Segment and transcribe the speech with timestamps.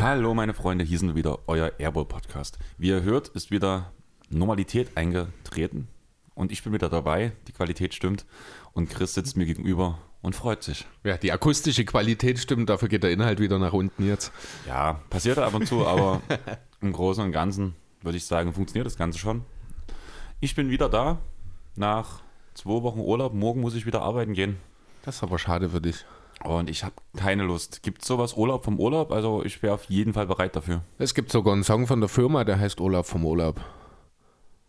[0.00, 2.58] Hallo meine Freunde, hier sind wieder euer Airball Podcast.
[2.78, 3.92] Wie ihr hört, ist wieder
[4.30, 5.88] Normalität eingetreten
[6.34, 7.32] und ich bin wieder dabei.
[7.46, 8.24] Die Qualität stimmt
[8.72, 10.86] und Chris sitzt mir gegenüber und freut sich.
[11.04, 14.32] Ja, die akustische Qualität stimmt, dafür geht der Inhalt wieder nach unten jetzt.
[14.66, 16.20] Ja, passiert ab und zu, aber
[16.80, 19.42] im Großen und Ganzen würde ich sagen, funktioniert das Ganze schon.
[20.40, 21.18] Ich bin wieder da
[21.76, 22.20] nach
[22.54, 23.34] zwei Wochen Urlaub.
[23.34, 24.56] Morgen muss ich wieder arbeiten gehen.
[25.02, 26.04] Das ist aber schade für dich.
[26.44, 27.82] Und ich habe keine Lust.
[27.82, 29.10] Gibt es sowas Urlaub vom Urlaub?
[29.10, 30.82] Also ich wäre auf jeden Fall bereit dafür.
[30.98, 33.60] Es gibt sogar einen Song von der Firma, der heißt Urlaub vom Urlaub.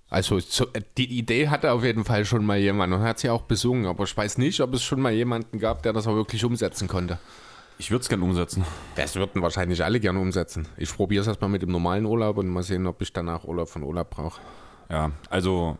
[0.09, 0.65] Also so,
[0.97, 4.05] die Idee hatte auf jeden Fall schon mal jemand und hat sie auch besungen, aber
[4.05, 7.19] ich weiß nicht, ob es schon mal jemanden gab, der das auch wirklich umsetzen konnte.
[7.77, 8.65] Ich würde es gerne umsetzen.
[8.95, 10.67] Das würden wahrscheinlich alle gerne umsetzen.
[10.77, 13.69] Ich probiere es erstmal mit dem normalen Urlaub und mal sehen, ob ich danach Urlaub
[13.69, 14.41] von Urlaub brauche.
[14.89, 15.77] Ja, also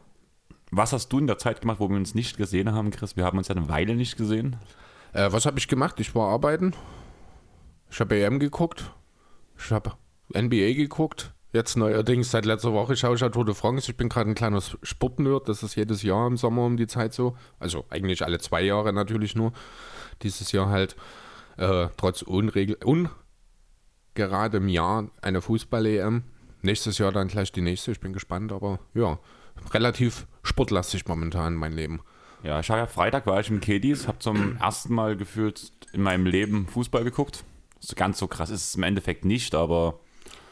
[0.72, 3.17] was hast du in der Zeit gemacht, wo wir uns nicht gesehen haben, Chris?
[3.17, 4.57] Wir haben uns ja eine Weile nicht gesehen.
[5.13, 6.00] Äh, was habe ich gemacht?
[6.00, 6.73] Ich war arbeiten.
[7.89, 8.91] Ich habe EM geguckt.
[9.57, 9.94] Ich habe
[10.33, 11.33] NBA geguckt.
[11.52, 13.89] Jetzt neuerdings seit letzter Woche schaue ich ja Tour de France.
[13.89, 15.50] Ich bin gerade ein kleiner Sportnerd.
[15.50, 17.36] Das ist jedes Jahr im Sommer um die Zeit so.
[17.59, 19.52] Also eigentlich alle zwei Jahre natürlich nur.
[20.22, 20.95] Dieses Jahr halt
[21.58, 22.78] äh, trotz unregel
[24.16, 26.23] ungeradem Jahr eine Fußball-EM.
[26.61, 27.91] Nächstes Jahr dann gleich die nächste.
[27.91, 29.17] Ich bin gespannt, aber ja,
[29.72, 32.02] relativ sportlastig momentan mein Leben.
[32.44, 36.03] Ja, ich habe ja Freitag war ich im Kedis, habe zum ersten Mal gefühlt in
[36.03, 37.44] meinem Leben Fußball geguckt.
[37.95, 40.00] Ganz so krass ist es im Endeffekt nicht, aber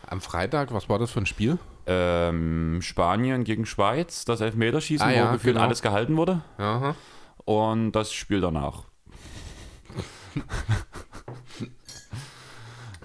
[0.07, 1.59] am Freitag, was war das für ein Spiel?
[1.85, 5.65] Ähm, Spanien gegen Schweiz, das Elfmeterschießen, ah, ja, wo gefühlt genau.
[5.65, 6.41] alles gehalten wurde.
[6.57, 6.95] Aha.
[7.45, 8.83] Und das Spiel danach.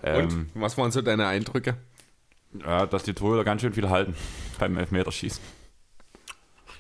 [0.03, 1.77] ähm, Und was waren so deine Eindrücke?
[2.61, 4.14] Ja, dass die Torhüter ganz schön viel halten
[4.59, 5.62] beim Elfmeterschießen.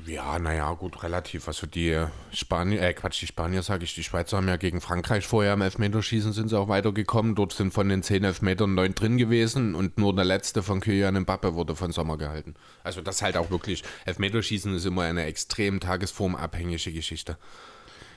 [0.06, 1.46] Ja, naja, gut, relativ.
[1.46, 5.26] Also die Spanier, äh Quatsch, die Spanier sage ich, die Schweizer haben ja gegen Frankreich
[5.26, 7.34] vorher im Elfmeterschießen sind sie auch weitergekommen.
[7.34, 11.20] Dort sind von den zehn Elfmetern neun drin gewesen und nur der letzte von Kylian
[11.20, 12.54] Mbappe wurde von Sommer gehalten.
[12.82, 17.38] Also das halt auch wirklich, Elfmeterschießen ist immer eine extrem tagesformabhängige Geschichte.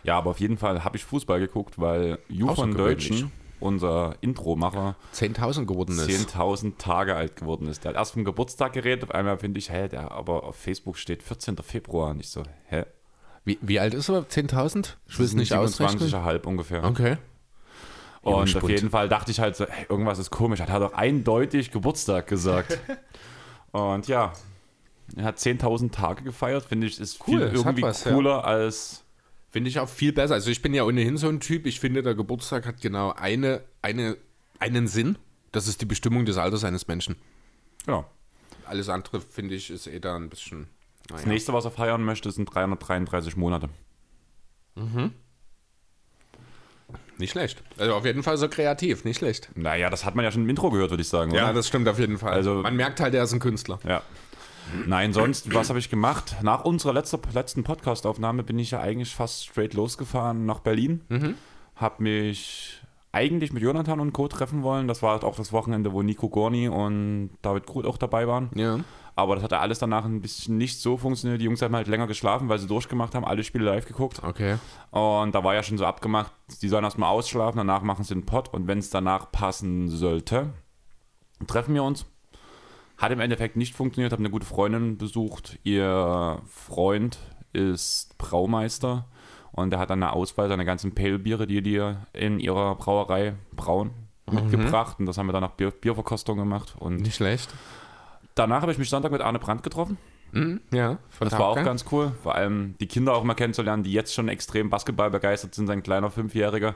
[0.04, 4.96] Ja, aber auf jeden Fall habe ich Fußball geguckt, weil Ju von Deutschen unser Intro-Macher
[5.14, 6.10] 10.000 geworden ist.
[6.10, 7.84] 10.000 Tage alt geworden ist.
[7.84, 10.98] Der hat erst vom Geburtstag geredet, auf einmal finde ich, hä, der aber auf Facebook
[10.98, 11.58] steht 14.
[11.58, 12.12] Februar.
[12.12, 12.86] Und ich so, hä?
[13.44, 14.24] Wie, wie alt ist er?
[14.24, 14.96] 10.000?
[15.08, 16.10] Ich will es nicht ausrechnen.
[16.10, 16.84] 27,5 ungefähr.
[16.84, 17.18] Okay.
[18.22, 20.60] Und auf jeden Fall dachte ich halt so, hey, irgendwas ist komisch.
[20.60, 22.80] Er hat doch eindeutig Geburtstag gesagt.
[23.72, 24.34] und ja,
[25.16, 28.42] er hat 10.000 Tage gefeiert, finde ich, ist cool, irgendwie was, cooler ja.
[28.42, 29.05] als
[29.56, 30.34] Finde ich auch viel besser.
[30.34, 31.66] Also ich bin ja ohnehin so ein Typ.
[31.66, 34.18] Ich finde, der Geburtstag hat genau eine, eine,
[34.60, 35.18] einen Sinn.
[35.54, 37.16] Das ist die Bestimmung des Alters eines Menschen.
[37.88, 38.06] Ja.
[38.66, 40.68] Alles andere, finde ich, ist eh da ein bisschen.
[41.10, 41.22] Naja.
[41.22, 43.70] Das nächste, was er feiern möchte, sind 333 Monate.
[44.76, 45.14] Mhm.
[47.18, 47.64] Nicht schlecht.
[47.78, 49.52] Also auf jeden Fall so kreativ, nicht schlecht.
[49.56, 51.32] Naja, das hat man ja schon im Intro gehört, würde ich sagen.
[51.32, 51.40] Oder?
[51.40, 52.34] Ja, das stimmt auf jeden Fall.
[52.34, 53.80] Also, man merkt halt, er ist ein Künstler.
[53.88, 54.02] Ja.
[54.86, 56.36] Nein, sonst, was habe ich gemacht?
[56.42, 61.02] Nach unserer letzter, letzten Podcast-Aufnahme bin ich ja eigentlich fast straight losgefahren nach Berlin.
[61.10, 61.36] Mhm.
[61.76, 62.82] Habe mich
[63.12, 64.28] eigentlich mit Jonathan und Co.
[64.28, 64.88] treffen wollen.
[64.88, 68.50] Das war halt auch das Wochenende, wo Nico Gorni und David Krut auch dabei waren.
[68.56, 68.80] Ja.
[69.16, 71.40] Aber das hat ja alles danach ein bisschen nicht so funktioniert.
[71.40, 74.22] Die Jungs haben halt länger geschlafen, weil sie durchgemacht haben, alle Spiele live geguckt.
[74.22, 74.58] Okay.
[74.92, 78.26] Und da war ja schon so abgemacht, die sollen erstmal ausschlafen, danach machen sie einen
[78.26, 80.50] Pott und wenn es danach passen sollte,
[81.48, 82.06] treffen wir uns.
[82.98, 85.60] Hat im Endeffekt nicht funktioniert, habe eine gute Freundin besucht.
[85.64, 87.18] Ihr Freund
[87.52, 89.06] ist Braumeister
[89.52, 93.92] und er hat dann eine Auswahl seiner ganzen Pale-Biere, die die in ihrer Brauerei brauen,
[94.30, 94.36] mhm.
[94.36, 94.98] mitgebracht.
[95.00, 96.76] Und das haben wir dann nach Bier Bierverkostung gemacht.
[96.80, 97.54] Und nicht schlecht.
[98.36, 99.98] Danach habe ich mich Sonntag mit Arne Brandt getroffen.
[100.32, 102.12] Mhm, ja, das war auch ganz cool.
[102.22, 105.68] Vor allem die Kinder auch mal kennenzulernen, die jetzt schon extrem Basketball begeistert sind.
[105.68, 106.76] Sein kleiner Fünfjähriger.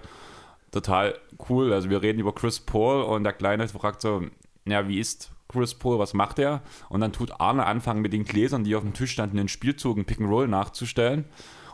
[0.71, 1.15] Total
[1.49, 1.73] cool.
[1.73, 4.23] Also wir reden über Chris Paul und der Kleine fragt so,
[4.65, 6.61] ja, wie ist Chris Paul, was macht er?
[6.89, 9.97] Und dann tut Arne anfangen mit den Gläsern, die auf dem Tisch standen, den Spielzug,
[9.97, 11.25] einen Pick and Roll nachzustellen.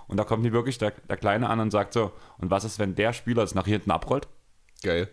[0.07, 2.80] Und da kommt nie wirklich der, der Kleine an und sagt so, und was ist,
[2.80, 4.27] wenn der Spieler es nach hinten abrollt?
[4.81, 5.10] Geil.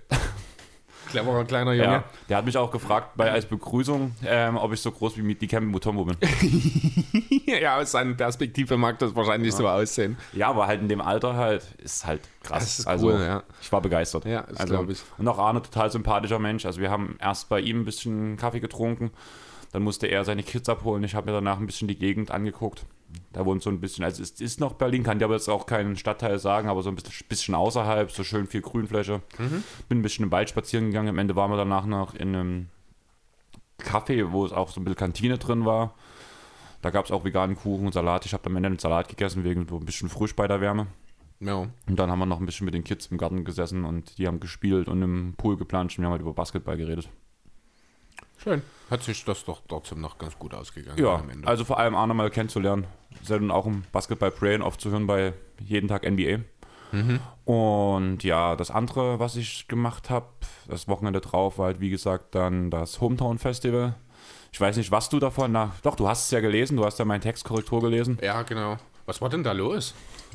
[1.12, 1.92] Cleverer kleiner Junge.
[1.92, 5.34] Ja, der hat mich auch gefragt bei als Begrüßung, ähm, ob ich so groß wie
[5.34, 6.16] die Campbell Mutombo bin.
[7.46, 9.58] ja, aus seiner Perspektive mag das wahrscheinlich ja.
[9.58, 10.16] so aussehen.
[10.32, 12.64] Ja, aber halt in dem Alter halt ist halt krass.
[12.64, 13.42] Das ist also, cool, ja.
[13.60, 14.24] Ich war begeistert.
[14.24, 15.02] Ja, das also, glaube ich.
[15.18, 16.66] Und auch Arne, total sympathischer Mensch.
[16.66, 19.10] Also wir haben erst bei ihm ein bisschen Kaffee getrunken,
[19.72, 21.04] dann musste er seine Kids abholen.
[21.04, 22.84] Ich habe mir danach ein bisschen die Gegend angeguckt.
[23.32, 25.66] Da wohnt so ein bisschen, also es ist noch Berlin, kann dir aber jetzt auch
[25.66, 26.96] keinen Stadtteil sagen, aber so ein
[27.28, 29.22] bisschen außerhalb, so schön viel Grünfläche.
[29.38, 29.64] Mhm.
[29.88, 31.08] Bin ein bisschen im Wald spazieren gegangen.
[31.08, 32.68] Am Ende waren wir danach noch in einem
[33.78, 35.94] Kaffee, wo es auch so ein bisschen Kantine drin war.
[36.82, 38.26] Da gab es auch veganen Kuchen und Salat.
[38.26, 40.88] Ich habe am Ende einen Salat gegessen, wegen so ein bisschen frisch bei der Wärme.
[41.40, 41.68] Ja.
[41.88, 44.26] Und dann haben wir noch ein bisschen mit den Kids im Garten gesessen und die
[44.26, 47.08] haben gespielt und im Pool geplanscht und wir haben halt über Basketball geredet.
[48.42, 48.62] Schön.
[48.90, 51.46] Hat sich das doch trotzdem noch ganz gut ausgegangen Ja, am Ende.
[51.48, 52.86] also vor allem Arne mal kennenzulernen.
[53.22, 56.40] Selten auch im Basketball-Brain aufzuhören bei jeden Tag NBA.
[57.44, 60.26] Und ja, das andere, was ich gemacht habe,
[60.68, 63.94] das Wochenende drauf, war halt wie gesagt dann das Hometown Festival.
[64.52, 66.98] Ich weiß nicht, was du davon, na, doch, du hast es ja gelesen, du hast
[66.98, 68.18] ja meine Textkorrektur gelesen.
[68.22, 68.76] ja, genau.
[69.06, 69.94] Was war denn da los?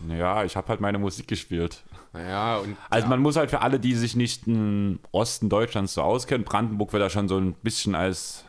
[0.10, 1.84] Ja, ich habe halt meine Musik gespielt.
[2.14, 6.02] Ja, und Also man muss halt für alle, die sich nicht im Osten Deutschlands so
[6.02, 8.44] auskennen, Brandenburg wird ja schon so ein bisschen als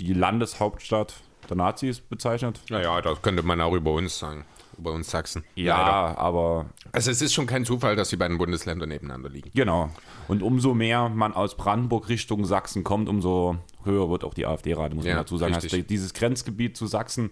[0.00, 1.14] die Landeshauptstadt
[1.48, 2.60] der Nazis bezeichnet.
[2.68, 4.44] naja, das könnte man auch über uns sagen.
[4.76, 5.42] Über uns Sachsen.
[5.56, 5.68] Leider.
[5.70, 9.50] Ja, aber Also es ist schon kein Zufall, dass die beiden Bundesländer nebeneinander liegen.
[9.54, 9.90] genau.
[10.28, 14.94] Und umso mehr man aus Brandenburg Richtung Sachsen kommt, umso höher wird auch die AfD-Rate,
[14.94, 15.54] muss Ja, man dazu sagen.
[15.54, 15.72] richtig.
[15.72, 17.30] Du dieses Grenzgebiet zu Sachsen.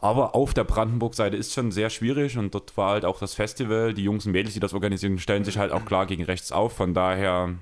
[0.00, 3.92] Aber auf der Brandenburg-Seite ist schon sehr schwierig und dort war halt auch das Festival.
[3.92, 6.72] Die Jungs und Mädels, die das organisieren, stellen sich halt auch klar gegen rechts auf.
[6.72, 7.54] Von daher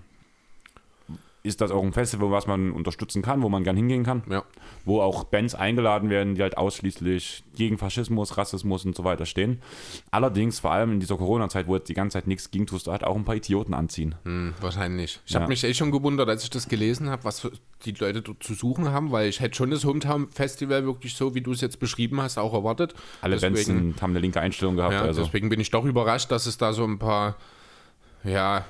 [1.48, 4.22] ist das auch ein Festival, was man unterstützen kann, wo man gern hingehen kann.
[4.30, 4.44] Ja.
[4.84, 9.60] Wo auch Bands eingeladen werden, die halt ausschließlich gegen Faschismus, Rassismus und so weiter stehen.
[10.12, 12.92] Allerdings, vor allem in dieser Corona-Zeit, wo jetzt die ganze Zeit nichts ging, tust du
[12.92, 14.14] halt auch ein paar Idioten anziehen.
[14.24, 15.20] Hm, wahrscheinlich.
[15.26, 15.40] Ich Ja.
[15.40, 17.48] habe mich echt schon gewundert, als ich das gelesen habe, was
[17.84, 21.34] die Leute dort zu suchen haben, weil ich hätte schon das Hometown Festival wirklich so,
[21.34, 22.94] wie du es jetzt beschrieben hast, auch erwartet.
[23.22, 24.92] Alle deswegen, Bands haben eine linke Einstellung gehabt.
[24.94, 25.22] ja, also.
[25.24, 27.36] deswegen bin ich doch überrascht, dass es da so ein paar,
[28.24, 28.64] ja,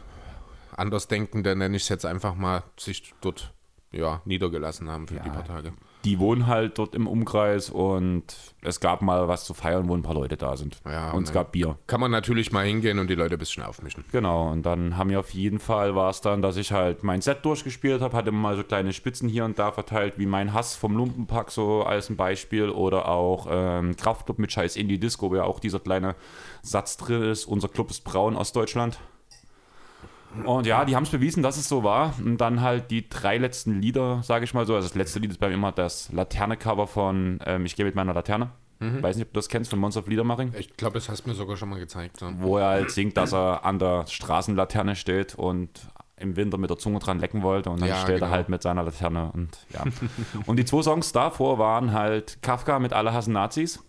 [0.77, 3.53] Andersdenkende, nenne ich es jetzt einfach mal, sich dort
[3.91, 5.73] ja, niedergelassen haben für die paar Tage.
[6.05, 8.25] Die wohnen halt dort im Umkreis und
[8.63, 10.81] es gab mal was zu feiern, wo ein paar Leute da sind.
[10.85, 11.35] Ja, und es ne.
[11.35, 11.77] gab Bier.
[11.87, 14.05] Kann man natürlich mal hingehen und die Leute ein bisschen aufmischen.
[14.13, 17.21] Genau, und dann haben wir auf jeden Fall, war es dann, dass ich halt mein
[17.21, 20.77] Set durchgespielt habe, hatte mal so kleine Spitzen hier und da verteilt, wie mein Hass
[20.77, 25.37] vom Lumpenpack so als ein Beispiel oder auch ähm, Kraftclub mit Scheiß Indie Disco, wo
[25.37, 26.15] ja auch dieser kleine
[26.63, 28.99] Satz drin ist, unser Club ist braun aus Deutschland.
[30.45, 32.15] Und ja, die haben es bewiesen, dass es so war.
[32.19, 34.75] Und dann halt die drei letzten Lieder, sage ich mal so.
[34.75, 37.95] Also das letzte Lied ist bei mir immer das Laterne-Cover von ähm, Ich gehe mit
[37.95, 38.51] meiner Laterne.
[38.81, 41.31] Weiß nicht, ob du das kennst von Monster of Liedermaching Ich glaube, das hast du
[41.31, 42.21] mir sogar schon mal gezeigt.
[42.21, 42.33] Ja.
[42.39, 45.69] wo er halt singt, dass er an der Straßenlaterne steht und
[46.17, 48.27] im Winter mit der Zunge dran lecken wollte und dann Ja, steht genau.
[48.27, 49.83] er halt mit seiner Laterne und ja.
[50.47, 53.83] und die zwei Songs davor waren halt Kafka mit Alle hassen Nazis,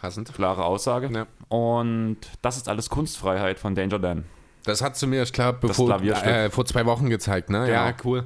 [0.00, 0.32] Passend.
[0.32, 1.10] klare Aussage.
[1.12, 1.26] Ja.
[1.54, 4.24] Und das ist alles Kunstfreiheit von Danger Dan.
[4.64, 7.70] Das hat sie mir, ich glaube, äh, vor zwei Wochen gezeigt, ne?
[7.70, 8.02] Ja, Genau.
[8.04, 8.24] cool.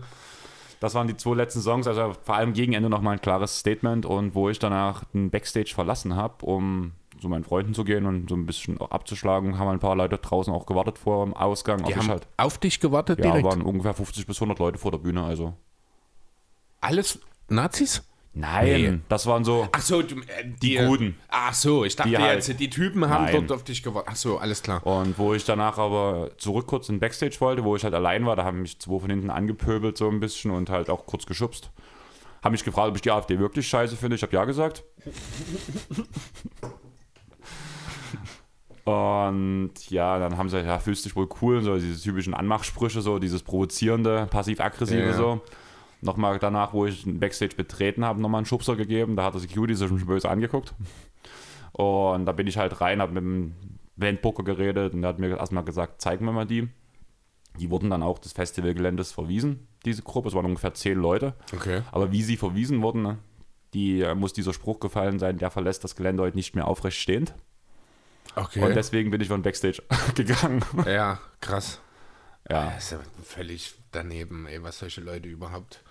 [0.81, 4.05] Das waren die zwei letzten Songs, also vor allem gegen Ende nochmal ein klares Statement
[4.05, 8.29] und wo ich danach den Backstage verlassen habe, um zu meinen Freunden zu gehen und
[8.29, 11.85] so ein bisschen abzuschlagen, haben ein paar Leute draußen auch gewartet vor dem Ausgang.
[11.85, 13.47] Die haben halt, auf dich gewartet ja, direkt.
[13.47, 15.55] waren ungefähr 50 bis 100 Leute vor der Bühne, also
[16.81, 18.03] Alles Nazis?
[18.37, 18.99] Nein, Nee.
[19.09, 19.69] das waren so.
[19.71, 21.17] Ach so, du, äh, die, Guten.
[21.29, 23.35] Ach so, ich dachte Die halt- jetzt, die Typen haben Nein.
[23.47, 24.11] dort auf dich gewartet.
[24.13, 24.85] Ach so, alles klar.
[24.85, 28.35] Und wo ich danach aber zurück kurz in Backstage wollte, wo ich halt allein war,
[28.35, 31.71] da haben mich zwei von hinten angepöbelt so ein bisschen und halt auch kurz geschubst.
[32.43, 34.17] Haben mich gefragt, ob ich die AfD wirklich scheiße finde.
[34.17, 34.83] Ich habe ja gesagt.
[38.85, 43.19] Und ja, dann haben sie, ja, fühlst dich wohl cool, so diese typischen Anmachsprüche, so
[43.19, 45.13] dieses provozierende, passiv-aggressive Ja.
[45.15, 45.41] so.
[46.05, 49.17] Nochmal danach, wo ich den Backstage betreten habe, nochmal einen Schubser gegeben.
[49.17, 50.75] Da hat der Security sich schon böse angeguckt.
[51.73, 53.55] Und da bin ich halt rein, habe mit dem
[53.97, 56.69] Bandbooker geredet und der hat mir erstmal gesagt, zeigen wir mal die.
[57.59, 60.29] Die wurden dann auch des Festivalgeländes verwiesen, diese Gruppe.
[60.29, 61.35] Es waren ungefähr zehn Leute.
[61.55, 61.83] Okay.
[61.91, 63.19] Aber wie sie verwiesen wurden, ne,
[63.73, 66.99] die äh, muss dieser Spruch gefallen sein, der verlässt das Gelände heute nicht mehr aufrecht
[66.99, 67.35] stehend.
[68.37, 68.63] Okay.
[68.63, 69.83] Und deswegen bin ich von Backstage
[70.15, 70.65] gegangen.
[70.85, 71.81] ja, krass.
[72.51, 72.73] ja.
[72.73, 75.83] Das ist ja völlig daneben, ey, was solche Leute überhaupt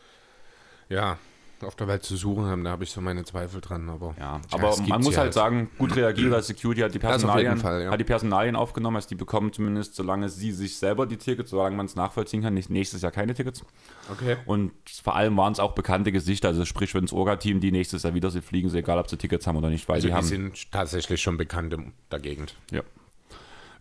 [0.93, 1.17] ja,
[1.61, 2.63] auf der Welt zu suchen haben.
[2.63, 3.89] Da habe ich so meine Zweifel dran.
[3.89, 7.83] Aber, Ja, aber man muss halt sagen, gut reagiert als Security hat die Personalien, Fall,
[7.83, 7.91] ja.
[7.91, 11.75] hat die Personalien aufgenommen, also die bekommen zumindest, solange sie sich selber die Tickets, solange
[11.75, 13.63] man es nachvollziehen kann, nicht nächstes Jahr keine Tickets.
[14.11, 14.37] Okay.
[14.45, 14.71] Und
[15.03, 18.13] vor allem waren es auch bekannte Gesichter, also sprich, wenn das Orga-Team die nächstes Jahr
[18.13, 20.17] wieder sie fliegen, sie egal ob sie Tickets haben oder nicht, weil Also die die
[20.17, 22.55] haben sind tatsächlich schon bekannt in der Gegend.
[22.71, 22.81] ja,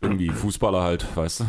[0.00, 1.46] irgendwie Fußballer halt, weißt du.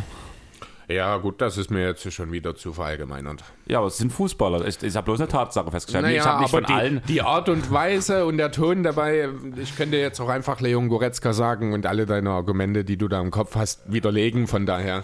[0.87, 3.43] Ja, gut, das ist mir jetzt schon wieder zu verallgemeinert.
[3.65, 4.67] Ja, aber es sind Fußballer.
[4.67, 6.05] Ich, ich habe bloß eine Tatsache festgestellt.
[6.07, 7.01] ich Naja, habe nicht von die, allen.
[7.07, 9.29] die Art und Weise und der Ton dabei,
[9.61, 13.21] ich könnte jetzt auch einfach Leon Goretzka sagen und alle deine Argumente, die du da
[13.21, 14.47] im Kopf hast, widerlegen.
[14.47, 15.03] Von daher.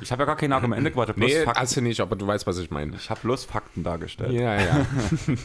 [0.00, 1.18] Ich habe ja gar keine Argumente gewartet.
[1.18, 1.60] Nee, Fakten.
[1.60, 2.94] hast du nicht, aber du weißt, was ich meine.
[2.96, 4.32] Ich habe bloß Fakten dargestellt.
[4.32, 4.86] Ja, ja.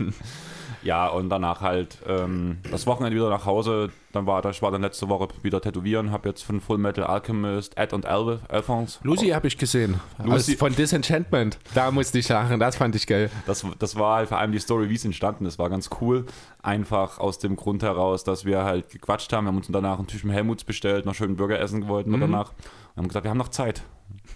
[0.83, 3.89] Ja, und danach halt ähm, das Wochenende wieder nach Hause.
[4.11, 7.77] Dann war ich war dann letzte Woche wieder tätowieren, habe jetzt von Full Metal Alchemist,
[7.77, 8.99] Ed und Elve, Alphonse.
[9.03, 9.99] Lucy habe ich gesehen.
[10.23, 11.57] Lucy- Aus, von Disenchantment.
[11.73, 13.31] Da musste ich lachen, das fand ich geil.
[13.47, 16.25] Das, das war halt vor allem die Story, wie es entstanden ist, war ganz cool.
[16.61, 19.45] Einfach aus dem Grund heraus, dass wir halt gequatscht haben.
[19.45, 22.19] Wir haben uns danach einen Tisch mit Helmuts bestellt, noch schön Burger essen wollten Mhm.
[22.21, 22.51] danach.
[22.95, 23.81] Und haben gesagt, wir haben noch Zeit.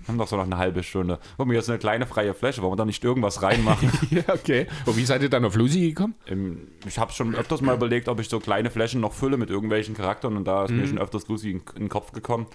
[0.08, 1.20] Wir haben noch so noch eine halbe Stunde.
[1.38, 3.92] Guck mal, hier ist eine kleine freie Fläche, wollen wir da nicht irgendwas reinmachen?
[4.10, 4.66] ja, okay.
[4.86, 6.16] Und wie seid ihr dann auf Lucy gekommen?
[6.28, 9.50] Ähm, ich habe schon öfters mal überlegt, ob ich so kleine Flächen noch fülle mit
[9.50, 10.78] irgendwelchen Charakteren und da ist Mhm.
[10.78, 12.48] mir schon öfters Lucy in, in den Kopf gekommen.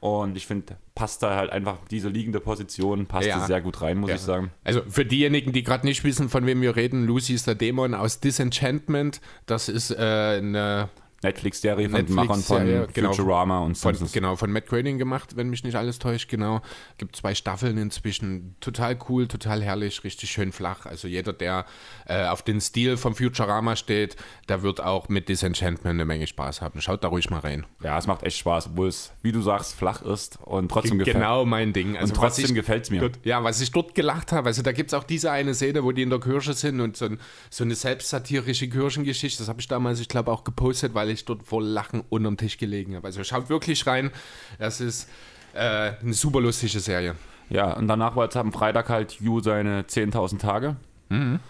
[0.00, 3.46] Und ich finde, passt da halt einfach diese liegende Position, passt Ja.
[3.46, 4.16] sehr gut rein, muss Ja.
[4.16, 4.50] ich sagen.
[4.64, 7.94] Also für diejenigen, die gerade nicht wissen, von wem wir reden, Lucy ist der Dämon
[7.94, 9.20] aus Disenchantment.
[9.46, 9.94] Das ist äh,
[10.38, 10.88] eine
[11.22, 13.12] Netflix-Serie von den Machern von genau.
[13.12, 14.12] Futurama und von, Simpsons.
[14.12, 16.60] genau, von Matt Groening gemacht, wenn mich nicht alles täuscht, genau.
[16.98, 18.56] Gibt zwei Staffeln inzwischen.
[18.60, 20.86] Total cool, total herrlich, richtig schön flach.
[20.86, 21.66] Also jeder, der
[22.06, 24.16] äh, auf den Stil von Futurama steht,
[24.48, 26.80] der wird auch mit Disenchantment eine Menge Spaß haben.
[26.80, 27.66] Schaut da ruhig mal rein.
[27.82, 31.16] Ja, es macht echt Spaß, obwohl es, wie du sagst, flach ist und trotzdem gefällt.
[31.16, 31.96] Genau mein Ding.
[31.96, 33.00] Also Und trotzdem was ich gefällt's mir.
[33.00, 35.84] Dort, ja, was ich dort gelacht habe, also da gibt es auch diese eine Szene,
[35.84, 39.60] wo die in der Kirche sind und so, ein, so eine selbstsatirische Kirchengeschichte, das habe
[39.60, 43.06] ich damals, ich glaube, auch gepostet, weil ich dort vor Lachen unterm Tisch gelegen habe.
[43.06, 44.10] Also schaut wirklich rein,
[44.58, 45.08] das ist
[45.54, 47.14] äh, eine super lustige Serie.
[47.48, 50.76] Ja, und danach war jetzt am Freitag halt Ju seine 10.000 Tage.
[51.08, 51.40] Mhm.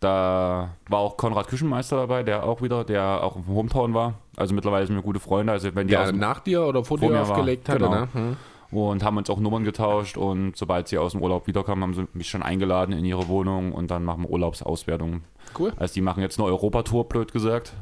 [0.00, 4.14] Da war auch Konrad Küchenmeister dabei, der auch wieder, der auch im Hometown war.
[4.36, 5.52] Also mittlerweile sind wir gute Freunde.
[5.52, 7.90] Also wenn die dem, nach dir oder vor, vor dir mir war, aufgelegt hat, genau.
[7.90, 8.08] ne?
[8.12, 8.36] Hm.
[8.72, 12.06] Und haben uns auch Nummern getauscht und sobald sie aus dem Urlaub wiederkamen, haben sie
[12.14, 15.22] mich schon eingeladen in ihre Wohnung und dann machen wir Urlaubsauswertungen.
[15.58, 15.72] Cool.
[15.76, 17.74] Also die machen jetzt eine Europatour, blöd gesagt.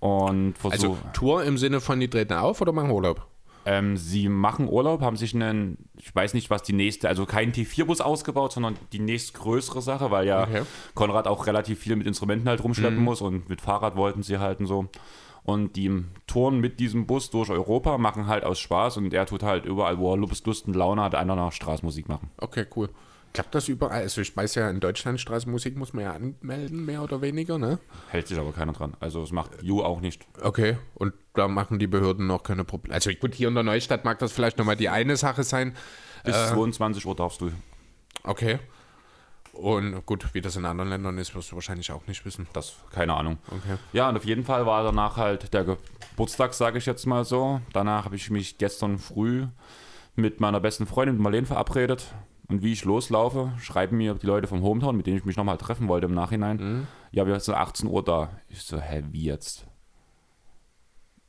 [0.00, 0.72] Und versuchen.
[0.72, 3.26] Also Tour im Sinne von, die treten auf oder machen Urlaub?
[3.66, 7.52] Ähm, sie machen Urlaub, haben sich einen, ich weiß nicht, was die nächste, also kein
[7.52, 10.62] T4-Bus ausgebaut, sondern die nächstgrößere Sache, weil ja Okay.
[10.94, 14.60] Konrad auch relativ viel mit Instrumenten halt rumschleppen muss und mit Fahrrad wollten sie halt
[14.60, 14.86] und so.
[15.44, 19.42] Und die touren mit diesem Bus durch Europa, machen halt aus Spaß und er tut
[19.42, 22.30] halt überall, wo er Lust, Lust und Laune hat, einer nach Straßenmusik machen.
[22.38, 22.88] Okay, cool.
[23.34, 24.02] Klappt das überall?
[24.02, 27.80] Also ich weiß ja, in Deutschland Straßenmusik muss man ja anmelden, mehr oder weniger, ne?
[28.08, 28.96] Hält sich aber keiner dran.
[29.00, 30.24] Also das macht Ju auch nicht.
[30.40, 32.94] Okay, und da machen die Behörden noch keine Probleme.
[32.94, 35.74] Also gut, hier in der Neustadt mag das vielleicht nochmal die eine Sache sein.
[36.24, 37.50] Bis 22 Uhr darfst du.
[38.22, 38.60] Okay.
[39.54, 42.46] Und gut, wie das in anderen Ländern ist, wirst du wahrscheinlich auch nicht wissen.
[42.52, 43.38] Das, keine Ahnung.
[43.46, 43.76] Okay.
[43.92, 47.60] Ja, und auf jeden Fall war danach halt der Geburtstag, sage ich jetzt mal so.
[47.72, 49.46] Danach habe ich mich gestern früh
[50.16, 52.12] mit meiner besten Freundin Marlene verabredet.
[52.48, 55.56] Und wie ich loslaufe, schreiben mir die Leute vom Hometown, mit denen ich mich nochmal
[55.56, 56.86] treffen wollte im Nachhinein.
[57.10, 58.30] Ja, wir sind 18 Uhr da.
[58.48, 59.66] Ich so, hä, wie jetzt?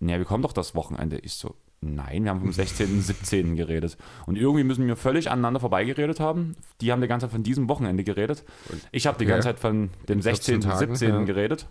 [0.01, 1.17] Ja, wir kommen doch das Wochenende.
[1.20, 3.55] Ich so, nein, wir haben vom 16., 17.
[3.55, 3.98] geredet.
[4.25, 6.55] Und irgendwie müssen wir völlig aneinander vorbeigeredet haben.
[6.82, 8.44] Die haben die ganze Zeit von diesem Wochenende geredet.
[8.91, 11.10] Ich habe die ganze Zeit von dem 16., 14 Tagen, 17.
[11.10, 11.24] ja.
[11.24, 11.67] geredet.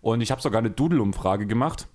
[0.00, 1.88] Und ich habe sogar eine Doodle-Umfrage gemacht.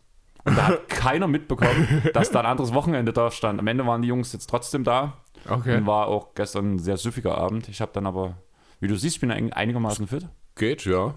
[0.45, 3.59] Und da hat keiner mitbekommen, dass da ein anderes Wochenende da stand.
[3.59, 5.13] Am Ende waren die Jungs jetzt trotzdem da.
[5.47, 5.77] Okay.
[5.77, 7.67] Und war auch gestern ein sehr süffiger Abend.
[7.69, 8.37] Ich habe dann aber,
[8.79, 10.27] wie du siehst, ich bin ein- einigermaßen fit.
[10.55, 11.15] Geht, ja.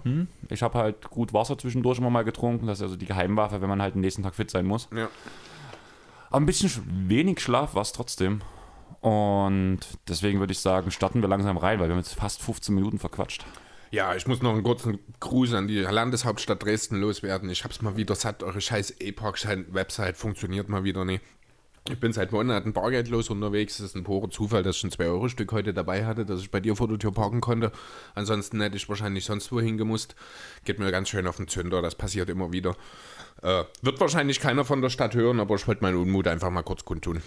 [0.49, 2.65] Ich habe halt gut Wasser zwischendurch immer mal getrunken.
[2.67, 4.89] Das ist also die Geheimwaffe, wenn man halt den nächsten Tag fit sein muss.
[4.95, 5.09] Ja.
[6.29, 8.41] Aber ein bisschen sch- wenig Schlaf war es trotzdem.
[9.01, 12.73] Und deswegen würde ich sagen, starten wir langsam rein, weil wir haben jetzt fast 15
[12.73, 13.45] Minuten verquatscht.
[13.91, 17.49] Ja, ich muss noch einen kurzen Gruß an die Landeshauptstadt Dresden loswerden.
[17.49, 21.23] Ich hab's mal wieder satt, eure scheiß Epoch-Website funktioniert mal wieder nicht.
[21.89, 23.77] Ich bin seit Monaten bargeldlos unterwegs.
[23.77, 26.59] Das ist ein purer Zufall, dass ich ein 2-Euro-Stück heute dabei hatte, dass ich bei
[26.59, 27.71] dir vor der Tür parken konnte.
[28.13, 30.15] Ansonsten hätte ich wahrscheinlich sonst wohin gemusst.
[30.65, 32.75] Geht mir ganz schön auf den Zünder, das passiert immer wieder.
[33.41, 36.63] Äh, wird wahrscheinlich keiner von der Stadt hören, aber ich wollte meinen Unmut einfach mal
[36.63, 37.21] kurz kundtun.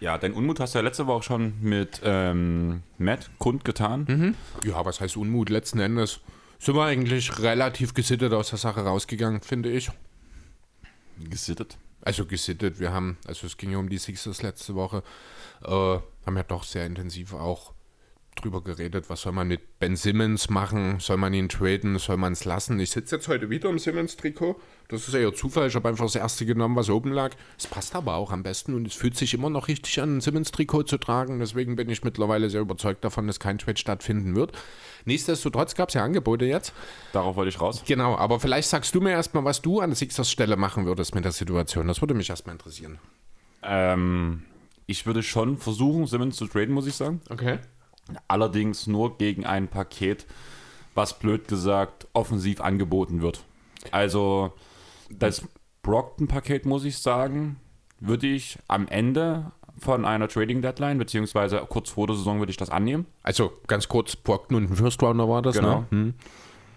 [0.00, 4.34] Ja, dein Unmut hast du ja letzte Woche schon mit ähm, Matt kundgetan.
[4.64, 5.50] Ja, was heißt Unmut?
[5.50, 6.20] Letzten Endes
[6.58, 9.90] sind wir eigentlich relativ gesittet aus der Sache rausgegangen, finde ich.
[11.18, 11.76] Gesittet.
[12.02, 15.02] Also gesittet, wir haben, also es ging ja um die Sixers letzte Woche,
[15.64, 17.74] äh, haben ja doch sehr intensiv auch
[18.36, 22.32] drüber geredet, was soll man mit Ben Simmons machen, soll man ihn traden, soll man
[22.32, 22.80] es lassen.
[22.80, 24.58] Ich sitze jetzt heute wieder im Simmons-Trikot,
[24.90, 27.32] das ist eher Zufall, ich habe einfach das erste genommen, was oben lag.
[27.56, 30.20] Es passt aber auch am besten und es fühlt sich immer noch richtig an, ein
[30.20, 34.52] Simmons-Trikot zu tragen, deswegen bin ich mittlerweile sehr überzeugt davon, dass kein Trade stattfinden wird.
[35.04, 36.72] Nichtsdestotrotz gab es ja Angebote jetzt.
[37.12, 37.82] Darauf wollte ich raus.
[37.86, 41.24] Genau, aber vielleicht sagst du mir erstmal, was du an Sixers Stelle machen würdest mit
[41.24, 41.86] der Situation.
[41.86, 42.98] Das würde mich erstmal interessieren.
[43.62, 44.42] Ähm,
[44.86, 47.20] ich würde schon versuchen, Simmons zu traden, muss ich sagen.
[47.30, 47.58] Okay.
[48.26, 50.26] Allerdings nur gegen ein Paket,
[50.94, 53.44] was blöd gesagt offensiv angeboten wird.
[53.92, 54.52] Also
[55.10, 55.46] das
[55.82, 57.56] Brockton-Paket, muss ich sagen,
[57.98, 62.56] würde ich am Ende von einer Trading Deadline, beziehungsweise kurz vor der Saison würde ich
[62.56, 63.06] das annehmen.
[63.22, 65.80] Also ganz kurz, Brockton und ein First Rounder war das, Genau.
[65.80, 65.86] ne?
[65.90, 66.14] Hm.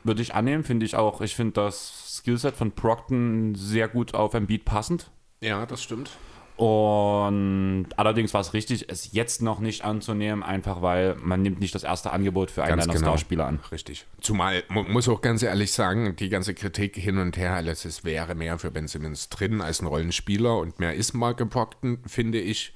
[0.05, 1.21] würde ich annehmen, finde ich auch.
[1.21, 5.11] Ich finde das Skillset von Brockton sehr gut auf Embiid passend.
[5.41, 6.11] Ja, das stimmt.
[6.55, 11.74] Und allerdings war es richtig, es jetzt noch nicht anzunehmen, einfach weil man nimmt nicht
[11.74, 13.12] das erste Angebot für einen Ganz deiner genau.
[13.12, 13.60] Starspieler an.
[13.72, 14.05] Richtig.
[14.22, 18.03] Zumal, man muss auch ganz ehrlich sagen, die ganze Kritik hin und her, alles, es
[18.03, 22.39] wäre mehr für Ben Simmons drin als ein Rollenspieler und mehr ist Marke Brockton, finde
[22.39, 22.74] ich.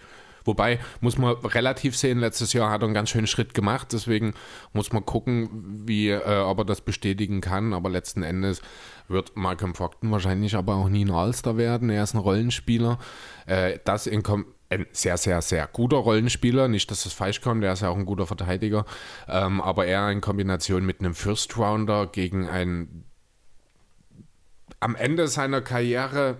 [0.47, 4.33] Wobei, muss man relativ sehen, letztes Jahr hat er einen ganz schönen Schritt gemacht, deswegen
[4.71, 8.61] muss man gucken, wie, äh, ob er das bestätigen kann, aber letzten Endes
[9.07, 12.99] wird Malcolm Brockton wahrscheinlich aber auch nie ein All-Star werden, er ist ein Rollenspieler.
[13.45, 16.67] Äh, das in Kom ein sehr, sehr, sehr guter Rollenspieler.
[16.67, 18.85] Nicht, dass das falsch kommt, der ist ja auch ein guter Verteidiger.
[19.27, 23.05] Ähm, aber er in Kombination mit einem First Rounder gegen einen
[24.79, 26.37] am Ende seiner Karriere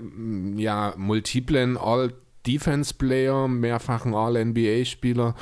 [0.58, 5.34] ja multiplen All-Defense-Player, mehrfachen All-NBA-Spieler.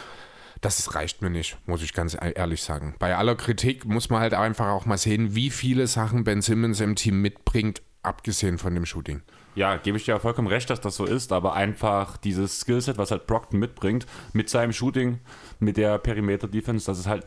[0.66, 2.96] Das reicht mir nicht, muss ich ganz e- ehrlich sagen.
[2.98, 6.80] Bei aller Kritik muss man halt einfach auch mal sehen, wie viele Sachen Ben Simmons
[6.80, 9.22] im Team mitbringt, abgesehen von dem Shooting.
[9.54, 12.98] Ja, gebe ich dir ja vollkommen recht, dass das so ist, aber einfach dieses Skillset,
[12.98, 15.20] was halt Brockton mitbringt, mit seinem Shooting,
[15.60, 17.26] mit der Perimeter-Defense, dass es halt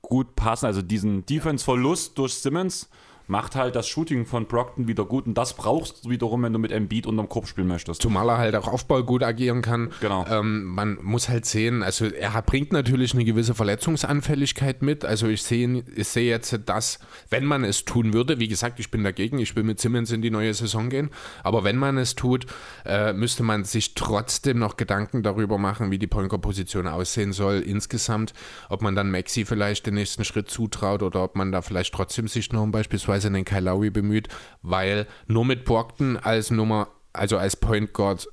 [0.00, 0.64] gut passen.
[0.64, 2.88] Also diesen Defense-Verlust durch Simmons
[3.30, 6.58] macht halt das Shooting von Brockton wieder gut und das brauchst du wiederum, wenn du
[6.58, 8.02] mit Embiid unterm Korb spielen möchtest.
[8.02, 9.90] Zumal er halt auch Aufbau gut agieren kann.
[10.00, 10.26] Genau.
[10.28, 15.04] Ähm, man muss halt sehen, also er bringt natürlich eine gewisse Verletzungsanfälligkeit mit.
[15.04, 16.98] Also ich sehe ich sehe jetzt das,
[17.30, 20.22] wenn man es tun würde, wie gesagt, ich bin dagegen, ich will mit Simmons in
[20.22, 21.10] die neue Saison gehen,
[21.44, 22.46] aber wenn man es tut,
[22.84, 28.34] äh, müsste man sich trotzdem noch Gedanken darüber machen, wie die Point-Guard-Position aussehen soll insgesamt,
[28.68, 32.26] ob man dann Maxi vielleicht den nächsten Schritt zutraut oder ob man da vielleicht trotzdem
[32.26, 34.28] sich noch um beispielsweise einen Kyle Lowry bemüht,
[34.62, 38.28] weil nur mit Brockton als Nummer, also als Point Guard,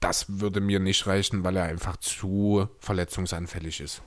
[0.00, 4.02] das würde mir nicht reichen, weil er einfach zu verletzungsanfällig ist.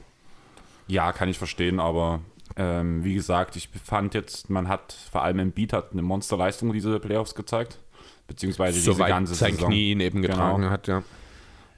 [0.87, 2.21] Ja, kann ich verstehen, aber
[2.57, 6.99] ähm, wie gesagt, ich fand jetzt, man hat vor allem Embiid hat eine Monsterleistung diese
[6.99, 7.79] Playoffs gezeigt,
[8.27, 9.69] beziehungsweise diese Soweit ganze sein Saison.
[9.69, 10.71] Knie ihn eben getragen Genau.
[10.71, 11.03] hat, ja.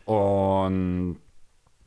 [0.06, 1.18] Und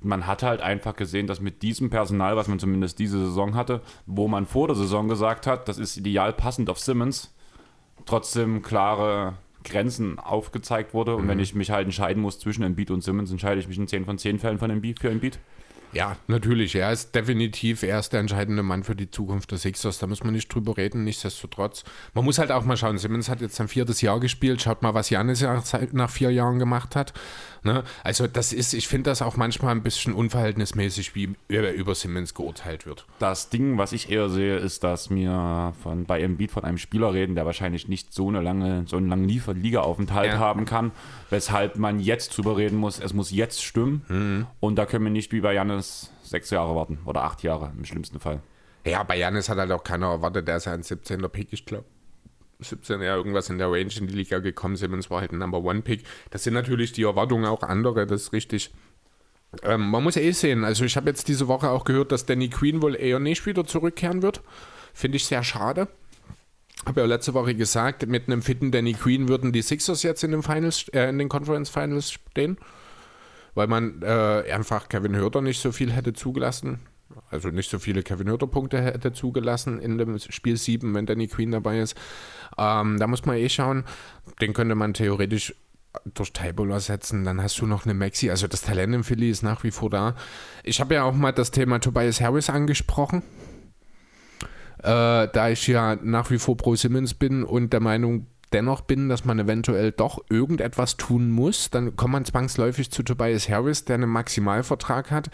[0.02, 3.81] man hat halt einfach gesehen, dass mit diesem Personal, was man zumindest diese Saison hatte,
[4.07, 7.35] wo man vor der Saison gesagt hat, das ist ideal passend auf Simmons,
[8.07, 9.34] trotzdem klare
[9.65, 11.17] Grenzen aufgezeigt wurde.
[11.17, 11.28] Und Mhm.
[11.28, 14.04] wenn ich mich halt entscheiden muss zwischen Embiid und Simmons, entscheide ich mich in 10
[14.04, 15.39] von 10 Fällen von Embiid für Embiid.
[15.95, 16.75] Ja, natürlich.
[16.75, 19.99] Er ist definitiv, er ist der entscheidende Mann für die Zukunft der Sixers.
[19.99, 21.82] Da muss man nicht drüber reden, nichtsdestotrotz.
[22.13, 22.99] Man muss halt auch mal schauen.
[22.99, 24.61] Simmons hat jetzt sein viertes Jahr gespielt.
[24.61, 25.43] Schaut mal, was Janis
[25.93, 27.15] nach vier Jahren gemacht hat.
[27.62, 27.82] Ne?
[28.04, 32.34] Also, das ist, ich finde das auch manchmal ein bisschen unverhältnismäßig, wie über über Simmons
[32.34, 33.06] geurteilt wird.
[33.18, 37.12] Das Ding, was ich eher sehe, ist, dass wir von, bei Embiid von einem Spieler
[37.12, 40.38] reden, der wahrscheinlich nicht so, eine lange, so einen langen Liga-Aufenthalt Ja.
[40.38, 40.92] haben kann,
[41.30, 44.47] weshalb man jetzt drüber reden muss, es muss jetzt stimmen.
[44.60, 47.84] Und da können wir nicht wie bei Janis sechs Jahre warten oder acht Jahre im
[47.84, 48.40] schlimmsten Fall.
[48.86, 50.47] Ja, bei Janis hat halt auch keiner erwartet.
[50.49, 51.84] Der ist ja ein 17er Pick, ich glaube.
[52.60, 54.76] 17, ja, irgendwas in der Range in die Liga gekommen.
[54.76, 56.04] Simmons war halt ein Number One Pick.
[56.30, 58.73] Das sind natürlich die Erwartungen auch andere, das ist richtig.
[59.62, 62.49] Ähm, man muss eh sehen, also ich habe jetzt diese Woche auch gehört, dass Danny
[62.49, 64.42] Queen wohl eher nicht wieder zurückkehren wird.
[64.92, 65.88] Finde ich sehr schade.
[66.86, 70.32] Habe ja letzte Woche gesagt, mit einem fitten Danny Queen würden die Sixers jetzt in
[70.32, 72.58] den Finals, äh, in den Conference Finals stehen,
[73.54, 76.80] weil man äh, einfach Kevin Hörter nicht so viel hätte zugelassen.
[77.30, 81.50] Also nicht so viele Kevin Hörter-Punkte hätte zugelassen in dem Spiel 7, wenn Danny Queen
[81.50, 81.97] dabei ist.
[82.56, 83.84] Ähm, da muss man eh schauen.
[84.40, 85.54] Den könnte man theoretisch
[86.14, 87.25] durch Tybull ersetzen.
[87.25, 88.30] Dann hast du noch eine Maxi.
[88.30, 90.14] Also das Talent im Philly ist nach wie vor da.
[90.64, 93.23] Ich habe ja auch mal das Thema Tobias Harris angesprochen.
[94.78, 99.08] Äh, da ich ja nach wie vor pro Simmons bin und der Meinung dennoch bin,
[99.08, 103.94] dass man eventuell doch irgendetwas tun muss, dann kommt man zwangsläufig zu Tobias Harris, der
[103.94, 105.30] einen Maximalvertrag hat,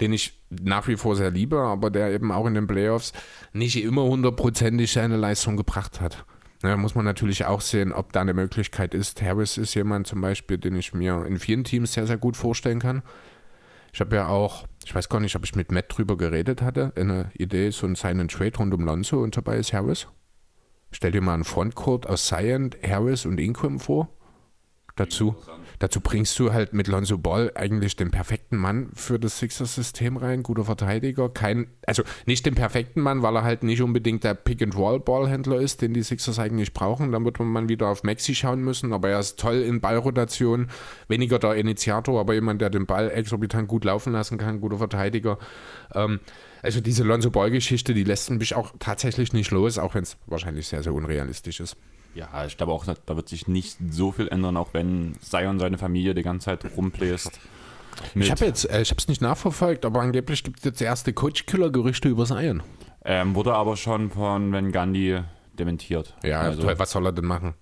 [0.00, 3.12] den ich nach wie vor sehr liebe, aber der eben auch in den Playoffs
[3.52, 6.24] nicht immer hundertprozentig seine Leistung gebracht hat.
[6.60, 9.20] Da muss man natürlich auch sehen, ob da eine Möglichkeit ist.
[9.20, 12.78] Harris ist jemand zum Beispiel, den ich mir in vielen Teams sehr, sehr gut vorstellen
[12.78, 13.02] kann.
[13.92, 16.92] Ich habe ja auch, ich weiß gar nicht, ob ich mit Matt drüber geredet hatte,
[16.94, 20.06] eine Idee, so einen seinen Trade rund um Lonzo und Tobias Harris.
[20.92, 24.08] Stell dir mal einen Frontcourt aus Zion, Harris und Ingram vor.
[24.94, 25.34] Dazu,
[25.82, 30.44] dazu bringst du halt mit Lonzo Ball eigentlich den perfekten Mann für das Sixers-System rein,
[30.44, 35.56] guter Verteidiger, kein, also nicht den perfekten Mann, weil er halt nicht unbedingt der Pick-and-Roll-Ballhändler
[35.56, 37.10] ist, den die Sixers eigentlich brauchen.
[37.10, 40.68] Dann wird man wieder auf Maxi schauen müssen, aber er ist toll in Ballrotation,
[41.08, 45.38] weniger der Initiator, aber jemand, der den Ball exorbitant gut laufen lassen kann, guter Verteidiger.
[45.94, 46.20] Ähm,
[46.62, 50.68] also diese Lonzo Ball-Geschichte, die lässt mich auch tatsächlich nicht los, auch wenn es wahrscheinlich
[50.68, 51.76] sehr, sehr unrealistisch ist.
[52.14, 55.78] Ja, ich glaube auch, da wird sich nicht so viel ändern, auch wenn Zion seine
[55.78, 57.40] Familie die ganze Zeit rumbläst.
[58.14, 61.12] Ich habe jetzt, äh, ich habe es nicht nachverfolgt, aber angeblich gibt es jetzt erste
[61.12, 62.62] Coach-Killer-Gerüchte über Zion.
[63.04, 65.20] Ähm, wurde aber schon von Van Gandhi
[65.58, 66.14] dementiert.
[66.22, 67.54] Ja, also, toll, was soll er denn machen?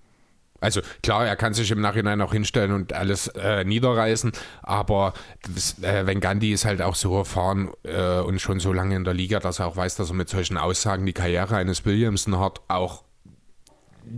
[0.61, 5.13] Also klar, er kann sich im Nachhinein auch hinstellen und alles äh, niederreißen, aber
[5.55, 9.03] das, äh, wenn Gandhi ist halt auch so erfahren äh, und schon so lange in
[9.03, 12.39] der Liga, dass er auch weiß, dass er mit solchen Aussagen die Karriere eines Williamson
[12.39, 13.03] hat, auch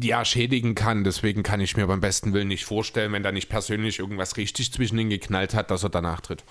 [0.01, 1.03] ja, schädigen kann.
[1.03, 4.71] Deswegen kann ich mir beim besten Willen nicht vorstellen, wenn da nicht persönlich irgendwas richtig
[4.71, 6.43] zwischen ihnen geknallt hat, dass er danach tritt.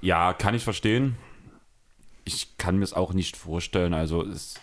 [0.00, 1.16] Ja, kann ich verstehen.
[2.24, 3.94] Ich kann mir es auch nicht vorstellen.
[3.94, 4.60] Also es,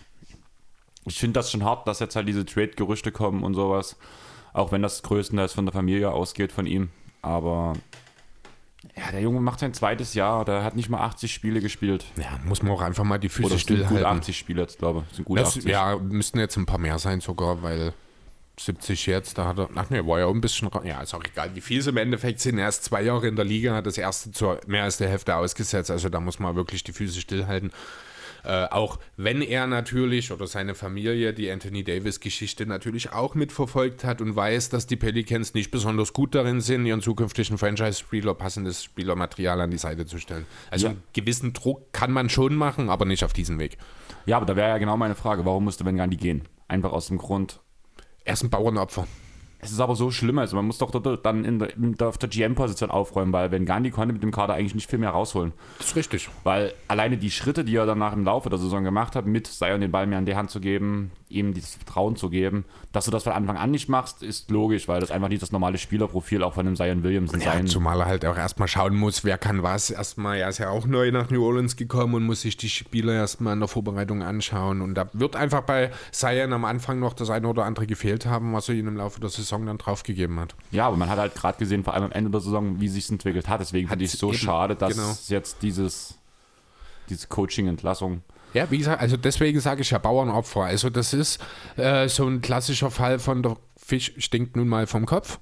[1.04, 3.96] ich finde das schon hart, dass jetzt halt diese Trade-Gerüchte kommen und sowas.
[4.52, 6.90] Auch wenn das größtenteils von der Familie ausgeht, von ihm.
[7.22, 7.74] Aber
[8.96, 10.44] ja, der Junge macht sein zweites Jahr.
[10.44, 12.04] Der hat nicht mal 80 Spiele gespielt.
[12.16, 14.18] Ja, muss man auch einfach mal die Füße Oder sind gut stillhalten.
[14.20, 15.16] 80 Spiele jetzt, glaube ich.
[15.16, 15.64] Sind gut Das, 80.
[15.64, 17.92] ja, müssten jetzt ein paar mehr sein sogar, weil
[18.58, 21.22] 70 jetzt, da hat er, ach ne, war ja auch ein bisschen, ja, ist auch
[21.24, 22.58] egal, wie viel es im Endeffekt sind.
[22.58, 25.36] Er ist zwei Jahre in der Liga, hat das erste zur mehr als der Hälfte
[25.36, 27.70] ausgesetzt, also da muss man wirklich die Füße stillhalten.
[28.46, 34.20] Äh, auch wenn er natürlich oder seine Familie die Anthony Davis-Geschichte natürlich auch mitverfolgt hat
[34.20, 39.60] und weiß, dass die Pelicans nicht besonders gut darin sind, ihren zukünftigen Franchise-Spieler passendes Spielermaterial
[39.60, 40.46] an die Seite zu stellen.
[40.70, 40.90] Also Ja.
[40.92, 43.78] einen gewissen Druck kann man schon machen, aber nicht auf diesem Weg.
[44.26, 45.44] Ja, aber da wäre ja genau meine Frage.
[45.44, 46.42] Warum musste Van Gandhi gehen?
[46.68, 47.60] Einfach aus dem Grund,
[48.24, 49.06] Er ist ein Bauernopfer.
[49.66, 52.08] Es ist aber so schlimm, also man muss doch dort dann in der, in der,
[52.08, 55.10] auf der GM-Position aufräumen, weil Van Gandhi konnte mit dem Kader eigentlich nicht viel mehr
[55.10, 55.52] rausholen.
[55.78, 56.28] Das ist richtig.
[56.44, 59.80] Weil alleine die Schritte, die er danach im Laufe der Saison gemacht hat, mit Zion
[59.80, 63.10] den Ball mehr an die Hand zu geben, ihm dieses Vertrauen zu geben, dass du
[63.10, 66.42] das von Anfang an nicht machst, ist logisch, weil das einfach nicht das normale Spielerprofil
[66.42, 67.66] auch von einem Zion Williamson Ja, sein.
[67.66, 69.90] zumal er halt auch erstmal schauen muss, wer kann was.
[69.90, 73.14] Erstmal, er ist ja auch neu nach New Orleans gekommen und muss sich die Spieler
[73.14, 74.80] erstmal in der Vorbereitung anschauen.
[74.80, 78.52] Und da wird einfach bei Zion am Anfang noch das eine oder andere gefehlt haben,
[78.52, 80.54] was er ihm im Laufe der Saison dann draufgegeben hat.
[80.70, 83.10] Ja, aber man hat halt gerade gesehen, vor allem am Ende der Saison, wie sich
[83.10, 83.60] entwickelt hat.
[83.60, 85.12] Deswegen finde ich es so eben, schade, dass genau.
[85.28, 86.18] jetzt dieses,
[87.08, 88.22] diese Coaching-Entlassung
[88.56, 90.62] Ja, wie gesagt, also deswegen sage ich ja Bauernopfer.
[90.62, 91.44] Also das ist
[91.76, 95.40] äh, so ein klassischer Fall von der Fisch stinkt nun mal vom Kopf.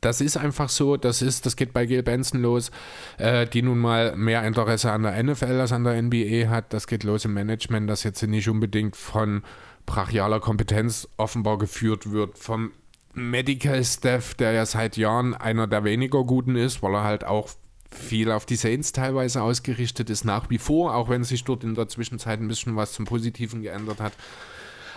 [0.00, 2.72] Das ist einfach so, das ist, das geht bei Gil Benson los,
[3.18, 6.72] äh, die nun mal mehr Interesse an der NFL als an der NBA hat.
[6.72, 9.42] Das geht los im Management, das jetzt nicht unbedingt von
[9.86, 12.72] brachialer Kompetenz offenbar geführt wird, vom
[13.14, 17.50] Medical Staff, der ja seit Jahren einer der weniger guten ist, weil er halt auch
[17.90, 21.74] viel auf die Saints teilweise ausgerichtet ist, nach wie vor, auch wenn sich dort in
[21.74, 24.12] der Zwischenzeit ein bisschen was zum Positiven geändert hat.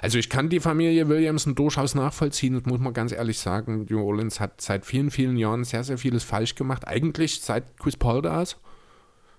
[0.02, 3.86] Also ich kann die Familie Williamson durchaus nachvollziehen, das muss man ganz ehrlich sagen.
[3.88, 6.88] New Orleans hat seit vielen, vielen Jahren sehr, sehr vieles falsch gemacht.
[6.88, 8.58] Eigentlich seit Chris Paul da ist.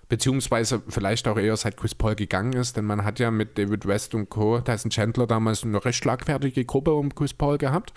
[0.07, 3.85] Beziehungsweise vielleicht auch eher seit Chris Paul gegangen ist, denn man hat ja mit David
[3.85, 7.93] West und Co., Tyson Chandler damals eine recht schlagfertige Gruppe um Chris Paul gehabt.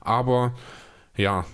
[0.00, 0.54] Aber
[1.16, 1.44] ja,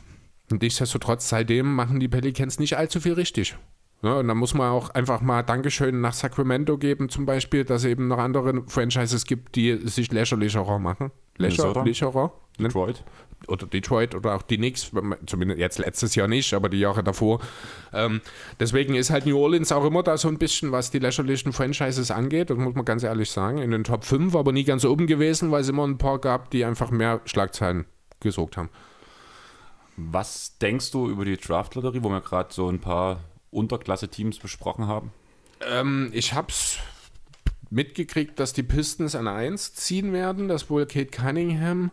[0.51, 3.57] nichtsdestotrotz, seitdem machen die Pelicans nicht allzu viel richtig.
[4.03, 7.83] Ja, und da muss man auch einfach mal Dankeschön nach Sacramento geben, zum Beispiel, dass
[7.83, 11.11] es eben noch andere Franchises gibt, die sich lächerlicherer machen.
[11.39, 12.33] Lächerlicherer.
[12.59, 12.69] Ne?
[12.69, 13.05] Detroit.
[13.49, 14.91] Oder Detroit oder auch die Knicks,
[15.27, 17.41] zumindest jetzt letztes Jahr nicht, aber die Jahre davor.
[17.93, 18.21] Ähm,
[18.61, 22.11] deswegen ist halt New Orleans auch immer da so ein bisschen, was die lächerlichen Franchises
[22.11, 25.07] angeht, das muss man ganz ehrlich sagen, in den Top 5, aber nie ganz oben
[25.07, 27.85] gewesen, weil es immer ein paar gab, die einfach mehr Schlagzeilen
[28.21, 28.71] gesorgt haben.
[29.97, 35.13] Was denkst du über die Draft-Lotterie, wo wir gerade so ein paar Unterklasse-Teams besprochen haben?
[35.61, 36.79] Ähm, ich hab's
[37.71, 41.91] mitgekriegt, dass die Pistons an 1 ziehen werden, dass wohl Kate Cunningham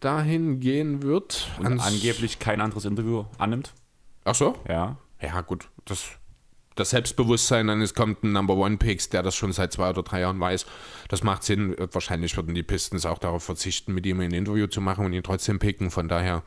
[0.00, 1.48] dahin gehen wird.
[1.58, 3.72] Und angeblich kein anderes Interview annimmt.
[4.24, 4.54] Ach so?
[4.68, 4.98] Ja.
[5.20, 5.68] Ja, gut.
[5.86, 6.10] Das,
[6.74, 10.20] das Selbstbewusstsein eines kommt ein Number One Picks, der das schon seit zwei oder drei
[10.20, 10.66] Jahren weiß.
[11.08, 11.74] Das macht Sinn.
[11.92, 15.22] Wahrscheinlich würden die Pistons auch darauf verzichten, mit ihm ein Interview zu machen und ihn
[15.22, 15.90] trotzdem picken.
[15.90, 16.42] Von daher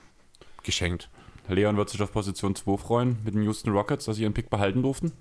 [0.67, 1.09] geschenkt.
[1.49, 4.49] Leon wird sich auf Position 2 freuen mit den Houston Rockets, dass sie ihren Pick
[4.51, 5.13] behalten durften.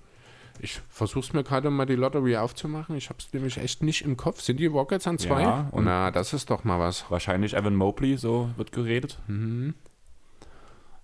[0.59, 2.97] Ich versuch's mir gerade mal die Lottery aufzumachen.
[2.97, 4.41] Ich hab's nämlich echt nicht im Kopf.
[4.41, 5.43] Sind die Rockets an zwei?
[5.43, 7.05] Ja, und- Na, das ist doch mal was.
[7.11, 9.19] Wahrscheinlich Evan Mobley, so wird geredet.
[9.29, 9.75] Mhm.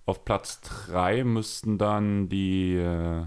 [0.05, 2.75] Auf Platz 3 müssten dann die.
[2.75, 3.25] Äh,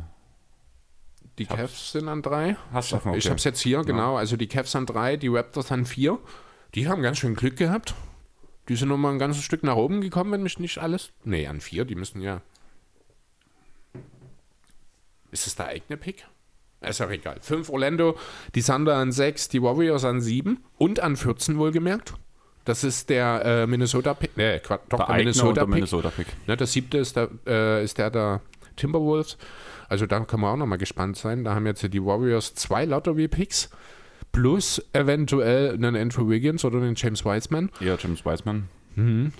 [1.39, 2.57] Die Cavs sind an drei.
[2.73, 4.17] hast du Ich hab's jetzt hier, genau.
[4.17, 6.19] Also die Cavs an drei, die Raptors an vier.
[6.75, 7.95] Die haben ganz schön Glück gehabt.
[8.69, 11.13] Die sind nochmal ein ganzes Stück nach oben gekommen, wenn mich nicht alles.
[11.25, 12.41] Nee, an vier, die müssen ja.
[15.31, 16.27] Ist es der eigene Pick?
[16.81, 17.39] Ist auch egal.
[17.41, 18.19] Fünf Orlando,
[18.55, 22.15] die Thunder an sechs, die Warriors an sieben und an 14 wohlgemerkt.
[22.65, 24.37] Das ist der äh, Minnesota-Pick.
[24.37, 26.27] Nee, Quatsch, doch, der der, Eigner und der Minnesota-Pick.
[26.27, 26.49] Minnesota-Pick.
[26.49, 28.41] Ne, der siebte ist der, äh, ist der der
[28.77, 29.39] Timberwolves.
[29.89, 31.45] Also da können wir auch nochmal gespannt sein.
[31.45, 33.71] Da haben jetzt die Warriors zwei Lottery-Picks
[34.37, 37.70] plus eventuell einen Andrew Wiggins oder einen James Wiseman.
[37.81, 38.68] Ja, James Wiseman.
[38.96, 39.31] Äh,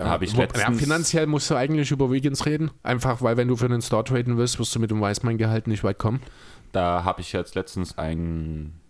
[0.00, 2.70] hab ich letztens- ja, finanziell musst du eigentlich über Wiggins reden.
[2.82, 5.84] Einfach, weil wenn du für einen Star traden willst, wirst du mit dem Wiseman-Gehalt nicht
[5.84, 6.20] weit kommen.
[6.72, 8.80] Da habe ich jetzt letztens ein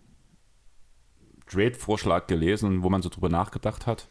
[1.48, 4.08] Trade-Vorschlag gelesen, wo man so drüber nachgedacht hat.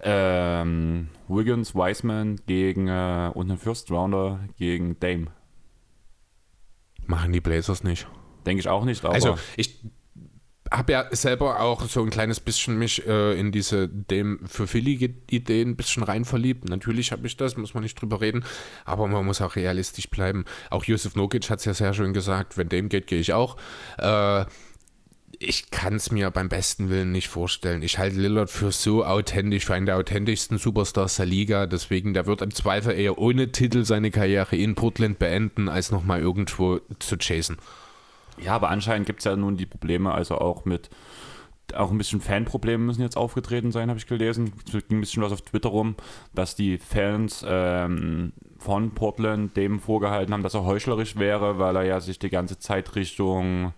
[0.00, 5.26] Ähm, Wiggins, Wiseman gegen äh, und einen First Rounder gegen Dame.
[7.06, 8.06] Machen die Blazers nicht.
[8.46, 9.04] Denke ich auch nicht.
[9.04, 9.80] Aber Also ich
[10.70, 15.14] habe ja selber auch so ein kleines bisschen mich äh, in diese dem für Philly
[15.30, 16.68] Ideen ein bisschen rein verliebt.
[16.68, 18.44] Natürlich habe ich das, muss man nicht drüber reden,
[18.84, 20.44] aber man muss auch realistisch bleiben.
[20.70, 23.56] Auch Josef Nokic hat es ja sehr schön gesagt, wenn dem geht, gehe ich auch.
[23.98, 24.44] Äh,
[25.40, 27.82] ich kann es mir beim besten Willen nicht vorstellen.
[27.82, 31.66] Ich halte Lillard für so authentisch, für einen der authentischsten Superstars der Liga.
[31.66, 36.20] Deswegen, der wird im Zweifel eher ohne Titel seine Karriere in Portland beenden, als nochmal
[36.20, 37.58] irgendwo zu chasen.
[38.40, 40.90] Ja, aber anscheinend gibt es ja nun die Probleme, also auch mit,
[41.74, 44.52] auch ein bisschen Fanprobleme müssen jetzt aufgetreten sein, habe ich gelesen.
[44.66, 45.96] Es ging ein bisschen was auf Twitter rum,
[46.34, 51.84] dass die Fans ähm, von Portland dem vorgehalten haben, dass er heuchlerisch wäre, weil er
[51.84, 53.72] ja sich die ganze Zeit Richtung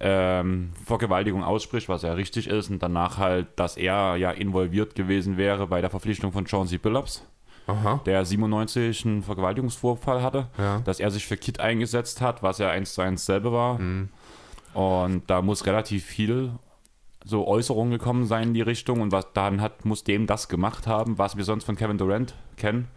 [0.00, 5.36] ähm, Vergewaltigung ausspricht, was ja richtig ist, und danach halt, dass er ja involviert gewesen
[5.36, 7.29] wäre bei der Verpflichtung von Chauncey Billups.
[7.70, 8.00] Aha.
[8.06, 10.80] der 97 einen Vergewaltigungsvorfall hatte, Ja.
[10.84, 13.78] dass er sich für Kid eingesetzt hat, was ja eins zu eins selber war.
[14.74, 16.52] Und da muss relativ viel
[17.24, 20.86] so Äußerungen gekommen sein in die Richtung und was dann hat, muss dem das gemacht
[20.86, 22.88] haben, was wir sonst von Kevin Durant kennen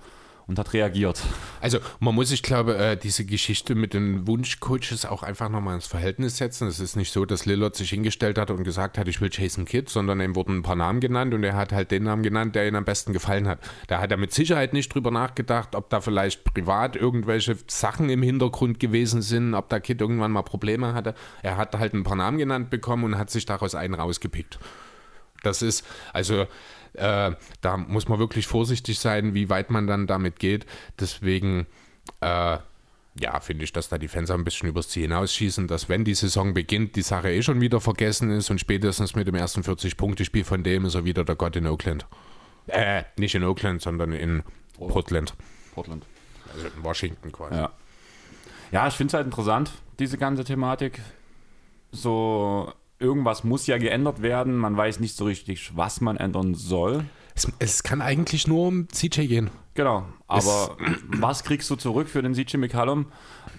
[0.48, 1.22] und hat reagiert.
[1.62, 5.88] Also man muss, ich glaube, äh, diese Geschichte mit den Wunschcoaches auch einfach nochmal ins
[5.88, 6.68] Verhältnis setzen.
[6.68, 9.66] Es ist nicht so, dass Lillard sich hingestellt hat und gesagt hat, ich will Jason
[9.66, 12.56] Kidd, sondern ihm wurden ein paar Namen genannt und er hat halt den Namen genannt,
[12.56, 13.60] der ihm am besten gefallen hat.
[13.88, 18.22] Da hat er mit Sicherheit nicht drüber nachgedacht, ob da vielleicht privat irgendwelche Sachen im
[18.22, 21.16] Hintergrund gewesen sind, ob der Kid irgendwann mal Probleme hatte.
[21.42, 24.60] Er hat halt ein paar Namen genannt bekommen und hat sich daraus einen rausgepickt.
[25.44, 26.48] Das ist, also
[26.94, 30.66] äh, da muss man wirklich vorsichtig sein, wie weit man dann damit geht.
[31.00, 31.68] Deswegen,
[32.22, 32.58] äh,
[33.16, 36.16] ja, finde ich, dass da die Fans ein bisschen übers Ziel hinausschießen, dass wenn die
[36.16, 40.44] Saison beginnt, die Sache eh schon wieder vergessen ist und spätestens mit dem ersten 40-Punkte-Spiel
[40.44, 42.06] von dem ist er wieder der Gott in Oakland.
[42.68, 44.44] Äh, nicht in Oakland, sondern in
[44.78, 45.34] Portland.
[45.74, 46.06] Portland.
[46.54, 47.56] Also in Washington quasi.
[47.56, 47.72] Ja.
[48.72, 51.00] Ja, ich finde es halt interessant, diese ganze Thematik.
[51.92, 54.56] So, irgendwas muss ja geändert werden.
[54.56, 57.06] Man weiß nicht so richtig, was man ändern soll.
[57.36, 59.50] Es, es kann eigentlich nur um CJ gehen.
[59.74, 60.06] Genau.
[60.28, 63.08] Aber was kriegst du zurück für den CJ McCallum,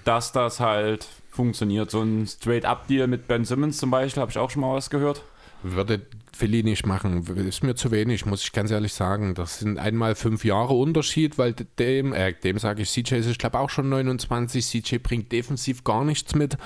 [0.05, 1.91] dass das halt funktioniert?
[1.91, 5.23] So ein Straight-Up-Deal mit Ben Simmons zum Beispiel, habe ich auch schon mal was gehört.
[5.63, 6.03] Würde
[6.35, 7.27] Philly nicht machen.
[7.37, 9.35] Ist mir zu wenig, muss ich ganz ehrlich sagen.
[9.35, 13.39] Das sind einmal fünf Jahre Unterschied, weil dem, äh, dem sage ich, CJ ist, ich
[13.39, 14.65] glaube, auch schon 29.
[14.67, 16.57] CJ bringt defensiv gar nichts mit.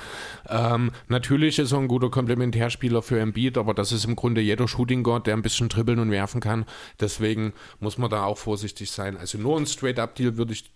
[0.49, 4.69] Ähm, natürlich ist er ein guter Komplementärspieler für Embiid, aber das ist im Grunde jeder
[4.69, 6.65] Shooting Guard, der ein bisschen dribbeln und werfen kann.
[7.01, 9.17] Deswegen muss man da auch vorsichtig sein.
[9.17, 10.71] Also nur ein Straight-Up-Deal würde ich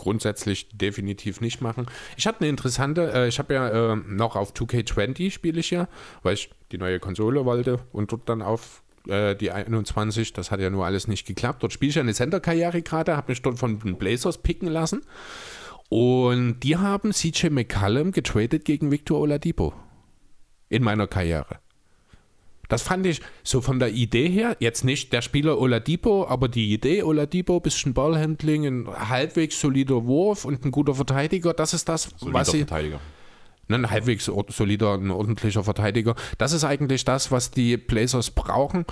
[0.00, 1.86] grundsätzlich definitiv nicht machen.
[2.16, 5.88] Ich hatte eine interessante, äh, ich habe ja äh, noch auf 2K20 spiele ich ja,
[6.22, 10.60] weil ich die neue Konsole wollte und dort dann auf äh, die 21, das hat
[10.60, 11.62] ja nur alles nicht geklappt.
[11.62, 15.02] Dort spiele ich ja eine Center-Karriere gerade, habe mich dort von den Blazers picken lassen
[15.90, 19.74] und die haben CJ McCallum getradet gegen Victor Oladipo
[20.70, 21.58] in meiner Karriere.
[22.70, 26.72] Das fand ich so von der Idee her, jetzt nicht der Spieler Oladipo, aber die
[26.72, 32.10] Idee Oladipo, bisschen Ballhandling, ein halbwegs solider Wurf und ein guter Verteidiger, das ist das,
[32.16, 33.00] Solider was sie, Verteidiger.
[33.72, 36.14] Ein halbwegs solider, ein ordentlicher Verteidiger.
[36.38, 38.84] Das ist eigentlich das, was die Blazers brauchen.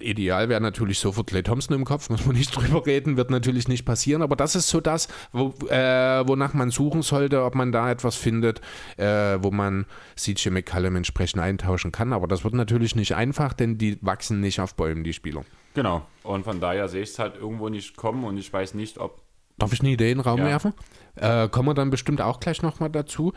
[0.00, 3.68] Ideal wäre natürlich sofort Clay Thompson im Kopf, muss man nicht drüber reden, wird natürlich
[3.68, 7.70] nicht passieren, aber das ist so das, wo, äh, wonach man suchen sollte, ob man
[7.72, 8.60] da etwas findet,
[8.96, 9.86] äh, wo man
[10.16, 12.12] CJ McCallum entsprechend eintauschen kann.
[12.12, 15.44] Aber das wird natürlich nicht einfach, denn die wachsen nicht auf Bäumen, die Spieler.
[15.74, 16.06] Genau.
[16.22, 19.22] Und von daher sehe ich es halt irgendwo nicht kommen und ich weiß nicht, ob.
[19.58, 20.46] Darf ich eine Idee in den Raum Ja.
[20.46, 20.74] werfen?
[21.14, 23.32] Äh, kommen wir dann bestimmt auch gleich nochmal dazu.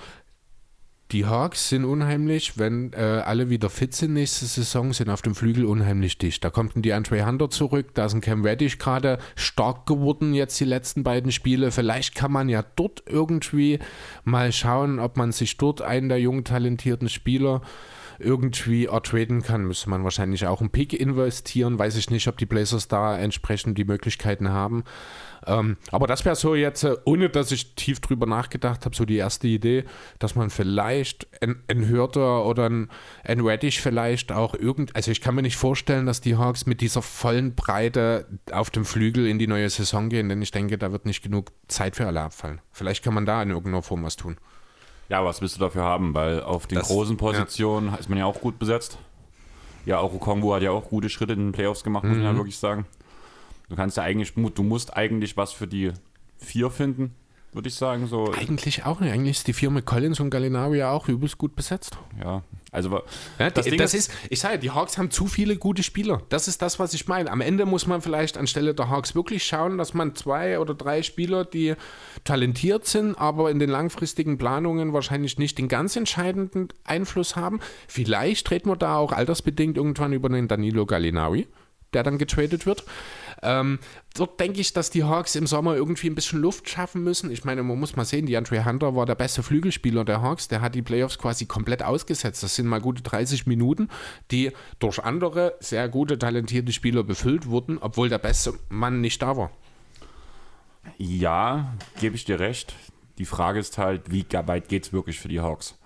[1.11, 5.33] Die Hawks sind unheimlich, wenn äh, alle wieder fit sind nächste Saison, sind auf dem
[5.33, 6.43] Flügel unheimlich dicht.
[6.43, 10.59] Da kommt ein DeAndre Hunter zurück, da ist ein Cam Reddish gerade stark geworden jetzt
[10.59, 11.71] die letzten beiden Spiele.
[11.71, 13.79] Vielleicht kann man ja dort irgendwie
[14.23, 17.63] mal schauen, ob man sich dort einen der jungen talentierten Spieler
[18.19, 19.65] irgendwie ertraden kann.
[19.65, 21.79] Müsste man wahrscheinlich auch einen Pick investieren.
[21.79, 24.83] Weiß ich nicht, ob die Blazers da entsprechend die Möglichkeiten haben.
[25.45, 29.05] Ähm, aber das wäre so jetzt, äh, ohne dass ich tief drüber nachgedacht habe, so
[29.05, 29.85] die erste Idee,
[30.19, 32.89] dass man vielleicht ein, Hürter oder ein,
[33.23, 36.81] ein Reddish vielleicht auch irgend, also ich kann mir nicht vorstellen, dass die Hawks mit
[36.81, 40.91] dieser vollen Breite auf dem Flügel in die neue Saison gehen, denn ich denke, da
[40.91, 42.61] wird nicht genug Zeit für alle abfallen.
[42.71, 44.37] Vielleicht kann man da in irgendeiner Form was tun.
[45.09, 46.13] Ja, was willst du dafür haben?
[46.13, 48.97] Weil auf den Das- großen Positionen ist man ja auch gut besetzt.
[49.85, 52.35] Ja, auch Okongwu hat ja auch gute Schritte in den Playoffs gemacht, muss man ja
[52.35, 52.85] wirklich sagen.
[53.69, 55.91] Du kannst ja eigentlich, du musst eigentlich was für die
[56.37, 57.15] vier finden.
[57.53, 58.07] Würde ich sagen.
[58.07, 59.11] So, Eigentlich auch nicht.
[59.11, 61.97] Eigentlich ist die Firma Collins und Gallinari ja auch übelst gut besetzt.
[62.21, 63.01] ja, also
[63.39, 66.21] Ja, Das Ding das ist- ich sage, die Hawks haben zu viele gute Spieler.
[66.29, 67.31] Das ist das, was ich meine.
[67.31, 71.01] Am Ende muss man vielleicht anstelle der Hawks wirklich schauen, dass man zwei oder drei
[71.01, 71.73] Spieler, die
[72.23, 77.59] talentiert sind, aber in den langfristigen Planungen wahrscheinlich nicht den ganz entscheidenden Einfluss haben.
[77.87, 81.47] Vielleicht reden wir da auch altersbedingt irgendwann über den Danilo Gallinari,
[81.93, 82.83] der dann getradet wird.
[83.41, 83.79] Ähm,
[84.15, 87.31] dort denke ich, dass die Hawks im Sommer irgendwie ein bisschen Luft schaffen müssen.
[87.31, 90.47] Ich meine, man muss mal sehen, die Andre Hunter war der beste Flügelspieler der Hawks.
[90.47, 92.43] Der hat die Playoffs quasi komplett ausgesetzt.
[92.43, 93.89] Das sind mal gute 30 Minuten,
[94.31, 99.37] die durch andere sehr gute, talentierte Spieler befüllt wurden, obwohl der beste Mann nicht da
[99.37, 99.51] war.
[100.97, 102.75] Ja, gebe ich dir recht.
[103.17, 105.77] Die Frage ist halt, wie weit geht es wirklich für die Hawks?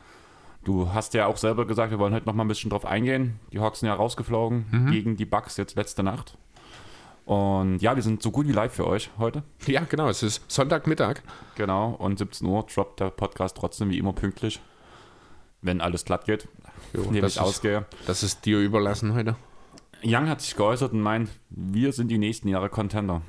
[0.63, 3.39] Du hast ja auch selber gesagt, wir wollen heute noch mal ein bisschen drauf eingehen.
[3.52, 4.92] Die Hawks sind ja rausgeflogen Mhm.
[4.92, 6.38] gegen die Bucks jetzt letzte Nacht.
[7.26, 9.44] Und ja, wir sind so gut wie live für euch heute.
[9.66, 10.10] Ja, genau.
[10.10, 11.22] Es ist Sonntagmittag.
[11.56, 11.92] Genau.
[11.92, 14.60] Und 17 Uhr droppt der Podcast trotzdem wie immer pünktlich.
[15.62, 16.50] Wenn alles glatt geht,
[16.94, 17.86] Jo, indem das ich ist- ausgehe.
[18.08, 19.38] Das ist dir überlassen heute.
[20.04, 23.22] Young hat sich geäußert und meint, wir sind die nächsten Jahre Contender.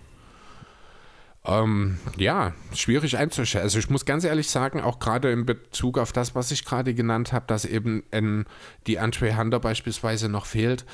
[1.46, 3.62] Ähm, ja, schwierig einzuschätzen.
[3.62, 6.94] Also ich muss ganz ehrlich sagen, auch gerade in Bezug auf das, was ich gerade
[6.94, 8.46] genannt habe, dass eben ein,
[8.86, 10.84] die Andre Hunter beispielsweise noch fehlt.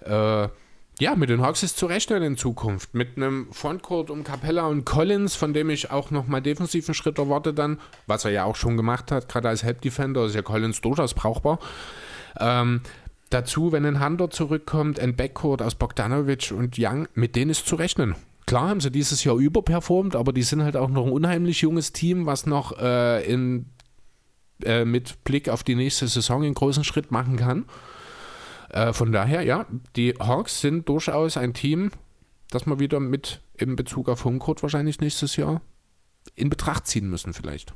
[0.00, 0.48] Äh,
[0.98, 2.94] ja, mit den Hawks ist zu rechnen in Zukunft.
[2.94, 7.52] Mit einem Frontcourt um Capella und Collins, von dem ich auch nochmal defensiven Schritt erwarte
[7.52, 10.80] dann, was er ja auch schon gemacht hat, gerade als Help Defender ist ja Collins
[10.80, 11.58] durchaus brauchbar.
[12.40, 12.80] Ähm,
[13.28, 17.76] dazu, wenn ein Hunter zurückkommt, ein Backcourt aus Bogdanovic und Young, mit denen ist zu
[17.76, 18.14] rechnen.
[18.46, 21.92] Klar haben sie dieses Jahr überperformt, aber die sind halt auch noch ein unheimlich junges
[21.92, 23.66] Team, was noch äh, in,
[24.64, 27.66] äh, mit Blick auf die nächste Saison einen großen Schritt machen kann.
[28.70, 31.90] Äh, von daher, ja, die Hawks sind durchaus ein Team,
[32.50, 35.60] das wir wieder mit in Bezug auf Homecourt wahrscheinlich nächstes Jahr
[36.34, 37.74] in Betracht ziehen müssen vielleicht.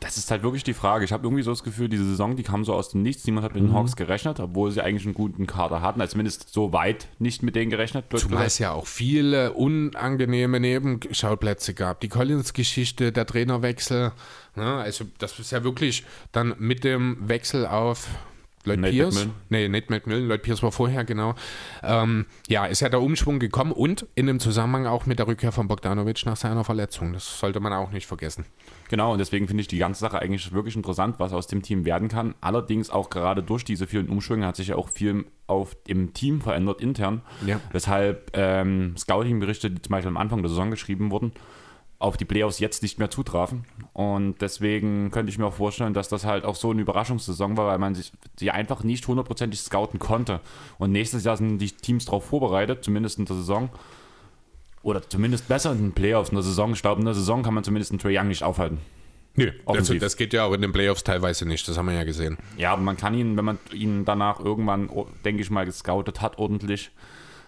[0.00, 1.04] Das ist halt wirklich die Frage.
[1.04, 3.24] Ich habe irgendwie so das Gefühl, diese Saison, die kam so aus dem Nichts.
[3.24, 3.74] Niemand hat mit den Mhm.
[3.74, 6.00] Hawks gerechnet, obwohl sie eigentlich einen guten Kader hatten.
[6.00, 8.04] Also zumindest so weit nicht mit denen gerechnet.
[8.14, 12.00] Zumal es ja auch viele unangenehme Nebenschauplätze gab.
[12.00, 14.12] Die Collins-Geschichte, der Trainerwechsel.
[14.56, 14.74] Ne?
[14.74, 18.08] Also, das ist ja wirklich dann mit dem Wechsel auf
[18.64, 19.14] Lloyd Nate Pierce.
[19.14, 19.34] McMillan.
[19.50, 20.28] Nee, Nate McMillan.
[20.28, 21.34] Lloyd Pierce war vorher, genau.
[21.82, 25.52] Ähm, ja, ist ja der Umschwung gekommen und in dem Zusammenhang auch mit der Rückkehr
[25.52, 27.12] von Bogdanovic nach seiner Verletzung.
[27.12, 28.46] Das sollte man auch nicht vergessen.
[28.88, 31.84] Genau, und deswegen finde ich die ganze Sache eigentlich wirklich interessant, was aus dem Team
[31.84, 32.34] werden kann.
[32.40, 36.40] Allerdings auch gerade durch diese vielen Umschwünge hat sich ja auch viel auf im Team
[36.40, 37.22] verändert intern.
[37.46, 37.60] Ja.
[37.72, 41.32] Weshalb ähm, Scouting-Berichte, die zum Beispiel am Anfang der Saison geschrieben wurden,
[41.98, 43.64] auf die Playoffs jetzt nicht mehr zutrafen.
[43.92, 47.66] Und deswegen könnte ich mir auch vorstellen, dass das halt auch so eine Überraschungssaison war,
[47.66, 50.40] weil man sich sie einfach nicht hundertprozentig scouten konnte.
[50.78, 53.70] Und nächstes Jahr sind die Teams darauf vorbereitet, zumindest in der Saison.
[54.82, 56.72] Oder zumindest besser in den Playoffs in der Saison.
[56.72, 58.78] Ich glaube, in der Saison kann man zumindest einen Trae Young nicht aufhalten.
[59.36, 61.66] Nö, also das geht ja auch in den Playoffs teilweise nicht.
[61.66, 62.38] Das haben wir ja gesehen.
[62.56, 66.20] Ja, aber man kann ihn, wenn man ihn danach irgendwann, oh, denke ich mal, gescoutet
[66.20, 66.92] hat, ordentlich,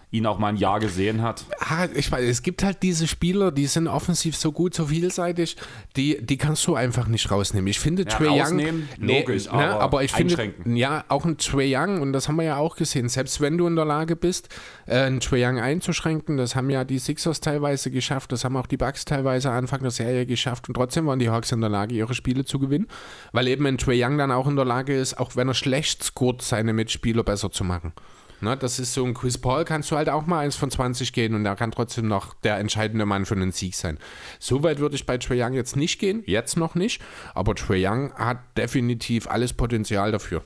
[0.09, 1.43] ihn auch mal ein Jahr gesehen hat.
[1.59, 5.57] Ah, ich weiß, es gibt halt diese Spieler, die sind offensiv so gut, so vielseitig,
[5.97, 7.67] die, die kannst du einfach nicht rausnehmen.
[7.67, 8.87] Ich finde Ja, Trae Young.
[8.99, 10.77] logisch, aber aber ich finde, einschränken.
[10.77, 13.67] ja, auch ein Trae Young, und das haben wir ja auch gesehen, selbst wenn du
[13.67, 14.47] in der Lage bist,
[14.85, 18.67] äh, einen Trae Young einzuschränken, das haben ja die Sixers teilweise geschafft, das haben auch
[18.67, 21.93] die Bucks teilweise Anfang der Serie geschafft und trotzdem waren die Hawks in der Lage,
[21.93, 22.87] ihre Spiele zu gewinnen,
[23.33, 26.01] weil eben ein Trae Young dann auch in der Lage ist, auch wenn er schlecht
[26.01, 27.91] scoret, seine Mitspieler besser zu machen.
[28.39, 31.11] Ne, das ist so ein Chris Paul, kannst du halt auch mal eins von 20
[31.11, 33.97] gehen und er kann trotzdem noch der entscheidende Mann für einen Sieg sein.
[34.39, 37.01] So weit würde ich bei Trae Young jetzt nicht gehen, jetzt noch nicht,
[37.33, 40.43] aber Trae Young hat definitiv alles Potenzial dafür.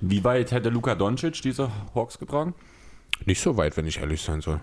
[0.00, 2.54] Wie weit hätte Luka Doncic diese Hawks getragen?
[3.26, 4.60] Nicht so weit, wenn ich ehrlich sein soll.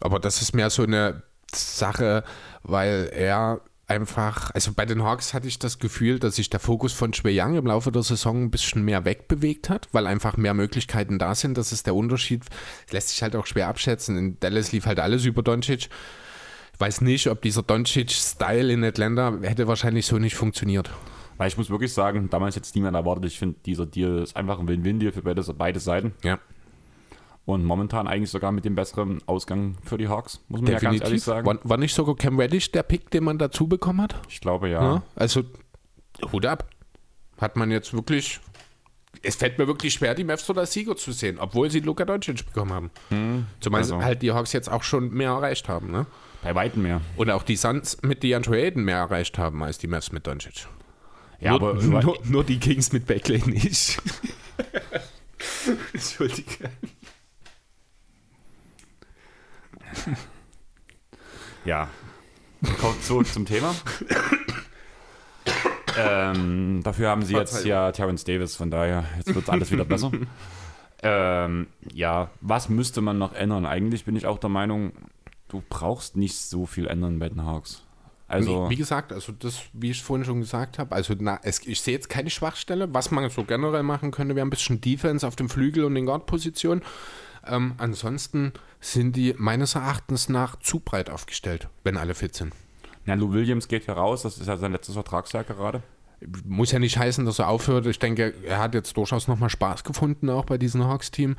[0.00, 2.22] Aber das ist mehr so eine Sache,
[2.62, 6.92] weil er einfach, also bei den Hawks hatte ich das Gefühl, dass sich der Fokus
[6.92, 10.54] von Trae Young im Laufe der Saison ein bisschen mehr wegbewegt hat, weil einfach mehr
[10.54, 11.58] Möglichkeiten da sind.
[11.58, 12.44] Das ist der Unterschied.
[12.90, 14.16] Lässt sich halt auch schwer abschätzen.
[14.16, 15.88] In Dallas lief halt alles über Doncic.
[16.74, 20.90] Ich weiß nicht, ob dieser Doncic-Style in Atlanta hätte wahrscheinlich so nicht funktioniert.
[21.36, 23.26] Weil ich muss wirklich sagen, damals jetzt niemand erwartet.
[23.26, 26.12] Ich finde, dieser Deal ist einfach ein Win-Win-Deal für beide, beide Seiten.
[26.22, 26.38] Ja,
[27.44, 30.84] Und momentan eigentlich sogar mit dem besseren Ausgang für die Hawks, muss man ja ganz
[30.84, 31.24] ehrlich definitiv.
[31.24, 31.46] sagen.
[31.46, 34.14] War, war nicht sogar Cam Reddish der Pick, den man dazu bekommen hat?
[34.28, 34.82] Ich glaube ja.
[34.82, 35.42] Ja, also
[36.30, 36.68] Hut ab.
[37.40, 38.40] Hat man jetzt wirklich.
[39.22, 42.46] Es fällt mir wirklich schwer, die Mavs als Sieger zu sehen, obwohl sie Luka Doncic
[42.46, 42.90] bekommen haben.
[43.60, 44.00] Zumal also.
[44.02, 45.90] halt die Hawks jetzt auch schon mehr erreicht haben.
[45.90, 46.06] Ne?
[46.42, 47.00] Bei weitem mehr.
[47.16, 50.66] Und auch die Suns mit DeAndre Ayton mehr erreicht haben als die Mavs mit Doncic.
[51.40, 54.00] Ja, nur, aber nur, nur die Kings mit Beckley nicht.
[55.92, 56.70] Entschuldige.
[61.64, 61.88] ja.
[62.80, 63.74] kommt zurück zum Thema.
[65.98, 70.10] ähm, dafür haben sie jetzt ja Terence Davis, von daher, jetzt wird alles wieder besser.
[71.02, 73.66] ähm, ja, was müsste man noch ändern?
[73.66, 74.92] Eigentlich bin ich auch der Meinung,
[75.48, 77.82] du brauchst nicht so viel ändern bei den Hawks.
[78.32, 81.82] Also, wie gesagt, also das, wie ich vorhin schon gesagt habe, also na, es, ich
[81.82, 82.94] sehe jetzt keine Schwachstelle.
[82.94, 86.06] Was man so generell machen könnte, wäre ein bisschen Defense auf dem Flügel und den
[86.06, 86.80] Guard-Positionen.
[87.46, 92.54] Ähm, ansonsten sind die meines Erachtens nach zu breit aufgestellt, wenn alle fit sind.
[93.06, 95.82] Ja, Lou Williams geht ja raus, das ist ja sein letztes Vertragsjahr gerade
[96.46, 97.86] muss ja nicht heißen, dass er aufhört.
[97.86, 101.36] Ich denke, er hat jetzt durchaus nochmal Spaß gefunden, auch bei diesem Hawks-Team.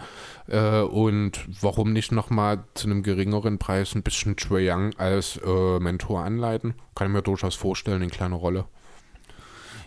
[0.47, 5.79] Äh, und warum nicht nochmal zu einem geringeren Preis ein bisschen Trey Young als äh,
[5.79, 6.75] Mentor anleiten?
[6.95, 8.65] Kann ich mir durchaus vorstellen, in kleiner Rolle.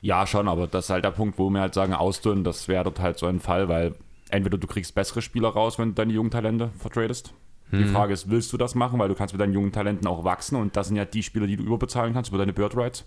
[0.03, 2.85] Ja, schon, aber das ist halt der Punkt, wo wir halt sagen, ausdünnen, das wäre
[2.85, 3.95] dort halt so ein Fall, weil
[4.31, 7.33] entweder du kriegst bessere Spieler raus, wenn du deine jungen Talente vertradest.
[7.72, 7.93] Die hm.
[7.93, 10.57] Frage ist, willst du das machen, weil du kannst mit deinen jungen Talenten auch wachsen
[10.57, 13.05] und das sind ja die Spieler, die du überbezahlen kannst über deine Bird Rights.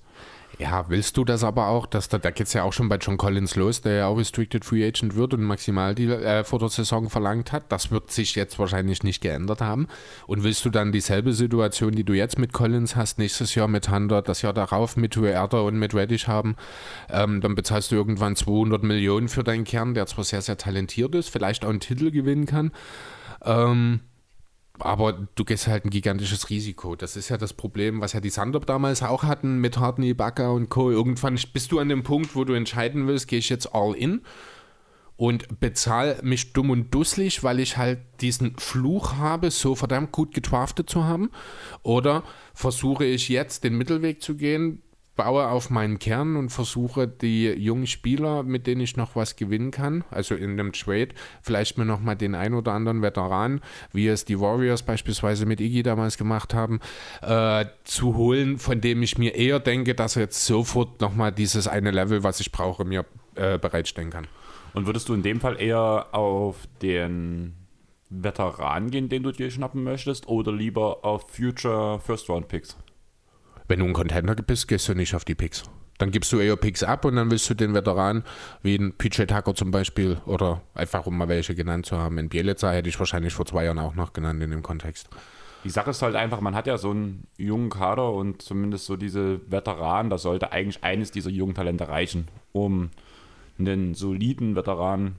[0.58, 2.98] Ja, willst du das aber auch, dass da, da geht es ja auch schon bei
[2.98, 6.70] John Collins los, der ja auch Restricted Free Agent wird und Maximaldeal äh, vor der
[6.70, 7.72] Saison verlangt hat.
[7.72, 9.88] Das wird sich jetzt wahrscheinlich nicht geändert haben.
[10.28, 13.90] Und willst du dann dieselbe Situation, die du jetzt mit Collins hast, nächstes Jahr mit
[13.90, 16.56] Hunter, das Jahr darauf mit Huerta und mit Reddish haben,
[17.10, 21.16] ähm, dann bezahlst du irgendwann 200 Millionen für deinen Kern, der zwar sehr, sehr talentiert
[21.16, 22.72] ist, vielleicht auch einen Titel gewinnen kann.
[23.46, 24.02] Ähm,
[24.80, 26.96] aber du gehst halt ein gigantisches Risiko.
[26.96, 30.50] Das ist ja das Problem, was ja die Sander damals auch hatten mit Harden, Ibaka
[30.50, 30.92] und Co.
[30.92, 34.22] Irgendwann bist du an dem Punkt, wo du entscheiden willst, gehe ich jetzt all in
[35.20, 40.34] und bezahle mich dumm und dusselig, weil ich halt diesen Fluch habe, so verdammt gut
[40.34, 41.30] getraftet zu haben.
[41.84, 42.24] Oder
[42.54, 44.82] versuche ich jetzt den Mittelweg zu gehen,
[45.20, 49.70] baue auf meinen Kern und versuche die jungen Spieler, mit denen ich noch was gewinnen
[49.70, 51.10] kann, also in einem Trade,
[51.42, 53.60] vielleicht mir noch mal den ein oder anderen Veteran,
[53.92, 56.80] wie es die Warriors beispielsweise mit Iggy damals gemacht haben,
[57.22, 61.32] äh, zu holen, von dem ich mir eher denke, dass er jetzt sofort noch mal
[61.32, 63.06] dieses eine Level, was ich brauche, mir
[63.36, 64.26] äh, bereitstellen kann.
[64.74, 67.56] Und würdest du in dem Fall eher auf den
[68.10, 72.78] Veteran gehen, den du dir schnappen möchtest, oder lieber auf Future First Round Picks?
[73.70, 75.64] Wenn du ein Contender bist, gehst du nicht auf die Picks.
[76.00, 78.24] Dann gibst du eher Picks ab und dann willst du den Veteran,
[78.64, 82.18] wie ein PJ Tucker zum Beispiel, oder einfach um mal welche genannt zu haben.
[82.18, 85.08] In Bielitzer hätte ich wahrscheinlich vor zwei Jahren auch noch genannt in dem Kontext.
[85.64, 88.96] Die Sache ist halt einfach, man hat ja so einen jungen Kader und zumindest so
[88.96, 92.90] diese Veteranen, das sollte eigentlich eines dieser jungen Talente reichen, um
[93.60, 95.18] einen soliden Veteran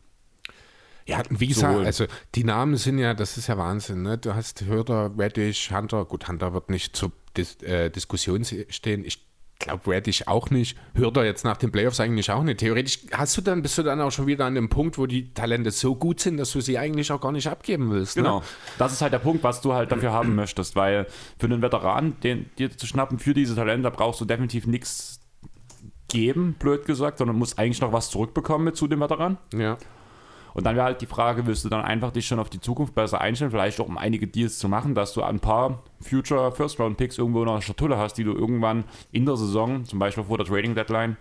[1.11, 2.06] ja, wie gesagt, also
[2.36, 4.02] die Namen sind ja, das ist ja Wahnsinn.
[4.02, 4.16] Ne?
[4.16, 6.04] Du hast Hörder, Reddish, Hunter.
[6.04, 9.04] Gut, Hunter wird nicht zur Dis äh, Diskussion stehen.
[9.04, 9.26] Ich
[9.58, 10.78] glaube Reddish auch nicht.
[10.94, 12.61] Hörder jetzt nach den Playoffs eigentlich auch nicht.
[12.61, 15.34] Theoretisch hast du dann, bist du dann auch schon wieder an dem Punkt, wo die
[15.34, 18.16] Talente so gut sind, dass du sie eigentlich auch gar nicht abgeben willst.
[18.16, 18.22] Ne?
[18.22, 18.38] Genau.
[18.38, 18.44] Ne?
[18.78, 21.06] Das ist halt der Punkt, was du halt dafür haben möchtest, weil
[21.38, 25.18] für einen Veteran, den dir zu schnappen für diese Talente, brauchst du definitiv nichts
[26.08, 29.38] geben, blöd gesagt, sondern musst eigentlich noch was zurückbekommen mit zu dem Veteran.
[29.54, 29.76] Ja.
[30.55, 32.94] Und dann wäre halt die Frage, willst du dann einfach dich schon auf die Zukunft
[32.94, 36.78] besser einstellen, vielleicht auch um einige Deals zu machen, dass du ein paar Future First
[36.80, 40.24] Round Picks irgendwo in der Schatulle hast, die du irgendwann in der Saison, zum Beispiel
[40.24, 41.16] vor der Trading Deadline,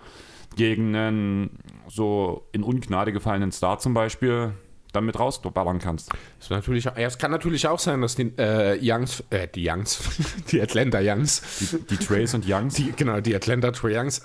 [0.55, 4.53] gegen einen so in Ungnade gefallenen Star zum Beispiel
[4.91, 6.11] damit rausballern kannst.
[6.39, 10.01] Das natürlich, ja, es kann natürlich auch sein, dass die äh, Youngs, äh, die Youngs,
[10.51, 14.21] die Atlanta Youngs, die, die Trays und Youngs, die, genau, die Atlanta Trays Youngs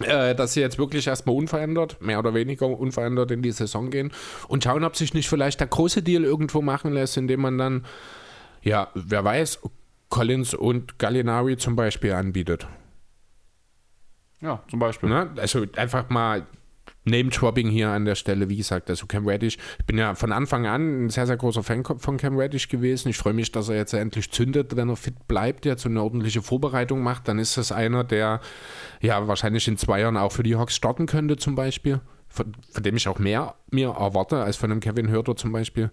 [0.00, 4.12] äh, dass sie jetzt wirklich erstmal unverändert, mehr oder weniger unverändert in die Saison gehen
[4.48, 7.84] und schauen, ob sich nicht vielleicht der große Deal irgendwo machen lässt, indem man dann,
[8.62, 9.60] ja, wer weiß,
[10.08, 12.66] Collins und Gallinari zum Beispiel anbietet.
[14.40, 15.08] Ja, zum Beispiel.
[15.08, 15.30] Ne?
[15.36, 16.46] Also einfach mal
[17.04, 20.66] Name-Dropping hier an der Stelle, wie gesagt, also Cam Reddish, ich bin ja von Anfang
[20.66, 23.08] an ein sehr, sehr großer Fan von Cam Reddish gewesen.
[23.08, 26.42] Ich freue mich, dass er jetzt endlich zündet, wenn er fit bleibt, jetzt eine ordentliche
[26.42, 27.28] Vorbereitung macht.
[27.28, 28.40] Dann ist das einer, der
[29.00, 32.00] ja wahrscheinlich in zwei Jahren auch für die Hawks starten könnte, zum Beispiel.
[32.28, 35.90] Von, von dem ich auch mehr mir erwarte als von einem Kevin Hörter zum Beispiel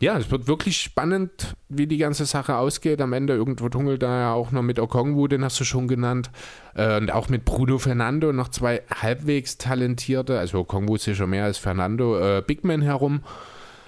[0.00, 3.00] ja, es wird wirklich spannend, wie die ganze Sache ausgeht.
[3.00, 6.30] Am Ende irgendwo tummelt da ja auch noch mit Okongwu, den hast du schon genannt.
[6.74, 11.58] Äh, und auch mit Bruno Fernando noch zwei halbwegs talentierte, also Okongwu sicher mehr als
[11.58, 13.22] Fernando, äh, Bigman herum.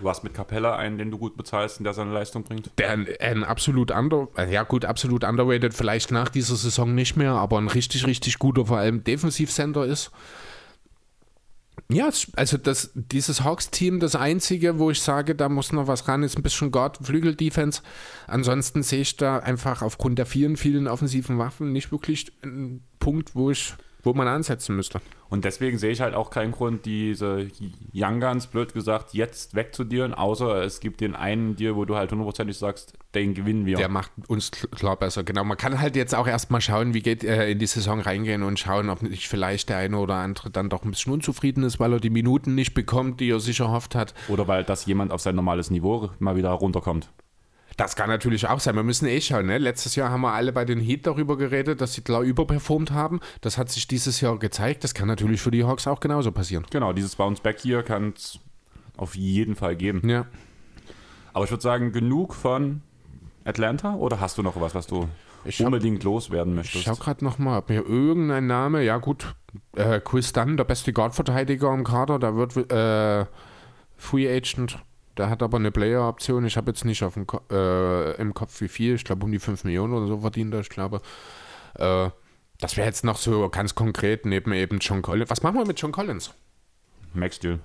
[0.01, 2.71] Du hast mit Capella einen, den du gut bezahlst und der seine Leistung bringt.
[2.79, 7.17] Der ein, ein absolut under, äh, ja gut, absolut underrated, vielleicht nach dieser Saison nicht
[7.17, 10.11] mehr, aber ein richtig, richtig guter, vor allem Defensivcenter ist.
[11.89, 16.23] Ja, also das, dieses Hawks-Team, das einzige, wo ich sage, da muss noch was ran,
[16.23, 17.83] ist ein bisschen Guard, Flügel-Defense.
[18.27, 23.35] Ansonsten sehe ich da einfach aufgrund der vielen, vielen offensiven Waffen nicht wirklich einen Punkt,
[23.35, 25.01] wo ich wo man ansetzen müsste.
[25.29, 27.49] Und deswegen sehe ich halt auch keinen Grund, diese
[27.95, 32.11] Young Guns, blöd gesagt, jetzt wegzudieren, außer es gibt den einen Deal, wo du halt
[32.11, 33.77] hundertprozentig sagst, den gewinnen wir.
[33.77, 35.25] Der macht uns klar besser.
[35.25, 38.43] Genau, man kann halt jetzt auch erstmal schauen, wie geht äh, in die Saison reingehen
[38.43, 41.81] und schauen, ob nicht vielleicht der eine oder andere dann doch ein bisschen unzufrieden ist,
[41.81, 44.15] weil er die Minuten nicht bekommt, die er sich erhofft hat.
[44.29, 47.11] Oder weil das jemand auf sein normales Niveau mal wieder runterkommt.
[47.77, 48.77] Das kann natürlich auch sein.
[48.77, 49.47] Wir müssen eh schauen.
[49.47, 49.59] Ne?
[49.59, 53.21] Letztes Jahr haben wir alle bei den Heat darüber geredet, dass sie klar überperformt haben.
[53.41, 54.85] Das hat sich dieses Jahr gezeigt.
[54.85, 56.67] Das kann natürlich für die Hawks auch genauso passieren.
[56.71, 58.39] Genau, dieses Bounce-Back hier kann es
[58.97, 60.07] auf jeden Fall geben.
[60.07, 60.27] Ja.
[61.33, 62.83] Aber ich würde sagen, genug von
[63.45, 65.09] Atlanta oder hast du noch was, was du
[65.45, 66.85] Ich hab- unbedingt loswerden Ich möchtest?
[66.85, 69.35] schau gerade nochmal, ob mir irgendein Name, ja gut,
[69.77, 73.27] äh, Chris Dunn, der beste Guard-Verteidiger im Kader, der wird äh,
[73.97, 74.79] Free Agent,
[75.17, 76.45] der hat aber eine Player-Option.
[76.47, 79.33] Ich habe jetzt nicht auf dem Ko äh, im Kopf wie viel, ich glaube um
[79.33, 81.01] die 5 Millionen oder so verdient er, ich glaube.
[81.75, 82.09] Äh,
[82.59, 85.31] das wäre jetzt noch so ganz konkret neben eben John Collins.
[85.31, 86.33] Was machen wir mit John Collins?
[87.15, 87.59] Max Deal.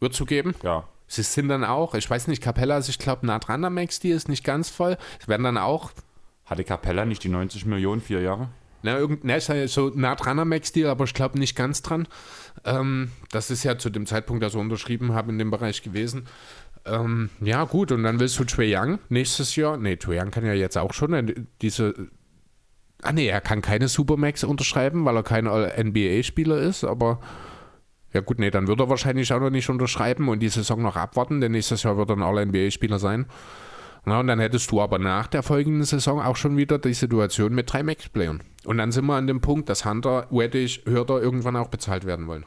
[0.00, 0.54] Wird zugeben?
[0.62, 0.84] Ja.
[1.08, 4.00] Sie sind dann auch, ich weiß nicht, Capella ist, ich glaube, nah dran am Max,
[4.00, 4.96] die ist nicht ganz voll.
[5.20, 5.92] Es werden dann auch
[6.44, 8.48] Hatte Capella nicht die 90 Millionen, vier Jahre?
[8.82, 11.82] Na, irgend, na, ist ja so nah dran am Max-Deal, aber ich glaube nicht ganz
[11.82, 12.06] dran.
[12.64, 16.26] Ähm, das ist ja zu dem Zeitpunkt, als wir unterschrieben haben, in dem Bereich gewesen.
[16.84, 19.76] Ähm, ja, gut, und dann willst du Trae Young nächstes Jahr.
[19.76, 21.94] Nee, Trae Young kann ja jetzt auch schon äh, diese.
[23.02, 27.20] Ah, nee, er kann keine Supermax unterschreiben, weil er kein NBA-Spieler ist, aber.
[28.16, 30.96] Ja, gut, nee, dann wird er wahrscheinlich auch noch nicht unterschreiben und die Saison noch
[30.96, 33.26] abwarten, denn nächstes Jahr wird er ein All-NBA-Spieler sein.
[34.06, 37.54] Na, und dann hättest du aber nach der folgenden Saison auch schon wieder die Situation
[37.54, 38.40] mit drei Max-Playern.
[38.64, 42.26] Und dann sind wir an dem Punkt, dass Hunter, Weddich, Hörder irgendwann auch bezahlt werden
[42.26, 42.46] wollen.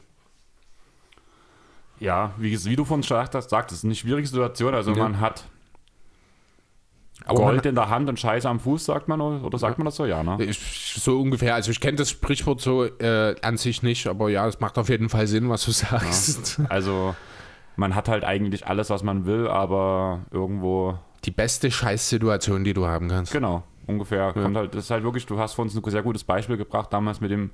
[2.00, 4.74] Ja, wie, wie du vorhin schon gesagt hast, sagt, es ist eine schwierige Situation.
[4.74, 5.04] Also Ja.
[5.04, 5.44] man hat
[7.26, 9.96] Aber Gold in der Hand und Scheiße am Fuß, sagt man, oder sagt man das
[9.96, 10.06] so?
[10.06, 10.38] Ja, ne?
[10.52, 14.58] so ungefähr, also ich kenne das Sprichwort so äh, an sich nicht, aber ja, es
[14.60, 16.60] macht auf jeden Fall Sinn, was du sagst.
[16.68, 17.14] Also
[17.76, 22.86] man hat halt eigentlich alles, was man will, aber irgendwo, Die beste Scheißsituation, die du
[22.86, 23.32] haben kannst.
[23.32, 24.32] genau, ungefähr.
[24.32, 26.92] Kommt halt, das ist halt wirklich, du hast vor uns ein sehr gutes Beispiel gebracht,
[26.92, 27.50] damals mit dem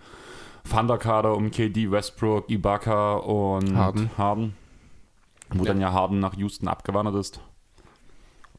[0.70, 4.10] Thunderkader um KD, Westbrook, Ibaka und Harden.
[4.18, 4.54] Harden
[5.50, 5.72] wo Ja.
[5.72, 7.40] dann ja Harden nach Houston abgewandert ist.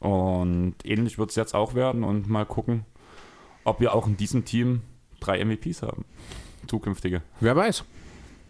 [0.00, 2.84] Und ähnlich wird es jetzt auch werden und mal gucken,
[3.64, 4.82] ob wir auch in diesem Team
[5.20, 6.04] drei MVPs haben.
[6.66, 7.22] Zukünftige.
[7.40, 7.84] Wer weiß.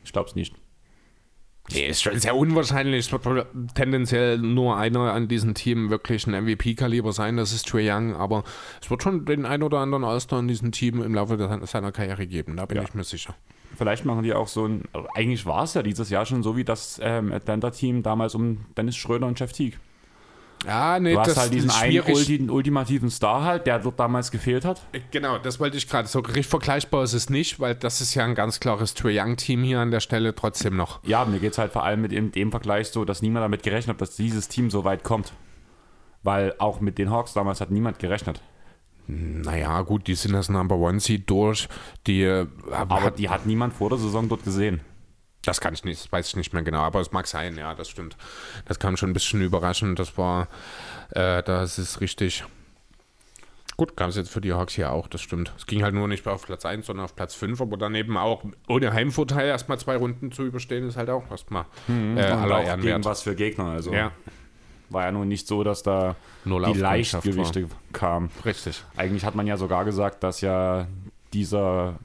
[0.04, 0.54] Ich glaube es nicht.
[1.70, 3.06] Nee, ist schon sehr unwahrscheinlich.
[3.06, 7.90] Es wird tendenziell nur einer an diesem Team wirklich ein MVP-Kaliber sein, das ist Trae
[7.92, 8.42] Young, aber
[8.80, 11.36] es wird schon den ein oder anderen All-Star in diesem Team im Laufe
[11.66, 12.84] seiner Karriere geben, da bin Ja.
[12.84, 13.34] ich mir sicher.
[13.76, 14.84] Vielleicht machen die auch so ein.
[14.94, 18.64] also Eigentlich war es ja dieses Jahr schon so wie das ähm, Atlanta-Team damals um
[18.76, 19.78] Dennis Schröder und Jeff Teague.
[20.66, 24.30] Ja, nee, Du hast das halt diesen einen ulti ultimativen Star halt, der dort damals
[24.30, 24.80] gefehlt hat.
[25.10, 26.08] Genau, das wollte ich gerade.
[26.08, 29.62] So richtig vergleichbar ist es nicht, weil das ist ja ein ganz klares Trae Young-Team
[29.62, 31.00] hier an der Stelle trotzdem noch.
[31.04, 33.94] Ja, mir geht es halt vor allem mit dem Vergleich so, dass niemand damit gerechnet
[33.94, 35.32] hat, dass dieses Team so weit kommt.
[36.22, 38.40] Weil auch mit den Hawks damals hat niemand gerechnet.
[39.06, 41.68] Naja, gut, die sind das Number One Seed durch.
[42.06, 44.80] Die äh, Aber hat, die hat niemand vor der Saison dort gesehen.
[45.48, 47.74] Das kann ich nicht, das weiß ich nicht mehr genau, aber es mag sein, ja,
[47.74, 48.16] das stimmt.
[48.66, 49.98] Das kam schon ein bisschen überraschend.
[49.98, 50.48] Das war,
[51.10, 52.44] äh, das ist richtig.
[53.78, 55.52] Gut, kam es jetzt für die Hawks hier auch, das stimmt.
[55.56, 58.16] Es ging halt nur nicht auf Platz 1, sondern auf Platz 5, aber dann eben
[58.16, 62.56] auch ohne Heimvorteil erstmal zwei Runden zu überstehen, ist halt auch erstmal äh, Und aller
[62.56, 63.66] auch Ehren gegen was für Gegner.
[63.66, 64.10] Also Ja,
[64.90, 68.30] war ja nun nicht so, dass da nur die Leichtgewichte kamen.
[68.44, 68.82] Richtig.
[68.96, 70.88] Eigentlich hat man ja sogar gesagt, dass ja
[71.32, 71.96] dieser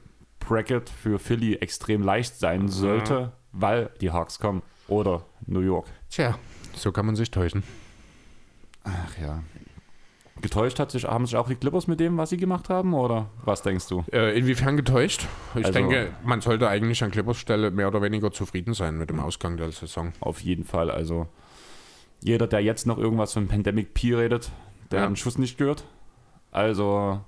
[0.48, 4.62] Bracket für Philly extrem leicht sein sollte, weil die Hawks kommen.
[4.88, 5.86] Oder New York.
[6.10, 6.38] Tja,
[6.74, 7.62] so kann man sich täuschen.
[8.84, 9.42] Ach ja.
[10.42, 12.92] Getäuscht hat sich, haben sich auch die Clippers mit dem, was sie gemacht haben?
[12.92, 14.04] Oder was denkst du?
[14.12, 15.26] Äh, inwiefern getäuscht?
[15.54, 19.08] Ich Also- denke, man sollte eigentlich an Clippers Stelle mehr oder weniger zufrieden sein mit
[19.08, 20.12] dem Ausgang der Saison.
[20.20, 20.90] Auf jeden Fall.
[20.90, 21.28] Also
[22.20, 24.50] jeder, der jetzt noch irgendwas von Pandemic P redet,
[24.90, 25.04] der Ja.
[25.04, 25.84] hat den Schuss nicht gehört.
[26.50, 27.20] Also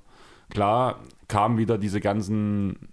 [0.50, 2.88] klar kamen wieder diese ganzen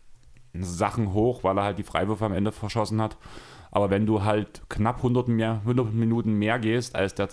[0.61, 3.17] Sachen hoch, weil er halt die Freiwürfe am Ende verschossen hat.
[3.71, 7.29] Aber wenn du halt knapp 100, mehr, 100 Minuten mehr gehst als der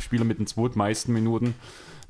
[0.00, 1.54] Spieler mit den zweitmeisten Minuten,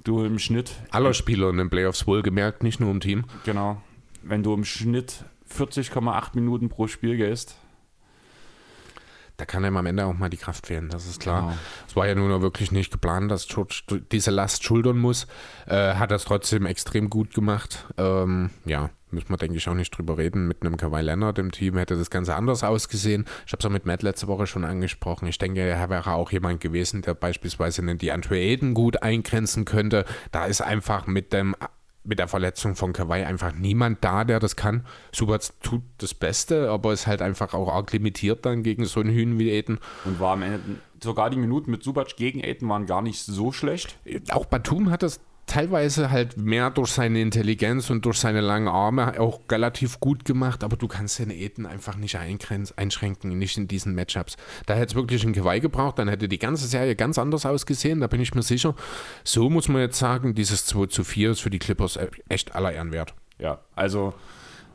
[0.05, 3.25] du im Schnitt, Aller Spieler in den Playoffs wohlgemerkt, nicht nur im Team.
[3.45, 3.83] genau,
[4.23, 7.57] wenn du im Schnitt 40,8 Minuten pro Spiel gehst,
[9.37, 11.43] Da kann einem am Ende auch mal die Kraft fehlen, das ist klar.
[11.43, 11.59] Genau.
[11.89, 15.27] Es war ja nun wirklich nicht geplant, dass George diese Last schultern muss.
[15.67, 17.85] Äh, hat das trotzdem extrem gut gemacht.
[17.99, 20.49] Ähm, ja, müssen wir, denke ich, auch nicht drüber reden.
[20.49, 23.25] Mit einem Kawhi Leonard im Team hätte das Ganze anders ausgesehen.
[23.47, 25.27] Ich habe es auch mit Matt letzte Woche schon angesprochen.
[25.27, 30.05] Ich denke, er wäre auch jemand gewesen, der beispielsweise einen DeAndre Ayton gut eingrenzen könnte.
[30.33, 31.55] Da ist einfach mit dem
[32.07, 34.87] mit der Verletzung von Kawhi einfach niemand da, der das kann.
[35.11, 39.09] Subats tut das Beste, aber ist halt einfach auch arg limitiert dann gegen so einen
[39.09, 39.79] Hühn wie Ayton.
[40.05, 40.61] und war am Ende
[41.03, 43.99] sogar die Minuten mit Subac gegen Aiden waren gar nicht so schlecht.
[44.31, 49.21] Auch Batum hat das teilweise halt mehr durch seine Intelligenz und durch seine langen Arme
[49.21, 53.95] auch relativ gut gemacht, aber du kannst den Eden einfach nicht einschränken, nicht in diesen
[53.95, 54.37] Matchups.
[54.67, 58.01] Da hätte es wirklich einen Geweih gebraucht, dann hätte die ganze Serie ganz anders ausgesehen,
[58.01, 58.75] da bin ich mir sicher.
[59.23, 62.73] So muss man jetzt sagen, dieses 2 zu 4 ist für die Clippers echt aller
[62.73, 63.15] Ehren wert.
[63.39, 64.15] Ja, also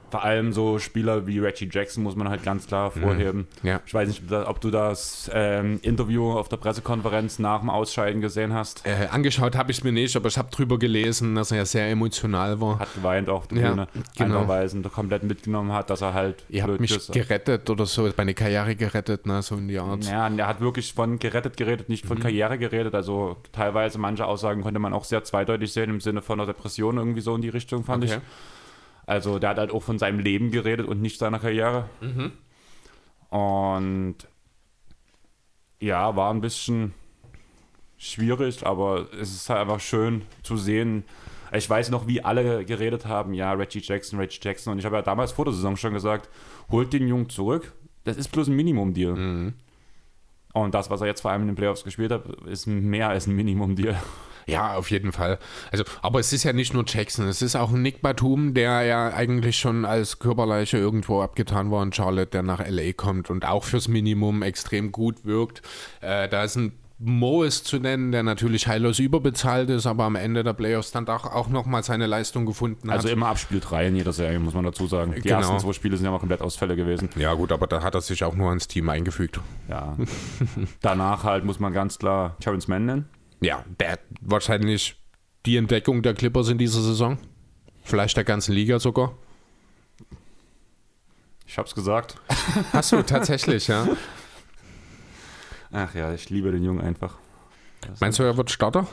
[0.09, 3.01] vor allem so Spieler wie Reggie Jackson muss man halt ganz klar mhm.
[3.01, 3.47] vorheben.
[3.63, 3.81] Ja.
[3.85, 8.53] Ich weiß nicht, ob du das ähm, Interview auf der Pressekonferenz nach dem Ausscheiden gesehen
[8.53, 8.85] hast.
[8.85, 11.65] Äh, angeschaut habe ich es mir nicht, aber ich habe drüber gelesen, dass er ja
[11.65, 12.79] sehr emotional war.
[12.79, 13.87] Hat geweint auf der Ja, Bühne.
[14.17, 14.47] genau.
[14.47, 16.43] Weil es ihn komplett mitgenommen hat, dass er halt.
[16.49, 17.11] Ihr habt mich ist.
[17.11, 20.03] gerettet oder so, meine Karriere gerettet, ne, so in die Art.
[20.05, 22.21] Ja, er hat wirklich von gerettet geredet, nicht von Mhm.
[22.21, 22.95] Karriere geredet.
[22.95, 26.97] Also teilweise manche Aussagen konnte man auch sehr zweideutig sehen, im Sinne von einer Depression
[26.97, 28.17] irgendwie so in die Richtung, fand ich.
[29.09, 31.89] Also der hat halt auch von seinem Leben geredet und nicht seiner Karriere.
[33.31, 34.17] Und
[35.79, 36.93] ja, war ein bisschen
[37.97, 41.05] schwierig, aber es ist halt einfach schön zu sehen.
[41.51, 44.73] Ich weiß noch, wie alle geredet haben, ja, Reggie Jackson, Reggie Jackson.
[44.73, 46.29] Und ich habe ja damals vor der Saison schon gesagt,
[46.69, 47.73] holt den Jungen zurück.
[48.03, 49.53] Das ist bloß ein Minimum-Deal.
[50.53, 53.25] Und das, was er jetzt vor allem in den Playoffs gespielt hat, ist mehr als
[53.25, 53.97] ein Minimum-Deal.
[54.51, 55.39] Ja, auf jeden Fall.
[55.71, 58.83] Also, aber es ist ja nicht nur Jackson, es ist auch ein Nick Batum, der
[58.83, 63.45] ja eigentlich schon als Körperleiche irgendwo abgetan war in Charlotte, der nach LA kommt und
[63.45, 65.61] auch fürs Minimum extrem gut wirkt.
[66.01, 70.43] Äh, da ist ein Moes zu nennen, der natürlich heillos überbezahlt ist, aber am Ende
[70.43, 72.97] der Playoffs dann auch, auch nochmal seine Leistung gefunden hat.
[72.97, 75.13] Also immer ab Spiel 3 in jeder Serie, muss man dazu sagen.
[75.15, 75.37] Die Genau.
[75.37, 77.07] ersten zwei Spiele sind ja mal komplett Ausfälle gewesen.
[77.15, 79.39] ja gut, aber da hat er sich auch nur ins Team eingefügt.
[79.69, 79.95] Ja.
[80.81, 83.05] Danach halt muss man ganz klar Terrence Mann nennen.
[83.41, 84.95] Ja, der wahrscheinlich
[85.45, 87.17] die Entdeckung der Clippers in dieser Saison.
[87.83, 89.13] Vielleicht der ganzen Liga sogar.
[91.47, 92.15] Ich hab's gesagt.
[92.73, 93.87] Hast du tatsächlich, ja.
[95.71, 97.17] Ach ja, ich liebe den Jungen einfach.
[97.99, 98.87] Meinst du, er wird Starter?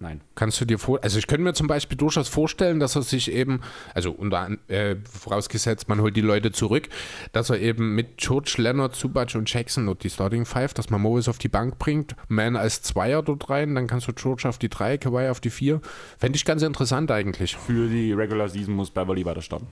[0.00, 0.20] Nein.
[0.36, 3.32] Kannst du dir vor, also ich könnte mir zum Beispiel durchaus vorstellen, dass er sich
[3.32, 3.62] eben,
[3.94, 6.88] also unter, äh, vorausgesetzt, man holt die Leute zurück,
[7.32, 11.02] dass er eben mit George, Leonard, Zubac und Jackson und die Starting Five, dass man
[11.02, 14.58] Morris auf die Bank bringt, Man als Zweier dort rein, dann kannst du George auf
[14.58, 15.80] die drei, Kawhi auf die vier.
[16.16, 17.56] Fände ich ganz interessant eigentlich.
[17.56, 19.66] Für die Regular Season muss Beverly weiter starten.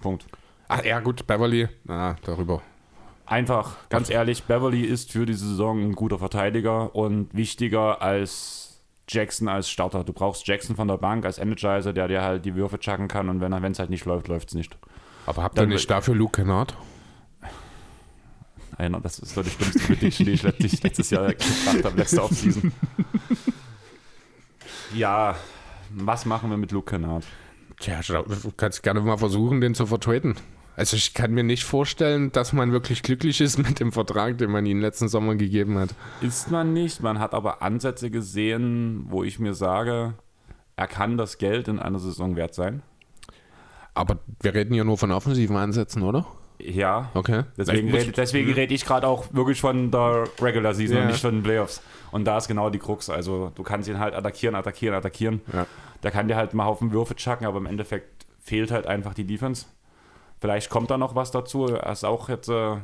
[0.00, 0.26] Punkt.
[0.68, 2.62] Ach ja, gut, Beverly, na, darüber.
[3.24, 8.65] Einfach, ganz ehrlich, Beverly ist für die Saison ein guter Verteidiger und wichtiger als
[9.08, 10.04] Jackson als Starter.
[10.04, 13.28] Du brauchst Jackson von der Bank als Energizer, der dir halt die Würfe chucken kann
[13.28, 14.76] und wenn es halt nicht läuft, läuft es nicht.
[15.26, 16.76] Aber habt ihr nicht dafür Luke Kennard?
[18.78, 22.22] Einer, das ist doch die schlimmste Prediction, die ich letztes, letztes Jahr gebracht habe, letzte
[22.22, 22.72] Offseason.
[24.94, 25.36] Ja,
[25.90, 27.24] was machen wir mit Luke Kennard?
[27.80, 30.36] Tja, du kannst gerne mal versuchen, den zu vertraden.
[30.76, 34.50] Also ich kann mir nicht vorstellen, dass man wirklich glücklich ist mit dem Vertrag, den
[34.50, 35.90] man ihnen letzten Sommer gegeben hat.
[36.20, 40.14] Ist man nicht, man hat aber Ansätze gesehen, wo ich mir sage,
[40.76, 42.82] er kann das Geld in einer Saison wert sein.
[43.94, 46.26] Aber wir reden ja nur von offensiven Ansätzen, oder?
[46.58, 47.10] Ja.
[47.14, 47.44] Okay.
[47.56, 51.02] Deswegen, rede, deswegen rede ich gerade auch wirklich von der Regular Season Ja.
[51.02, 51.82] und nicht von den Playoffs.
[52.10, 53.08] Und da ist genau die Krux.
[53.10, 55.40] Also du kannst ihn halt attackieren, attackieren, attackieren.
[55.52, 55.66] Ja.
[56.02, 59.24] Der kann dir halt mal Haufen Würfe chucken, aber im Endeffekt fehlt halt einfach die
[59.24, 59.66] Defense.
[60.40, 61.66] Vielleicht kommt da noch was dazu.
[61.66, 62.76] Er ist auch jetzt, äh,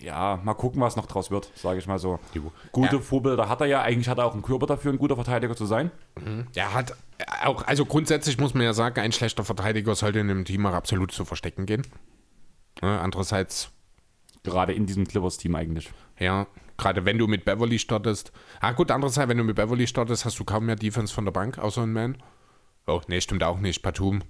[0.00, 2.18] ja, mal gucken, was noch draus wird, sage ich mal so.
[2.72, 3.00] Gute Ja.
[3.02, 3.82] Vorbilder hat er ja.
[3.82, 5.90] Eigentlich hat er auch einen Körper dafür, ein guter Verteidiger zu sein.
[6.54, 6.94] Er hat
[7.42, 10.74] auch, also grundsätzlich muss man ja sagen, ein schlechter Verteidiger sollte in einem Team auch
[10.74, 11.86] absolut zu verstecken gehen.
[12.82, 13.70] Ja, andererseits,
[14.42, 15.90] Gerade in diesem Clippers-Team eigentlich.
[16.18, 18.32] ja, gerade wenn du mit Beverly startest.
[18.60, 21.32] Ah gut, andererseits, wenn du mit Beverly startest, hast du kaum mehr Defense von der
[21.32, 22.18] Bank, außer ein Man.
[22.86, 23.80] Oh, nee, stimmt auch nicht.
[23.80, 24.22] Batum.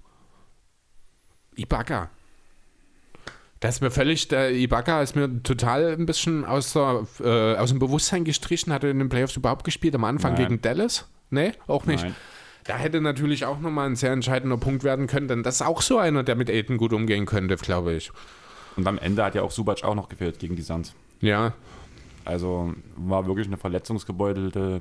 [1.56, 2.10] Ibaka.
[3.60, 7.70] Das ist mir völlig, der Ibaka ist mir total ein bisschen aus, der, äh, aus
[7.70, 8.72] dem Bewusstsein gestrichen.
[8.72, 9.94] Hat er in den Playoffs überhaupt gespielt?
[9.94, 10.42] Am Anfang Nein.
[10.42, 11.08] gegen Dallas?
[11.30, 12.04] Nee, auch nicht.
[12.04, 12.14] Nein.
[12.64, 15.82] Da hätte natürlich auch nochmal ein sehr entscheidender Punkt werden können, denn das ist auch
[15.82, 18.10] so einer, der mit Aiden gut umgehen könnte, glaube ich.
[18.76, 20.94] Und am Ende hat ja auch Subac auch noch gefehlt gegen die Suns.
[21.20, 21.52] Ja,
[22.24, 24.80] Also war wirklich eine verletzungsgebeutelte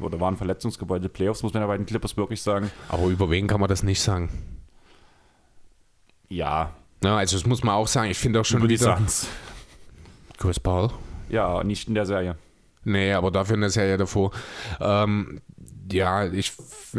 [0.00, 2.70] oder waren verletzungsgebeutelte Playoffs, muss man ja bei den Clippers wirklich sagen.
[2.88, 4.28] aber über wen kann man das nicht sagen?
[6.30, 6.72] Ja,
[7.02, 8.96] Na, also das muss man auch sagen, ich finde auch schon über wieder...
[8.96, 9.26] Suns.
[10.38, 10.90] Chris Paul?
[11.28, 12.36] Ja, nicht in der Serie.
[12.84, 14.30] Nee, aber dafür in der Serie davor.
[14.80, 15.40] Ähm,
[15.92, 16.52] ja, ich,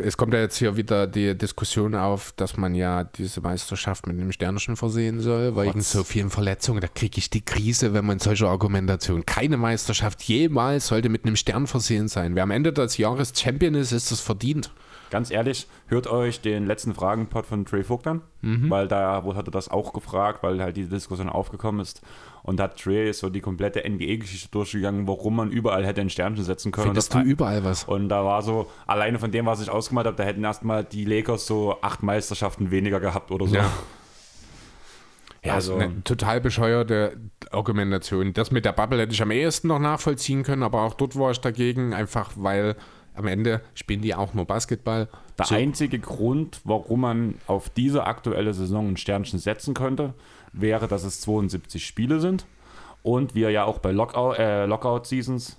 [0.04, 4.20] es kommt ja jetzt hier wieder die Diskussion auf, dass man ja diese Meisterschaft mit
[4.20, 6.82] einem Sternchen versehen soll, wegen so vielen Verletzungen.
[6.82, 9.26] Da kriege ich die Krise, wenn man solche Argumentation.
[9.26, 12.36] Keine Meisterschaft jemals sollte mit einem Stern versehen sein.
[12.36, 14.72] Wer am Ende des Jahres Champion ist, ist es verdient.
[15.12, 18.70] Ganz ehrlich, hört euch den letzten Fragenpot von Trey Vogt an, Mhm.
[18.72, 22.02] weil da wo hat er das auch gefragt, weil halt diese Diskussion aufgekommen ist.
[22.44, 26.72] und hat Trey so die komplette NBA-Geschichte durchgegangen, warum man überall hätte ein Sternchen setzen
[26.72, 26.88] können.
[26.88, 27.84] Findest und du überall was?
[27.84, 31.06] Und da war so, alleine von dem, was ich ausgemalt habe, da hätten erstmal die
[31.06, 33.54] Lakers so acht Meisterschaften weniger gehabt oder so.
[33.58, 33.70] Ja.
[35.44, 37.18] Ja, Also- also eine total bescheuerte
[37.52, 38.34] Argumentation.
[38.34, 41.32] Das mit der Bubble hätte ich am ehesten noch nachvollziehen können, aber auch dort war
[41.32, 42.76] ich dagegen, einfach weil
[43.16, 45.08] am Ende spielen die auch nur Basketball.
[45.38, 50.14] Der So- einzige Grund, warum man auf diese aktuelle Saison ein Sternchen setzen könnte,
[50.54, 52.46] wäre, dass es 72 Spiele sind
[53.04, 55.58] und wir ja auch bei Lockout, äh, Lockout-Seasons,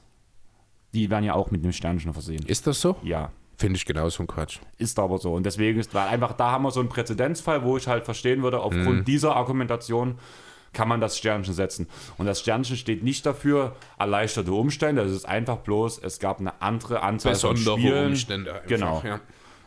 [0.94, 2.44] die werden ja auch mit einem Sternchen versehen.
[2.46, 2.96] Ist das so?
[3.02, 4.58] Ja, Finde ich genauso ein Quatsch.
[4.78, 5.32] ist aber so.
[5.34, 8.42] Und deswegen ist, weil einfach da haben wir so einen Präzedenzfall, wo ich halt verstehen
[8.42, 10.18] würde, aufgrund dieser Argumentation
[10.72, 11.88] kann man das Sternchen setzen.
[12.18, 16.60] Und das Sternchen steht nicht dafür erleichterte Umstände, es ist einfach bloß, es gab eine
[16.62, 18.08] andere Anzahl von Spielen.
[18.08, 19.02] Umstände einfach, Genau.
[19.04, 19.20] ja.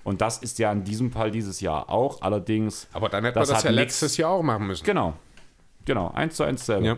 [0.04, 2.22] Und das ist ja in diesem Fall dieses Jahr auch.
[2.22, 2.88] Allerdings.
[2.94, 4.86] Aber dann hätte man Das ja letztes Jahr auch machen müssen.
[4.86, 5.14] Genau.
[5.84, 6.12] Genau.
[6.12, 6.86] Eins zu eins selber.
[6.86, 6.98] Ja.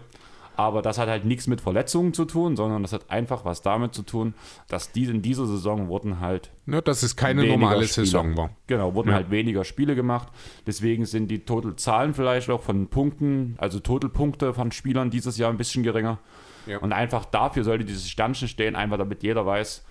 [0.57, 3.93] Aber das hat halt nichts mit Verletzungen zu tun, sondern das hat einfach was damit
[3.93, 4.33] zu tun,
[4.67, 8.05] dass die in dieser Saison wurden halt Ne, dass es keine normale Spieler.
[8.05, 8.49] Saison war.
[8.65, 9.15] Genau, wurden Ja.
[9.15, 10.29] halt weniger Spiele gemacht.
[10.65, 15.57] Deswegen sind die Total-Zahlen vielleicht auch von Punkten, also Total-Punkte von Spielern dieses Jahr ein
[15.57, 16.17] bisschen geringer.
[16.65, 16.79] Ja.
[16.79, 19.85] Und einfach dafür sollte dieses Sternchen stehen, einfach damit jeder weiß,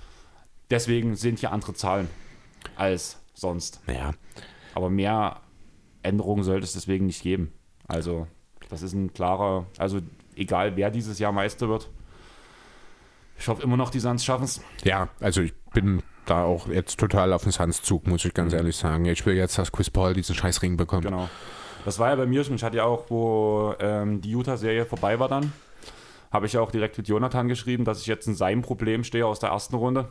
[0.70, 2.08] deswegen sind hier andere Zahlen
[2.74, 3.80] als sonst.
[3.86, 4.10] Ja.
[4.74, 5.40] Aber mehr
[6.02, 7.52] Änderungen sollte es deswegen nicht geben.
[7.86, 8.26] Also,
[8.68, 10.00] das ist ein klarer, also
[10.36, 11.90] egal wer dieses Jahr Meister wird.
[13.38, 14.60] Ich hoffe immer noch, die Suns schaffen es.
[14.84, 18.76] ja, also ich bin da auch jetzt total auf den Sandzug, muss ich ganz ehrlich
[18.76, 19.04] sagen.
[19.04, 21.04] Ich will jetzt, dass Chris Paul diesen Scheißring bekommt.
[21.04, 21.28] Genau.
[21.84, 22.56] Das war ja bei mir schon.
[22.56, 25.52] Ich hatte ja auch, wo ähm, die Utah-Serie vorbei war dann,
[26.32, 29.24] habe ich ja auch direkt mit Jonathan geschrieben, dass ich jetzt in seinem Problem stehe
[29.26, 30.08] aus der ersten Runde.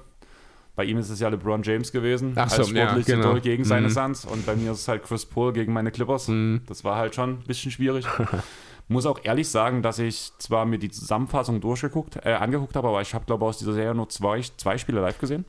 [0.78, 3.40] Bei ihm ist es ja LeBron James gewesen, Ach so, als ja, sportlichste genau.
[3.40, 3.92] Gegen seine Mhm.
[3.92, 4.26] Suns.
[4.26, 6.30] Und bei mir ist es halt Chris Paul gegen meine Clippers.
[6.68, 8.06] Das war halt schon ein bisschen schwierig.
[8.88, 13.02] Muss auch ehrlich sagen, dass ich zwar mir die Zusammenfassung durchgeguckt, äh, angeguckt habe, aber
[13.02, 15.46] ich habe, glaube ich, aus dieser Serie nur zwei, zwei Spiele live gesehen.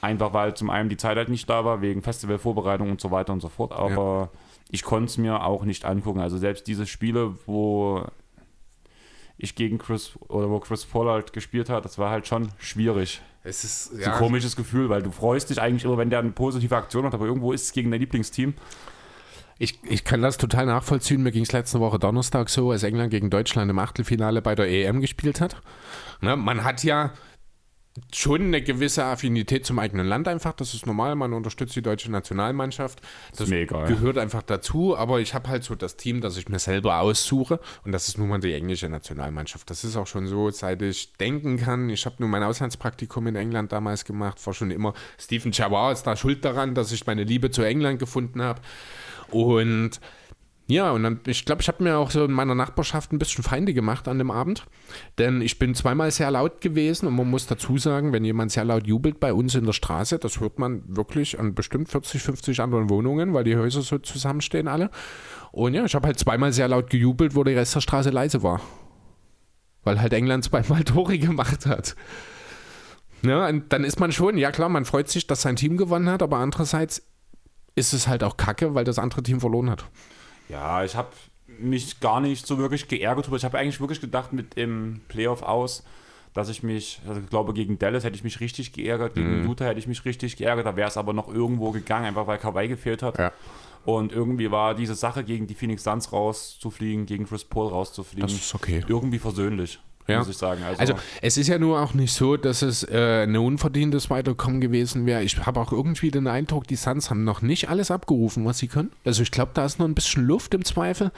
[0.00, 3.32] Einfach weil zum einen die Zeit halt nicht da war, wegen Festivalvorbereitung und so weiter
[3.32, 3.72] und so fort.
[3.72, 4.30] Aber
[4.70, 6.20] ich konnte es mir auch nicht angucken.
[6.20, 8.04] Also selbst diese Spiele, wo
[9.36, 13.20] ich gegen Chris oder wo Chris Paul halt gespielt hat, das war halt schon schwierig.
[13.44, 16.18] Es ist So ein ja, komisches Gefühl, weil du freust dich eigentlich immer, wenn der
[16.18, 18.54] eine positive Aktion hat, aber irgendwo ist es gegen dein Lieblingsteam.
[19.58, 21.22] Ich, ich kann das total nachvollziehen.
[21.22, 24.68] Mir ging es letzte Woche Donnerstag so, als England gegen Deutschland im Achtelfinale bei der
[24.68, 25.56] EM gespielt hat.
[26.20, 27.12] Ne, man hat ja
[28.14, 30.52] schon eine gewisse Affinität zum eigenen Land einfach.
[30.52, 31.14] Das ist normal.
[31.14, 33.00] Man unterstützt die deutsche Nationalmannschaft.
[33.36, 33.86] Das mir egal.
[33.88, 34.96] gehört einfach dazu.
[34.96, 37.60] Aber ich habe halt so das Team, das ich mir selber aussuche.
[37.84, 39.68] Und das ist nun mal die englische Nationalmannschaft.
[39.70, 41.90] Das ist auch schon so, seit ich denken kann.
[41.90, 44.44] Ich habe nur mein Auslandspraktikum in England damals gemacht.
[44.46, 47.98] War schon immer Stephen Jawar ist da schuld daran, dass ich meine Liebe zu England
[47.98, 48.60] gefunden habe.
[49.30, 50.00] Und
[50.70, 53.42] ja, und dann, ich glaube, ich habe mir auch so in meiner Nachbarschaft ein bisschen
[53.42, 54.66] Feinde gemacht an dem Abend.
[55.16, 58.66] Denn ich bin zweimal sehr laut gewesen und man muss dazu sagen, wenn jemand sehr
[58.66, 62.60] laut jubelt bei uns in der Straße, das hört man wirklich an bestimmt 40, 50
[62.60, 64.90] anderen Wohnungen, weil die Häuser so zusammenstehen alle.
[65.52, 68.42] Und ja, ich habe halt zweimal sehr laut gejubelt, wo der Rest der Straße leise
[68.42, 68.60] war.
[69.84, 71.96] Weil halt England zweimal Tore gemacht hat.
[73.22, 76.10] Ja, und dann ist man schon, ja klar, man freut sich, dass sein Team gewonnen
[76.10, 77.02] hat, aber andererseits
[77.78, 79.84] ist es halt auch kacke, weil das andere Team verloren hat.
[80.48, 81.08] Ja, ich habe
[81.46, 83.28] mich gar nicht so wirklich geärgert.
[83.32, 85.84] Ich habe eigentlich wirklich gedacht mit dem Playoff aus,
[86.34, 89.64] dass ich mich, also ich glaube gegen Dallas hätte ich mich richtig geärgert, gegen Utah
[89.64, 92.68] hätte ich mich richtig geärgert, da wäre es aber noch irgendwo gegangen, einfach weil Kawhi
[92.68, 93.18] gefehlt hat.
[93.18, 93.32] Ja.
[93.84, 98.38] Und irgendwie war diese Sache gegen die Phoenix Suns rauszufliegen, gegen Chris Paul rauszufliegen, Das
[98.38, 98.84] ist okay.
[98.86, 100.18] irgendwie versöhnlich, Ja.
[100.18, 100.62] muss ich sagen.
[100.62, 104.60] Also, Also es ist ja nur auch nicht so, dass es äh, ein unverdientes Weiterkommen
[104.60, 105.22] gewesen wäre.
[105.22, 108.68] Ich habe auch irgendwie den Eindruck, die Suns haben noch nicht alles abgerufen, was sie
[108.68, 108.90] können.
[109.04, 111.12] Also ich glaube, da ist noch ein bisschen Luft im Zweifel.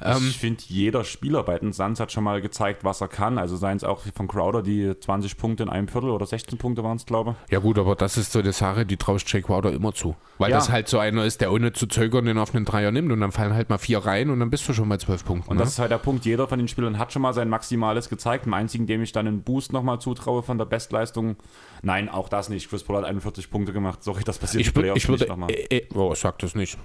[0.00, 3.38] Ähm, ich finde, jeder Spieler bei den Suns hat schon mal gezeigt, was er kann.
[3.38, 6.82] Also seien es auch von Crowder die 20 Punkte in einem Viertel oder 16 Punkte
[6.84, 7.52] waren es, glaube ich.
[7.52, 10.16] Ja gut, aber das ist so eine Sache, die traust Jake Crowder immer zu.
[10.38, 10.56] Weil Ja.
[10.56, 13.20] das halt so einer ist, der ohne zu zögern den auf einen Dreier nimmt und
[13.20, 15.50] dann fallen halt mal vier rein und dann bist du schon bei zwölf Punkten.
[15.50, 15.62] Und ne?
[15.62, 18.46] das ist halt der Punkt, jeder von den Spielern hat schon mal sein Maximales gezeigt.
[18.46, 21.36] Dem einzigen, dem ich dann einen Boost nochmal zutraue von der Bestleistung,
[21.82, 22.68] nein, auch das nicht.
[22.68, 24.02] Chris Paul hat 41 Punkte gemacht.
[24.02, 25.22] Sorry, das passiert ich, würd, Playoffs ich würde.
[25.24, 25.50] nicht nochmal.
[25.50, 26.78] Äh, äh, oh, sag das nicht.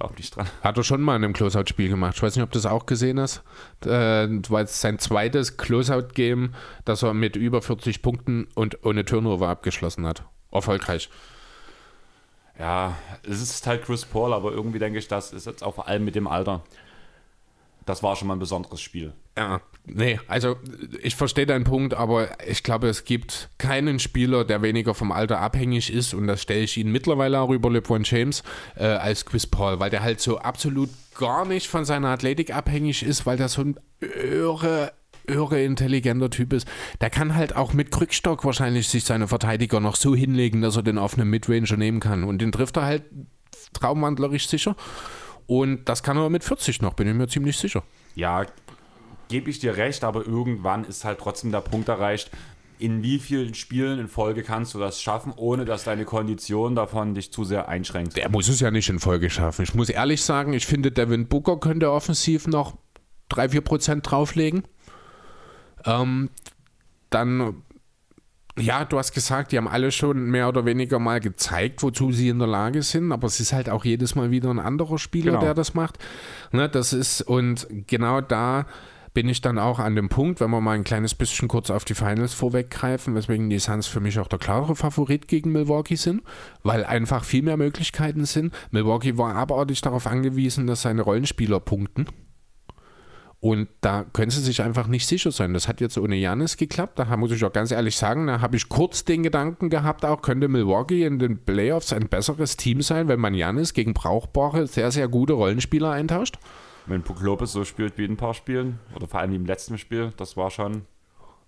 [0.00, 0.48] Glaube nicht dran.
[0.62, 2.14] Hat er schon mal in einem Closeout-Spiel gemacht.
[2.16, 3.42] Ich weiß nicht, ob du das auch gesehen hast.
[3.84, 6.54] Äh, weil es sein zweites Closeout-Game,
[6.86, 10.24] das er mit über 40 Punkten und ohne Turnover abgeschlossen hat.
[10.50, 11.10] Erfolgreich.
[12.58, 15.86] Ja, es ist halt Chris Paul, aber irgendwie denke ich, das ist jetzt auch vor
[15.86, 16.64] allem mit dem Alter.
[17.84, 19.12] das war schon mal ein besonderes Spiel.
[19.36, 20.56] Ja, nee, also
[21.02, 25.40] ich verstehe deinen Punkt, aber ich glaube, es gibt keinen Spieler, der weniger vom Alter
[25.40, 28.42] abhängig ist und das stelle ich Ihnen mittlerweile auch über LeBron James
[28.76, 33.02] äh, als Chris Paul, weil der halt so absolut gar nicht von seiner Athletik abhängig
[33.02, 34.92] ist, weil der so ein irre,
[35.26, 36.66] irre intelligenter Typ ist.
[37.00, 40.82] Der kann halt auch mit Krückstock wahrscheinlich sich seine Verteidiger noch so hinlegen, dass er
[40.82, 43.04] den auf einem Midranger nehmen kann und den trifft er halt
[43.74, 44.76] traumwandlerisch sicher.
[45.46, 47.82] Und das kann er mit 40 noch, bin ich mir ziemlich sicher.
[48.14, 48.46] Ja,
[49.30, 52.30] gebe ich dir recht, aber irgendwann ist halt trotzdem der Punkt erreicht,
[52.78, 57.14] in wie vielen Spielen in Folge kannst du das schaffen, ohne dass deine Kondition davon
[57.14, 58.16] dich zu sehr einschränkt.
[58.16, 59.62] Der muss es ja nicht in Folge schaffen.
[59.62, 62.76] Ich muss ehrlich sagen, ich finde, Devin Booker könnte offensiv noch
[63.30, 64.64] 3-4% drauflegen.
[65.84, 66.30] Ähm,
[67.10, 67.62] dann,
[68.58, 72.28] ja, du hast gesagt, die haben alle schon mehr oder weniger mal gezeigt, wozu sie
[72.30, 75.32] in der Lage sind, aber es ist halt auch jedes Mal wieder ein anderer Spieler,
[75.32, 75.42] Genau.
[75.44, 75.98] der das macht.
[76.52, 78.66] Ne, das ist, und genau da
[79.12, 81.84] bin ich dann auch an dem Punkt, wenn wir mal ein kleines bisschen kurz auf
[81.84, 86.22] die Finals vorweggreifen, weswegen die Suns für mich auch der klare Favorit gegen Milwaukee sind,
[86.62, 88.54] weil einfach viel mehr Möglichkeiten sind.
[88.70, 92.06] Milwaukee war abartig darauf angewiesen, dass seine Rollenspieler punkten.
[93.40, 95.54] Und da können sie sich einfach nicht sicher sein.
[95.54, 96.98] Das hat jetzt ohne Janis geklappt.
[96.98, 100.20] Da muss ich auch ganz ehrlich sagen, da habe ich kurz den Gedanken gehabt, auch
[100.20, 104.90] könnte Milwaukee in den Playoffs ein besseres Team sein, wenn man Janis gegen brauchbare, sehr,
[104.90, 106.38] sehr gute Rollenspieler eintauscht.
[106.90, 109.46] Wenn Puck Lopez so spielt wie in ein paar Spielen, oder vor allem wie im
[109.46, 110.82] letzten Spiel, das war schon.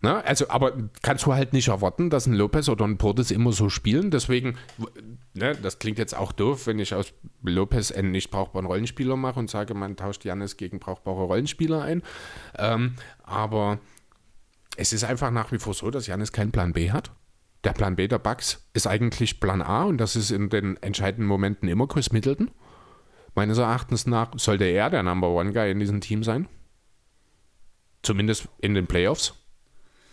[0.01, 0.25] Ne?
[0.25, 0.73] Also, aber
[1.03, 4.11] kannst du halt nicht erwarten, dass ein Lopez oder ein Portis immer so spielen.
[4.11, 4.57] Deswegen,
[5.35, 7.13] ne, das klingt jetzt auch doof, wenn ich aus
[7.43, 12.03] Lopez einen nicht brauchbaren Rollenspieler mache und sage, man tauscht Janis gegen brauchbare Rollenspieler ein.
[12.59, 13.79] Ähm, aber
[14.77, 17.13] es ist einfach nach wie vor so, dass Janis keinen Plan B hat.
[17.65, 21.29] Der Plan B der Bucks ist eigentlich Plan A und das ist in den entscheidenden
[21.29, 22.51] Momenten immer Chris Middleton.
[23.35, 26.49] Meines Erachtens nach sollte er der Number One Guy in diesem Team sein.
[28.03, 29.35] Zumindest in den Playoffs.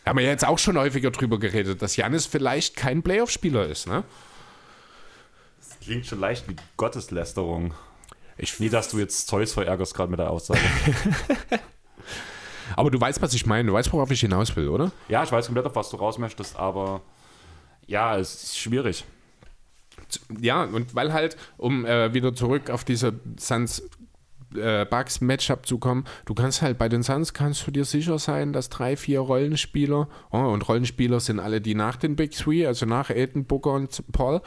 [0.05, 3.87] Haben wir ja jetzt auch schon häufiger drüber geredet, dass Janis vielleicht kein Playoff-Spieler ist,
[3.87, 4.03] ne?
[5.59, 7.73] Das klingt schon leicht wie Gotteslästerung.
[8.37, 10.61] Ich, Nie, dass du jetzt Zeus verärgerst gerade mit der Aussage.
[12.75, 13.67] aber du weißt, was ich meine.
[13.67, 14.91] Du weißt, worauf ich hinaus will, oder?
[15.09, 17.01] ja, ich weiß komplett, auf was du raus möchtest, aber
[17.85, 19.03] ja, es ist schwierig.
[20.39, 23.83] Ja, und weil halt, um äh, wieder zurück auf diese Suns
[24.55, 28.19] äh, Bucks Matchup zu kommen, du kannst halt bei den Suns kannst du dir sicher
[28.19, 32.65] sein, dass drei, vier Rollenspieler, oh, und Rollenspieler sind alle die nach den Big Three,
[32.65, 34.41] also nach Aiden, Booker und Paul,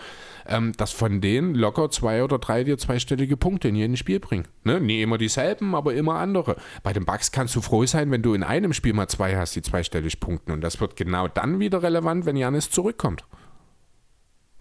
[0.47, 4.49] ähm, dass von denen locker zwei oder drei dir zweistellige Punkte in jedem Spiel bringen.
[4.65, 4.81] Ne?
[4.81, 6.57] Nie immer dieselben, aber immer andere.
[6.83, 9.55] Bei den Bucks kannst du froh sein, wenn du in einem Spiel mal zwei hast,
[9.55, 10.53] die zweistellig punkten.
[10.53, 13.25] Und das wird genau dann wieder relevant, wenn Janis zurückkommt.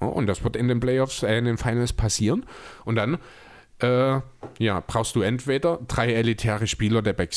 [0.07, 2.45] Und das wird in den Playoffs, äh, in den Finals passieren.
[2.85, 3.17] Und dann
[3.79, 4.19] äh,
[4.59, 7.31] ja, brauchst du entweder drei elitäre Spieler der Back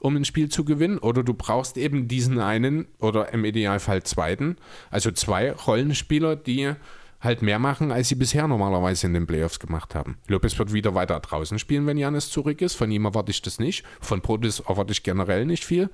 [0.00, 4.56] um ein Spiel zu gewinnen, oder du brauchst eben diesen einen oder im Idealfall zweiten,
[4.90, 6.72] also zwei Rollenspieler, die
[7.20, 10.18] halt mehr machen, als sie bisher normalerweise in den Playoffs gemacht haben.
[10.28, 12.74] Lopez wird wieder weiter draußen spielen, wenn Janis zurück ist.
[12.74, 13.84] Von ihm erwarte ich das nicht.
[14.00, 15.90] Von Protis erwarte ich generell nicht viel.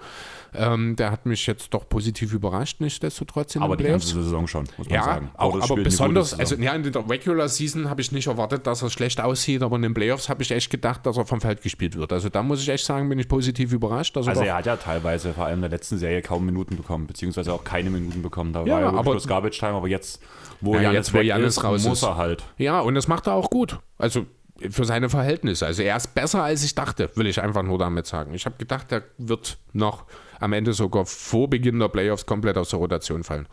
[0.55, 4.07] Ähm, der hat mich jetzt doch positiv überrascht, nichtsdestotrotz in Aber den die Playoffs.
[4.13, 5.31] ganze Saison schon, muss man Ja, sagen.
[5.37, 8.91] auch, aber besonders, also ja, in der Regular Season habe ich nicht erwartet, dass er
[8.91, 11.97] schlecht aussieht, aber in den Playoffs habe ich echt gedacht, dass er vom Feld gespielt
[11.97, 12.13] wird.
[12.13, 14.15] Also da muss ich echt sagen, bin ich positiv überrascht.
[14.17, 16.77] Er Also doch- er hat ja teilweise vor allem in der letzten Serie kaum Minuten
[16.77, 18.53] bekommen, beziehungsweise auch keine Minuten bekommen.
[18.53, 20.21] Da Ja, war ja aber- aber bloß Garbage Time, aber jetzt,
[20.61, 22.09] wo Ja, Janis weg Giannis ist, raus muss ist.
[22.09, 22.45] er halt.
[22.59, 23.79] ja, und das macht er auch gut.
[23.99, 24.27] Also
[24.71, 25.67] für seine Verhältnisse.
[25.67, 28.35] Also er ist besser, als ich dachte, will ich einfach nur damit sagen.
[28.35, 30.05] Ich habe gedacht, er wird noch
[30.41, 33.47] am Ende sogar vor Beginn der Playoffs komplett aus der Rotation fallen.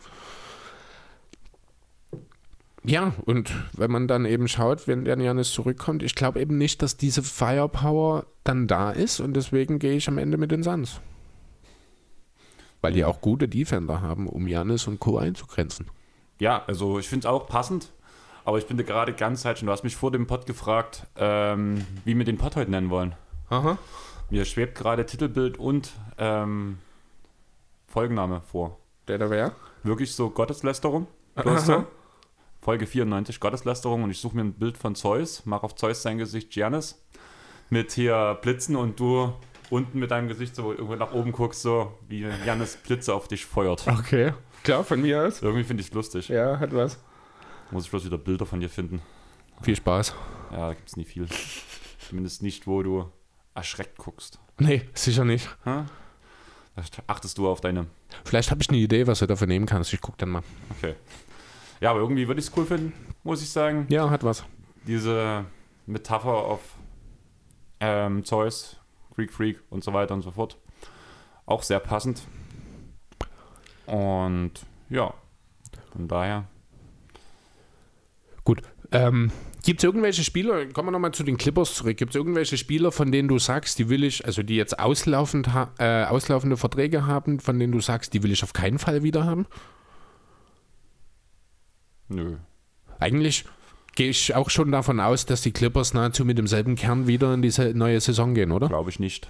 [2.82, 6.80] Ja, und wenn man dann eben schaut, wenn der Janis zurückkommt, ich glaube eben nicht,
[6.80, 11.00] dass diese Firepower dann da ist und deswegen gehe ich am Ende mit den Suns.
[12.80, 15.18] Weil die auch gute Defender haben, um Janis und Co.
[15.18, 15.86] einzugrenzen.
[16.40, 17.92] Ja, also ich finde es auch passend,
[18.44, 19.60] aber ich bin da gerade ganz falsch.
[19.60, 23.14] Du hast mich vor dem Pod gefragt, ähm, wie wir den Pod heute nennen wollen.
[23.50, 23.78] Aha.
[24.30, 26.78] Mir schwebt gerade Titelbild und ähm,
[27.86, 28.78] Folgenname vor.
[29.06, 29.52] Der da wäre?
[29.82, 31.06] Wirklich so Gotteslästerung.
[31.58, 31.84] so.
[32.62, 34.02] Folge 94, Gotteslästerung.
[34.02, 37.02] Und ich suche mir ein Bild von Zeus, mache auf Zeus sein Gesicht Giannis
[37.70, 39.32] mit hier Blitzen und du
[39.70, 43.46] unten mit deinem Gesicht so irgendwo nach oben guckst, so wie Giannis Blitze auf dich
[43.46, 43.86] feuert.
[43.86, 44.34] Okay.
[44.62, 45.42] Klar, von mir aus.
[45.42, 46.28] Irgendwie finde ich es lustig.
[46.28, 46.98] Ja, hat was.
[47.70, 49.00] Muss ich bloß wieder Bilder von dir finden.
[49.62, 50.14] Viel Spaß.
[50.50, 51.26] Ja, da gibt es nie viel.
[51.98, 53.10] Zumindest nicht, wo du
[53.54, 54.40] erschreckt guckst.
[54.58, 55.48] Nee, sicher nicht.
[55.64, 55.86] Ha?
[56.76, 57.86] Da achtest du auf deine.
[58.24, 59.92] Vielleicht habe ich eine Idee, was du dafür nehmen kannst.
[59.92, 60.42] Ich gucke dann mal.
[60.78, 60.94] Okay.
[61.80, 62.92] Ja, aber irgendwie würde ich es cool finden,
[63.22, 63.86] muss ich sagen.
[63.88, 64.44] Ja, hat was.
[64.86, 65.44] Diese
[65.86, 66.60] Metapher auf
[67.80, 68.79] ähm, Zeus,
[69.20, 70.56] Greek Freak und so weiter und so fort.
[71.46, 72.22] Auch sehr passend.
[73.86, 74.52] Und
[74.88, 75.12] ja,
[75.92, 76.44] von daher.
[78.44, 78.62] Gut.
[78.92, 79.30] Ähm,
[79.62, 82.92] Gibt es irgendwelche Spieler, kommen wir nochmal zu den Clippers zurück, gibt es irgendwelche Spieler,
[82.92, 87.40] von denen du sagst, die will ich, also die jetzt auslaufend äh, auslaufende Verträge haben,
[87.40, 89.46] von denen du sagst, die will ich auf keinen Fall wieder haben?
[92.08, 92.38] Nö.
[92.98, 93.44] Eigentlich
[94.00, 97.42] gehe ich auch schon davon aus, dass die Clippers nahezu mit demselben Kern wieder in
[97.42, 98.68] diese neue Saison gehen, oder?
[98.68, 99.28] Glaube ich nicht.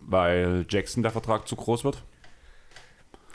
[0.00, 2.02] Weil Jackson der Vertrag zu groß wird.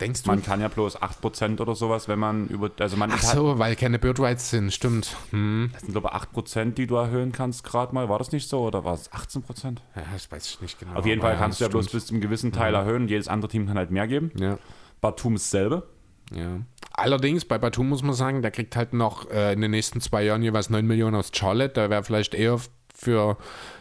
[0.02, 0.28] Denkst du?
[0.30, 2.70] Man kann ja bloß 8% oder sowas, wenn man über.
[2.78, 5.16] Also man Ach so, weil keine Bird Rights sind, stimmt.
[5.30, 5.70] Hm.
[5.72, 8.10] das sind glaube ich 8%, die du erhöhen kannst, gerade mal.
[8.10, 9.78] War das nicht so oder war es 18%?
[9.96, 10.96] Ja, das weiß ich nicht genau.
[10.96, 12.02] Auf jeden Fall kannst du ja bloß stimmt.
[12.02, 14.32] bis zu einem gewissen Teil erhöhen und jedes andere Team kann halt mehr geben.
[14.38, 14.60] Ja,
[15.00, 15.88] Batum ist selbe.
[16.34, 16.62] Ja.
[16.94, 20.24] Allerdings, bei Batum muss man sagen, der kriegt halt noch äh, in den nächsten zwei
[20.24, 21.74] Jahren jeweils 9 Millionen aus Charlotte.
[21.74, 22.60] Da wäre vielleicht eher
[22.94, 23.38] für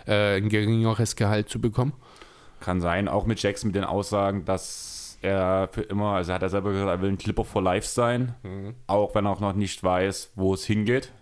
[0.07, 1.95] äh, ein geringeres Gehalt zu bekommen.
[2.61, 6.51] Kann sein, auch mit Jackson mit den Aussagen, dass er für immer, also hat er
[6.51, 8.35] selber gesagt, er will ein Clipper for Life sein,
[8.87, 11.13] auch wenn er auch noch nicht weiß, wo es hingeht.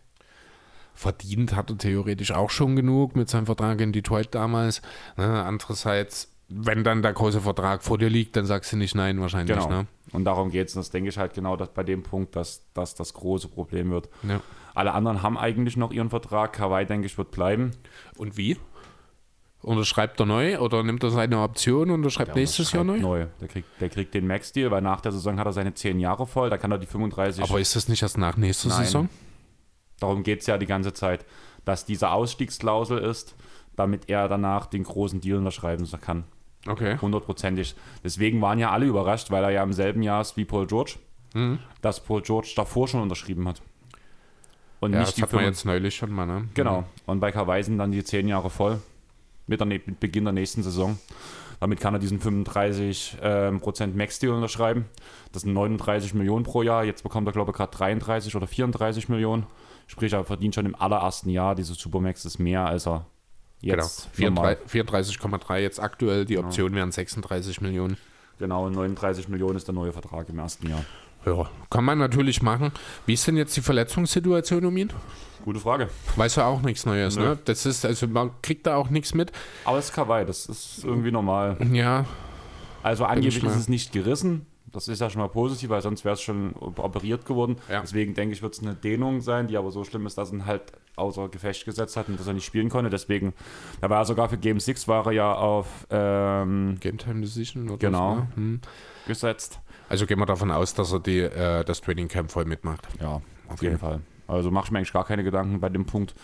[0.95, 4.81] Verdient hat er theoretisch auch schon genug mit seinem Vertrag in Detroit damals.
[5.17, 5.43] Ne?
[5.45, 9.57] Andererseits, wenn dann der große Vertrag vor dir liegt, dann sagst du nicht nein wahrscheinlich.
[9.57, 9.69] Genau.
[9.69, 9.87] Ne?
[10.15, 10.77] Und darum geht es.
[10.77, 13.91] Und das denke ich halt genau dass bei dem Punkt, dass das das große Problem
[13.91, 14.09] wird.
[14.23, 14.41] Ja.
[14.75, 16.53] Alle anderen haben eigentlich noch ihren Vertrag.
[16.53, 17.73] Kawhi, denke ich, wird bleiben.
[18.17, 18.57] Und wie?
[19.61, 22.99] Unterschreibt er neu oder nimmt er seine Option und unterschreibt nächstes Jahr neu?
[23.01, 23.27] neu.
[23.41, 26.27] Der kriegt, der kriegt den Max-Deal, weil nach der Saison hat er seine 10 Jahre
[26.27, 26.51] voll.
[26.51, 27.43] Da kann er die 35.
[27.43, 28.85] Aber ist das nicht erst nach nächster Nein.
[28.85, 29.09] Saison?
[29.99, 31.25] Darum geht es ja die ganze Zeit,
[31.65, 33.37] dass diese Ausstiegsklausel ist,
[33.75, 36.25] damit er danach den großen Deal unterschreiben kann.
[36.67, 36.97] Okay.
[37.01, 37.75] Hundertprozentig.
[38.03, 40.97] Deswegen waren ja alle überrascht, weil er ja im selben Jahr ist wie Paul George,
[41.35, 41.59] Mhm.
[41.83, 43.61] dass Paul George davor schon unterschrieben hat.
[44.81, 46.49] Und Ja, nicht das die hat man 35 jetzt neulich schon mal, ne?
[46.55, 46.85] Genau.
[47.07, 48.81] Und bei sind dann die 10 Jahre voll.
[49.47, 50.99] Mit, der, mit Beginn der nächsten Saison.
[51.61, 54.87] Damit kann er diesen 35% ähm, Prozent Max-Deal unterschreiben.
[55.33, 56.85] Das sind 39 Millionen pro Jahr.
[56.85, 59.47] Jetzt bekommt er, glaube ich, gerade 33 oder 34 Millionen.
[59.87, 61.55] Sprich, er verdient schon im allerersten Jahr.
[61.55, 63.07] Diese Supermax ist mehr, als er
[63.65, 64.31] jetzt Genau.
[64.37, 64.59] normal.
[64.67, 66.25] 34 34,3 jetzt aktuell.
[66.25, 67.97] Die Option wären 36 Millionen.
[68.39, 70.85] Genau, 39 Millionen ist der neue Vertrag im ersten Jahr.
[71.27, 72.73] Ja, kann man natürlich machen.
[73.07, 74.91] Wie ist denn jetzt die Verletzungssituation um ihn?
[75.45, 75.89] Gute Frage.
[76.17, 77.23] Weiß er auch nichts Neues, Nö.
[77.23, 77.39] ne?
[77.45, 79.33] Das ist, also man kriegt da auch nichts mit.
[79.65, 81.57] Aber es ist Kawhi, das ist irgendwie normal.
[81.73, 82.05] Ja,
[82.83, 84.47] Also angeblich ist es nicht gerissen.
[84.73, 87.57] Das ist ja schon mal positiv, weil sonst wäre es schon operiert geworden.
[87.71, 87.81] Ja.
[87.81, 90.45] Deswegen denke ich, wird es eine Dehnung sein, die aber so schlimm ist, dass ihn
[90.47, 92.91] halt außer Gefecht gesetzt hat und dass er nicht spielen konnte.
[92.91, 93.33] Deswegen,
[93.81, 97.69] da war er sogar für Game 6 war er ja auf ähm, Game Time Decision
[97.69, 98.15] oder Genau.
[98.15, 98.29] so, ne?
[98.37, 98.61] Hm.
[99.07, 99.61] gesetzt.
[99.89, 102.87] Also gehen wir davon aus, dass er die, äh, das Training Camp voll mitmacht.
[103.01, 103.23] Ja, auf
[103.55, 103.67] Okay.
[103.67, 104.01] jeden Fall.
[104.27, 106.15] Also mache ich mir eigentlich gar keine Gedanken bei dem Punkt.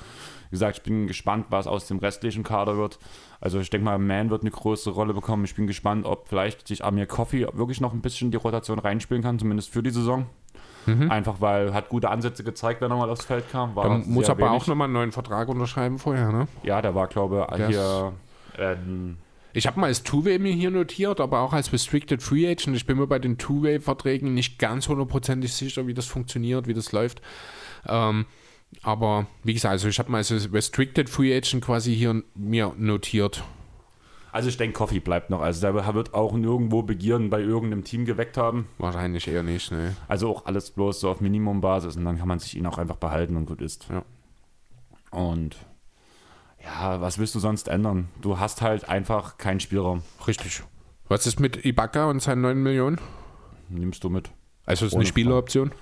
[0.49, 2.99] Wie gesagt, ich bin gespannt, was aus dem restlichen Kader wird.
[3.41, 5.45] Also ich denke mal, Man wird eine größere Rolle bekommen.
[5.45, 9.23] Ich bin gespannt, ob vielleicht sich Amir Coffee wirklich noch ein bisschen die Rotation reinspielen
[9.23, 10.27] kann, zumindest für die Saison.
[10.87, 13.74] Einfach weil hat gute Ansätze gezeigt, wenn er mal aufs Feld kam.
[13.76, 14.62] War Er muss aber wenig.
[14.62, 16.49] auch nochmal einen neuen Vertrag unterschreiben vorher, ne?
[16.62, 18.12] Ja, der war, glaube ich, hier.
[18.59, 19.16] Ähm,
[19.53, 22.76] Ich habe mal als Two-Way mir hier notiert, aber auch als Restricted Free Agent.
[22.76, 26.93] Ich bin mir bei den Two-Way-Verträgen nicht ganz hundertprozentig sicher, wie das funktioniert, wie das
[26.93, 27.20] läuft.
[27.87, 28.26] Ähm,
[28.83, 33.43] aber wie gesagt, also ich habe mal als Restricted Free Agent quasi hier mir notiert.
[34.33, 35.41] Also ich denke, Coffee bleibt noch.
[35.41, 38.68] Also der wird auch nirgendwo Begieren bei irgendeinem Team geweckt haben.
[38.78, 39.97] Wahrscheinlich eher nicht, ne?
[40.09, 42.97] Also auch alles bloß so auf Minimumbasis und dann kann man sich ihn auch einfach
[42.97, 43.87] behalten und gut ist.
[43.91, 44.05] Ja.
[45.11, 45.57] Und
[46.62, 48.09] ja, was willst du sonst ändern?
[48.20, 50.03] Du hast halt einfach keinen Spielraum.
[50.26, 50.62] Richtig.
[51.09, 53.01] Was ist mit Ibaka und seinen 9 Millionen?
[53.68, 54.31] Nimmst du mit.
[54.66, 55.72] Also ist Ohne eine Spieleroption?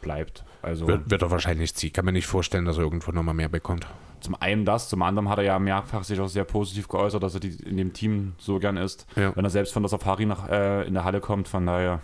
[0.00, 0.44] Bleibt.
[0.62, 1.92] Also Wird, wird er wahrscheinlich ziehen.
[1.92, 3.86] Kann mir nicht vorstellen, dass er irgendwo nochmal mehr bekommt.
[4.20, 7.34] Zum einen das, zum anderen hat er ja mehrfach sich auch sehr positiv geäußert, dass
[7.34, 9.06] er die, in dem Team so gern ist.
[9.16, 9.34] Ja.
[9.36, 12.00] Wenn er selbst von der Safari nach, äh, in der Halle kommt, von daher.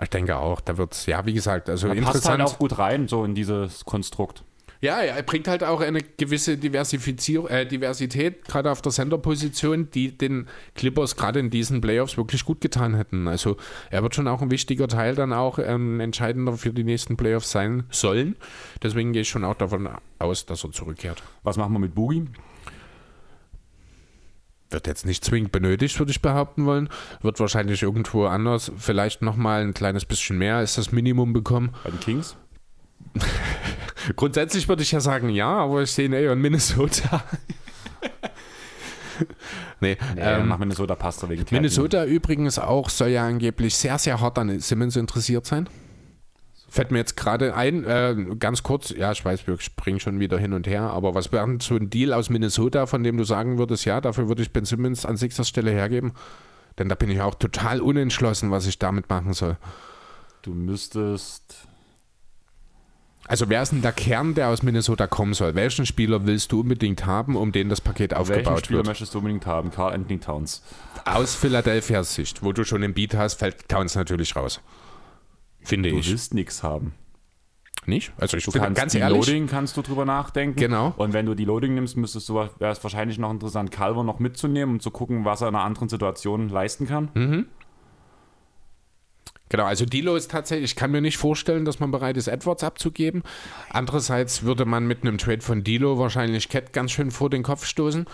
[0.00, 2.40] Ich denke auch, da wird es, ja, wie gesagt, also passt interessant.
[2.40, 4.44] halt auch gut rein, so in dieses Konstrukt.
[4.82, 10.18] Ja, er bringt halt auch eine gewisse Diversifizierung, äh, Diversität, gerade auf der Center-Position, die
[10.18, 13.28] den Clippers gerade in diesen Playoffs wirklich gut getan hätten.
[13.28, 13.56] Also
[13.90, 17.52] er wird schon auch ein wichtiger Teil dann auch ähm, entscheidender für die nächsten Playoffs
[17.52, 18.34] sein sollen.
[18.82, 21.22] Deswegen gehe ich schon auch davon aus, dass er zurückkehrt.
[21.44, 22.24] Was machen wir mit Boogie?
[24.70, 26.88] Wird jetzt nicht zwingend benötigt, würde ich behaupten wollen.
[27.20, 31.72] Wird wahrscheinlich irgendwo anders vielleicht nochmal ein kleines bisschen mehr als das Minimum bekommen.
[31.84, 32.36] Bei den Kings?
[34.16, 37.24] Grundsätzlich würde ich ja sagen, ja, aber ich sehe ihn eher in Minnesota.
[39.80, 41.44] nee, Nee, ähm, nach Minnesota passt er wegen.
[41.50, 45.68] Minnesota übrigens auch soll ja angeblich sehr, sehr hart an Simmons interessiert sein.
[46.68, 50.38] Fällt mir jetzt gerade ein, äh, ganz kurz, ja, ich weiß, wir springen schon wieder
[50.38, 53.58] hin und her, aber was wäre so ein Deal aus Minnesota, von dem du sagen
[53.58, 56.12] würdest, ja, dafür würde ich Ben Simmons an Sixers Stelle hergeben?
[56.78, 59.58] Denn da bin ich auch total unentschlossen, was ich damit machen soll.
[60.40, 61.68] Du müsstest.
[63.28, 65.54] Also wer ist denn der Kern, der aus Minnesota kommen soll?
[65.54, 68.86] Welchen Spieler willst du unbedingt haben, um den das Paket Welchen aufgebaut Spieler wird?
[68.88, 69.70] möchtest du unbedingt haben?
[69.70, 70.62] Carl Anthony Towns.
[71.04, 74.60] Aus Philadelphias Sicht, wo du schon im Beat hast, fällt Towns natürlich raus.
[75.60, 76.10] Finde Du ich.
[76.10, 76.94] willst nichts haben.
[77.86, 78.12] Nicht?
[78.16, 80.58] Also ich Du finde ganz die ehrlich, Loading kannst du drüber nachdenken.
[80.58, 80.92] Genau.
[80.96, 84.18] Und wenn du die Loading nimmst, müsstest du, wäre es wahrscheinlich noch interessant, Calver noch
[84.20, 87.10] mitzunehmen und zu gucken, was er in einer anderen Situation leisten kann.
[87.14, 87.46] Hm.
[89.52, 92.64] Genau, also Dilo ist tatsächlich, ich kann mir nicht vorstellen, dass man bereit ist, Edwards
[92.64, 93.22] abzugeben.
[93.68, 97.66] Andererseits würde man mit einem Trade von Dilo wahrscheinlich Cat ganz schön vor den Kopf
[97.66, 98.06] stoßen.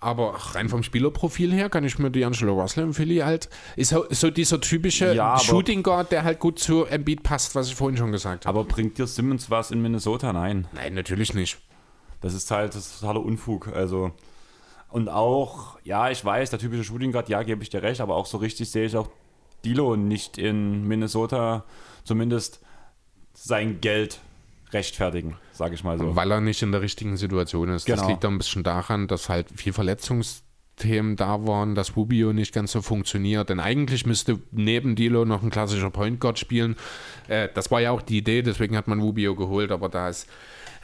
[0.00, 4.06] Aber rein vom Spielerprofil her kann ich mir D'Angelo Russell im Philly halt, ist so,
[4.08, 7.98] so dieser typische Ja, Shooting Guard, der halt gut zu Embiid passt, was ich vorhin
[7.98, 8.58] schon gesagt habe.
[8.58, 10.32] Aber bringt dir Simmons was in Minnesota?
[10.32, 10.66] Nein.
[10.72, 11.58] Nein, natürlich nicht.
[12.22, 13.68] Das ist halt das ist totaler Unfug.
[13.68, 14.12] Also.
[14.88, 18.16] Und auch, ja, ich weiß, der typische Shooting Guard, ja, gebe ich dir recht, aber
[18.16, 19.10] auch so richtig sehe ich auch
[19.66, 21.64] Dilo nicht in Minnesota
[22.04, 22.60] zumindest
[23.34, 24.20] sein Geld
[24.70, 26.14] rechtfertigen, sage ich mal so.
[26.14, 27.88] Weil er nicht in der richtigen Situation ist.
[27.88, 28.08] Das Genau.
[28.10, 32.72] liegt auch ein bisschen daran, dass halt viel Verletzungsthemen da waren, dass Rubio nicht ganz
[32.72, 33.48] so funktioniert.
[33.48, 36.76] Denn eigentlich müsste neben Dilo noch ein klassischer Point Guard spielen.
[37.28, 40.28] Äh, das war ja auch die Idee, deswegen hat man Rubio geholt, aber da ist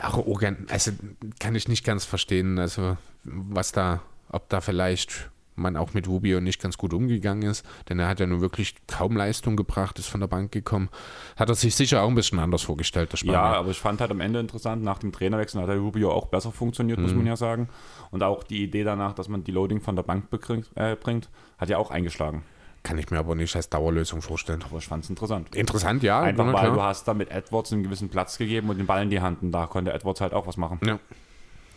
[0.00, 0.90] auch organ also
[1.38, 6.40] kann ich nicht ganz verstehen, also was da, ob da vielleicht man auch mit Rubio
[6.40, 10.08] nicht ganz gut umgegangen ist, denn er hat ja nun wirklich kaum Leistung gebracht, ist
[10.08, 10.88] von der Bank gekommen.
[11.36, 13.34] Hat er sich sicher auch ein bisschen anders vorgestellt, der Spanier.
[13.34, 16.26] Ja, aber ich fand halt am Ende interessant, nach dem Trainerwechsel hat der Rubio auch
[16.26, 17.68] besser funktioniert, muss man ja sagen.
[18.10, 21.28] Und auch die Idee danach, dass man die Loading von der Bank bekriegt, äh, bringt,
[21.58, 22.44] hat ja auch eingeschlagen.
[22.82, 24.62] Kann ich mir aber nicht als Dauerlösung vorstellen.
[24.68, 25.54] Aber ich fand es interessant.
[25.54, 26.20] Interessant, ja.
[26.20, 26.74] Einfach weil klar.
[26.74, 29.42] du hast da mit Edwards einen gewissen Platz gegeben und den Ball in die Hand.
[29.42, 30.80] Und da konnte Edwards halt auch was machen.
[30.84, 30.98] Ja.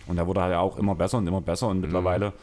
[0.07, 1.67] Und er wurde halt auch immer besser und immer besser.
[1.67, 2.33] Und mittlerweile,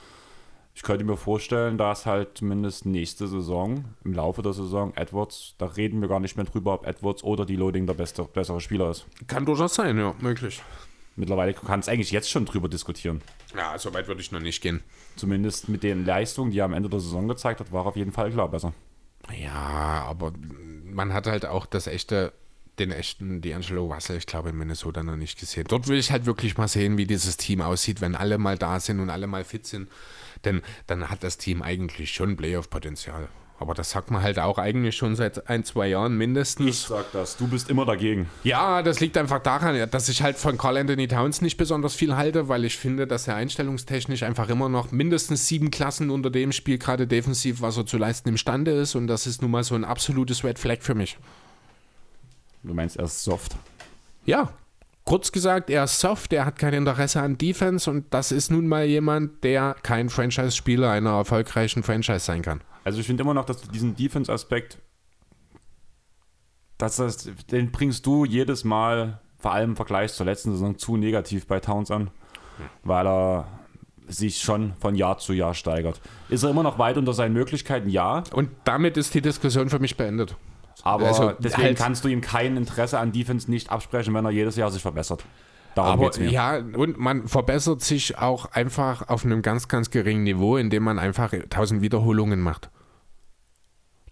[0.75, 5.67] ich könnte mir vorstellen, dass halt zumindest nächste Saison, im Laufe der Saison, Edwards, da
[5.67, 8.91] reden wir gar nicht mehr drüber, ob Edwards oder die Loading der beste, bessere Spieler
[8.91, 9.07] ist.
[9.27, 10.63] Kann durchaus sein, ja, möglich.
[11.15, 13.21] Mittlerweile kann es eigentlich jetzt schon drüber diskutieren.
[13.55, 14.83] Ja, so weit würde ich noch nicht gehen.
[15.17, 17.97] Zumindest mit den Leistungen, die er am Ende der Saison gezeigt hat, war er auf
[17.97, 18.73] jeden Fall klar besser.
[19.39, 20.33] Ja, aber
[20.85, 22.33] man hat halt auch das echte,
[22.79, 25.67] den echten D'Angelo Russell, ich glaube, in Minnesota noch nicht gesehen.
[25.69, 28.81] Dort will ich halt wirklich mal sehen, wie dieses Team aussieht, wenn alle mal da
[28.81, 29.89] sind und alle mal fit sind.
[30.45, 33.29] Denn dann hat das Team eigentlich schon Playoff-Potenzial.
[33.63, 36.89] Aber das sagt man halt auch eigentlich schon seit ein, zwei Jahren mindestens.
[36.89, 38.29] sag das, du bist immer dagegen.
[38.43, 42.17] Ja, das liegt einfach daran, dass ich halt von Carl Anthony Towns nicht besonders viel
[42.17, 46.51] halte, weil ich finde, dass er einstellungstechnisch einfach immer noch mindestens sieben Klassen unter dem
[46.51, 48.97] Spiel, gerade defensiv, was er zu leisten imstande ist.
[48.97, 51.17] Und das ist nun mal so ein absolutes Red Flag für mich.
[52.65, 53.55] Du meinst, er ist soft.
[54.25, 54.53] Ja,
[55.05, 58.67] kurz gesagt, er ist soft, er hat kein Interesse an Defense und das ist nun
[58.69, 62.61] mal jemand, der kein Franchise-Spieler einer erfolgreichen Franchise sein kann.
[62.85, 64.79] Also ich finde immer noch, dass du diesen Defense-Aspekt,
[66.79, 71.47] das, den bringst du jedes Mal, vor allem im Vergleich zur letzten Saison, zu negativ
[71.47, 72.11] bei Towns an,
[72.83, 73.47] weil er
[74.09, 76.01] sich schon von Jahr zu Jahr steigert.
[76.29, 77.89] Ist er immer noch weit unter seinen Möglichkeiten?
[77.89, 80.37] Ja, Und damit ist die Diskussion für mich beendet.
[80.83, 84.31] Aber Also, deswegen halt- kannst du ihm kein Interesse an Defense nicht absprechen, wenn er
[84.31, 85.25] jedes Jahr sich verbessert.
[85.75, 90.59] Darum Aber ja, und man verbessert sich auch einfach auf einem ganz, ganz geringen Niveau,
[90.59, 92.71] indem man einfach tausend Wiederholungen macht.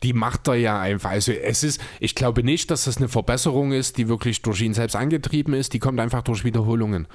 [0.03, 1.11] Die macht er ja einfach.
[1.11, 4.73] Also es ist, ich glaube nicht, dass das eine Verbesserung ist, die wirklich durch ihn
[4.73, 5.75] selbst angetrieben ist.
[5.75, 7.07] Die kommt einfach durch Wiederholungen.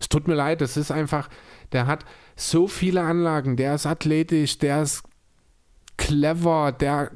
[0.00, 1.28] Es tut mir leid, das ist einfach,
[1.70, 5.04] der hat so viele Anlagen, der ist athletisch, der ist
[5.96, 7.12] clever, der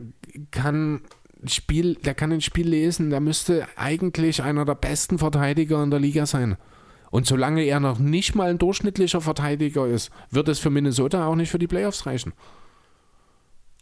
[0.53, 1.01] kann
[1.47, 6.01] Spiel, der kann ein Spiel lesen, der müsste eigentlich einer der besten Verteidiger in der
[6.01, 6.57] Liga sein.
[7.11, 11.34] Und solange er noch nicht mal ein durchschnittlicher Verteidiger ist, wird es für Minnesota auch
[11.34, 12.32] nicht für die Playoffs reichen.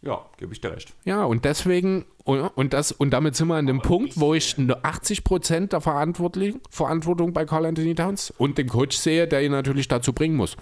[0.03, 0.93] Ja, gebe ich dir recht.
[1.05, 4.83] Ja, und deswegen, und, das, und damit sind wir an dem Punkt, wo ich nur
[4.83, 9.87] 80% der Verantwortlich- Verantwortung bei Carl Anthony Towns und dem Coach sehe, der ihn natürlich
[9.87, 10.57] dazu bringen muss.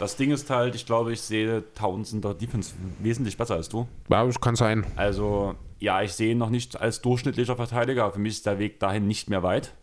[0.00, 3.68] Das Ding ist halt, ich glaube, ich sehe Towns in der Defense wesentlich besser als
[3.68, 3.86] du.
[4.10, 4.84] Ja, das kann sein.
[4.96, 5.54] Also,
[5.84, 9.06] ja, ich sehe ihn noch nicht als durchschnittlicher Verteidiger, für mich ist der Weg dahin
[9.06, 9.74] nicht mehr weit.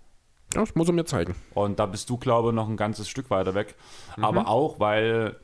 [0.54, 1.36] Ja, das muss er mir zeigen.
[1.54, 3.76] Und da bist du, glaube ich, noch ein ganzes Stück weiter weg.
[4.20, 5.38] Aber auch, weil,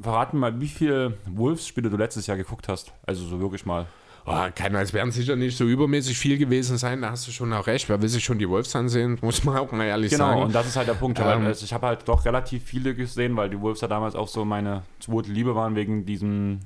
[0.00, 2.92] verrat mir mal, wie viele Wolves-Spiele du letztes Jahr geguckt hast.
[3.06, 3.86] Also so wirklich mal.
[4.28, 7.52] Oh, kann, es werden sicher nicht so übermäßig viel gewesen sein, da hast du schon
[7.52, 7.88] auch recht.
[7.88, 10.42] Wer will sich schon die Wolves ansehen, muss man auch mal ehrlich Genau, sagen.
[10.42, 11.20] und das ist halt der Punkt.
[11.20, 14.26] Ähm, also ich habe halt doch relativ viele gesehen, weil die Wolves ja damals auch
[14.26, 16.58] so meine zweite Liebe waren wegen diesem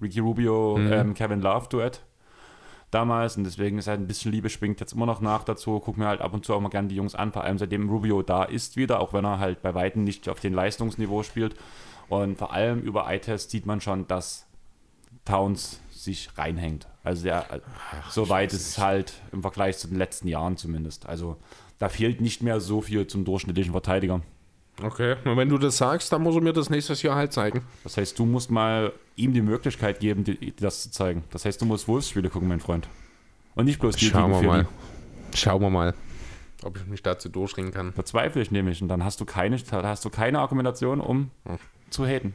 [0.00, 0.92] Ricky Rubio, Mhm.
[0.92, 2.00] ähm, Kevin Love Duett.
[2.90, 5.80] Damals und deswegen ist halt ein bisschen Liebe schwingt jetzt immer noch nach dazu.
[5.80, 7.88] Guck mir halt ab und zu auch mal gerne die Jungs an, vor allem seitdem
[7.88, 11.54] Rubio da ist wieder, auch wenn er halt bei Weitem nicht auf dem Leistungsniveau spielt.
[12.08, 14.46] Und vor allem über iTest sieht man schon, dass
[15.24, 16.88] Towns sich reinhängt.
[17.04, 17.46] Also der,
[17.92, 21.06] Ach, soweit ist es halt im Vergleich zu den letzten Jahren zumindest.
[21.06, 21.36] Also
[21.78, 24.22] da fehlt nicht mehr so viel zum durchschnittlichen Verteidiger.
[24.82, 27.62] Okay, und wenn du das sagst, dann muss er mir das nächstes Jahr halt zeigen.
[27.84, 31.24] Das heißt, du musst mal ihm die Möglichkeit geben, dir, das zu zeigen.
[31.30, 32.88] Das heißt, du musst Wolfsspiele gucken, mein Freund.
[33.54, 34.68] Und nicht bloß die Schauen wir mal.
[35.34, 35.94] Schauen wir mal,
[36.62, 37.92] ob ich mich dazu durchringen kann.
[37.92, 38.80] Verzweifle ich nämlich.
[38.82, 41.58] Und dann hast du keine, hast du keine Argumentation, um hm.
[41.90, 42.34] zu haten.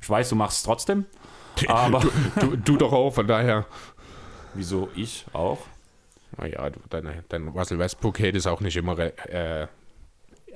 [0.00, 1.06] Ich weiß, du machst es trotzdem.
[1.68, 3.66] Aber du, du, du, doch auch, von daher.
[4.54, 5.58] Wieso ich auch?
[6.36, 9.66] Naja, dein, dein Russell Westbrook-Hate ist auch nicht immer äh,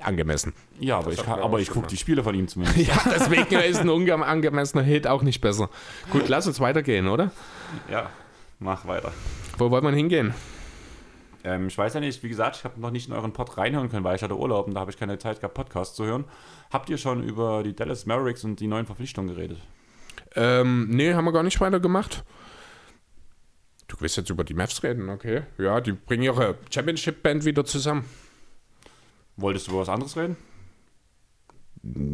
[0.01, 0.53] angemessen.
[0.79, 2.77] Ja, aber das ich, aber ich gucke die Spiele von ihm zumindest.
[2.87, 5.69] ja, deswegen ist ein unangemessener Hit auch nicht besser.
[6.11, 7.31] Gut, lass uns weitergehen, oder?
[7.89, 8.09] Ja,
[8.59, 9.11] mach weiter.
[9.57, 10.33] Wo wollen wir hingehen?
[11.43, 13.89] Ähm, ich weiß ja nicht, wie gesagt, ich habe noch nicht in euren Pod reinhören
[13.89, 16.25] können, weil ich hatte Urlaub und da habe ich keine Zeit gehabt, Podcasts zu hören.
[16.71, 19.59] Habt ihr schon über die Dallas Mavericks und die neuen Verpflichtungen geredet?
[20.35, 22.23] Ähm, nee, haben wir gar nicht weiter gemacht.
[23.87, 25.43] Du willst jetzt über die Mavs reden, okay.
[25.57, 28.05] Ja, die bringen ihre Championship-Band wieder zusammen.
[29.37, 30.35] Wolltest du über was anderes reden?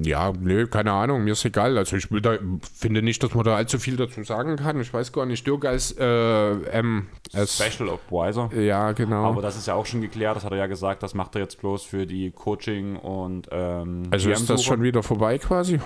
[0.03, 1.77] Ja, nee, keine Ahnung, mir ist egal.
[1.77, 2.37] Also ich da,
[2.73, 4.79] finde nicht, dass man da allzu viel dazu sagen kann.
[4.79, 8.53] Ich weiß gar nicht, Dirk als, äh, ähm, als Special Advisor.
[8.53, 9.25] Ja, genau.
[9.25, 11.41] Aber das ist ja auch schon geklärt, das hat er ja gesagt, das macht er
[11.41, 15.79] jetzt bloß für die Coaching und ähm, Also ist das schon wieder vorbei quasi?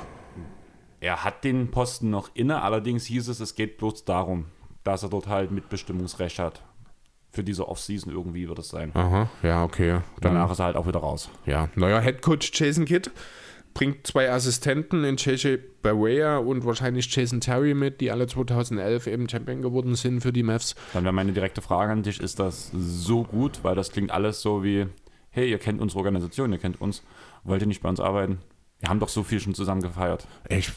[0.99, 4.45] Er hat den Posten noch inne, allerdings hieß es, es geht bloß darum,
[4.83, 6.63] dass er dort halt Mitbestimmungsrecht hat
[7.31, 8.91] für diese Offseason irgendwie wird es sein.
[8.95, 10.01] Aha, ja, okay.
[10.21, 11.29] Dann, Danach ist er halt auch wieder raus.
[11.45, 13.11] Ja, neuer Headcoach Jason Kidd
[13.77, 19.29] bringt zwei Assistenten in JJ Barea und wahrscheinlich Jason Terry mit, die alle 2011 eben
[19.29, 20.73] Champion geworden sind für die Mavs.
[20.93, 23.59] Dann wäre meine direkte Frage an dich, ist das so gut?
[23.61, 24.87] Weil das klingt alles so wie,
[25.29, 27.03] hey, ihr kennt unsere Organisation, ihr kennt uns,
[27.43, 28.39] wollt ihr nicht bei uns arbeiten?
[28.79, 30.27] Wir haben doch so viel schon zusammen gefeiert.
[30.49, 30.71] Ich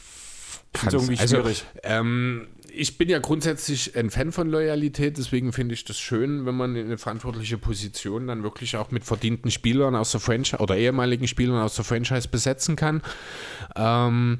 [0.73, 1.65] finde es irgendwie also, schwierig.
[1.83, 6.45] Also, ähm, ich bin ja grundsätzlich ein Fan von Loyalität, deswegen finde ich das schön,
[6.45, 10.57] wenn man in eine verantwortliche Position dann wirklich auch mit verdienten Spielern aus der Franchise
[10.57, 13.01] oder ehemaligen Spielern aus der Franchise besetzen kann.
[13.75, 14.39] Ähm,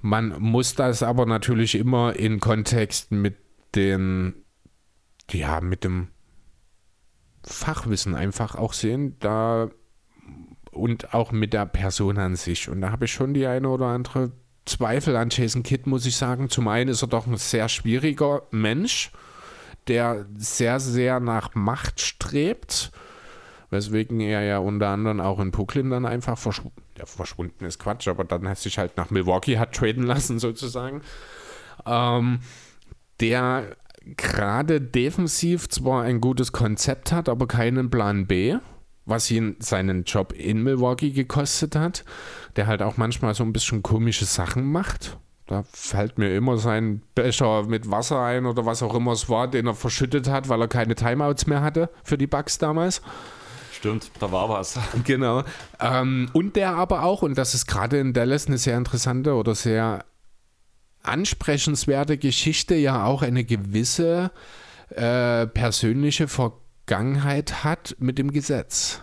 [0.00, 3.36] man muss das aber natürlich immer in Kontext mit
[3.74, 4.34] den,
[5.30, 6.08] ja, mit dem
[7.44, 9.70] Fachwissen einfach auch sehen, da
[10.72, 12.68] und auch mit der Person an sich.
[12.68, 14.32] Und da habe ich schon die eine oder andere
[14.66, 16.48] Zweifel an Jason Kidd, muss ich sagen.
[16.48, 19.10] Zum einen ist er doch ein sehr schwieriger Mensch,
[19.88, 22.92] der sehr, sehr nach Macht strebt,
[23.70, 26.68] weswegen er ja unter anderem auch in Brooklyn dann einfach verschw
[26.98, 27.78] ja, verschwunden ist.
[27.78, 31.02] Quatsch, aber dann hat sich halt nach Milwaukee hat traden lassen, sozusagen.
[31.86, 32.40] Ähm,
[33.20, 33.76] der
[34.16, 38.56] gerade defensiv zwar ein gutes Konzept hat, aber keinen Plan B
[39.10, 42.04] was ihn seinen Job in Milwaukee gekostet hat,
[42.56, 45.18] der halt auch manchmal so ein bisschen komische Sachen macht.
[45.46, 49.48] Da fällt mir immer sein Becher mit Wasser ein oder was auch immer es war,
[49.48, 53.02] den er verschüttet hat, weil er keine Timeouts mehr hatte für die Bugs damals.
[53.72, 54.78] Stimmt, da war was.
[55.04, 55.42] Genau.
[55.80, 59.54] Ähm, und der aber auch, und das ist gerade in Dallas eine sehr interessante oder
[59.54, 60.04] sehr
[61.02, 64.30] ansprechenswerte Geschichte, ja auch eine gewisse
[64.90, 69.00] äh, persönliche Vergangenheit Vergangenheit hat mit dem Gesetz.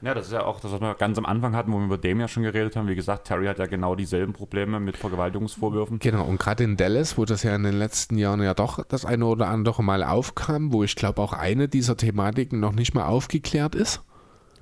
[0.00, 1.98] Ja, das ist ja auch das, was wir ganz am Anfang hatten, wo wir über
[1.98, 2.88] dem ja schon geredet haben.
[2.88, 5.98] Wie gesagt, Terry hat ja genau dieselben Probleme mit Vergewaltigungsvorwürfen.
[5.98, 9.04] Genau, und gerade in Dallas, wo das ja in den letzten Jahren ja doch das
[9.04, 13.04] eine oder andere Mal aufkam, wo ich glaube auch eine dieser Thematiken noch nicht mal
[13.04, 14.00] aufgeklärt ist.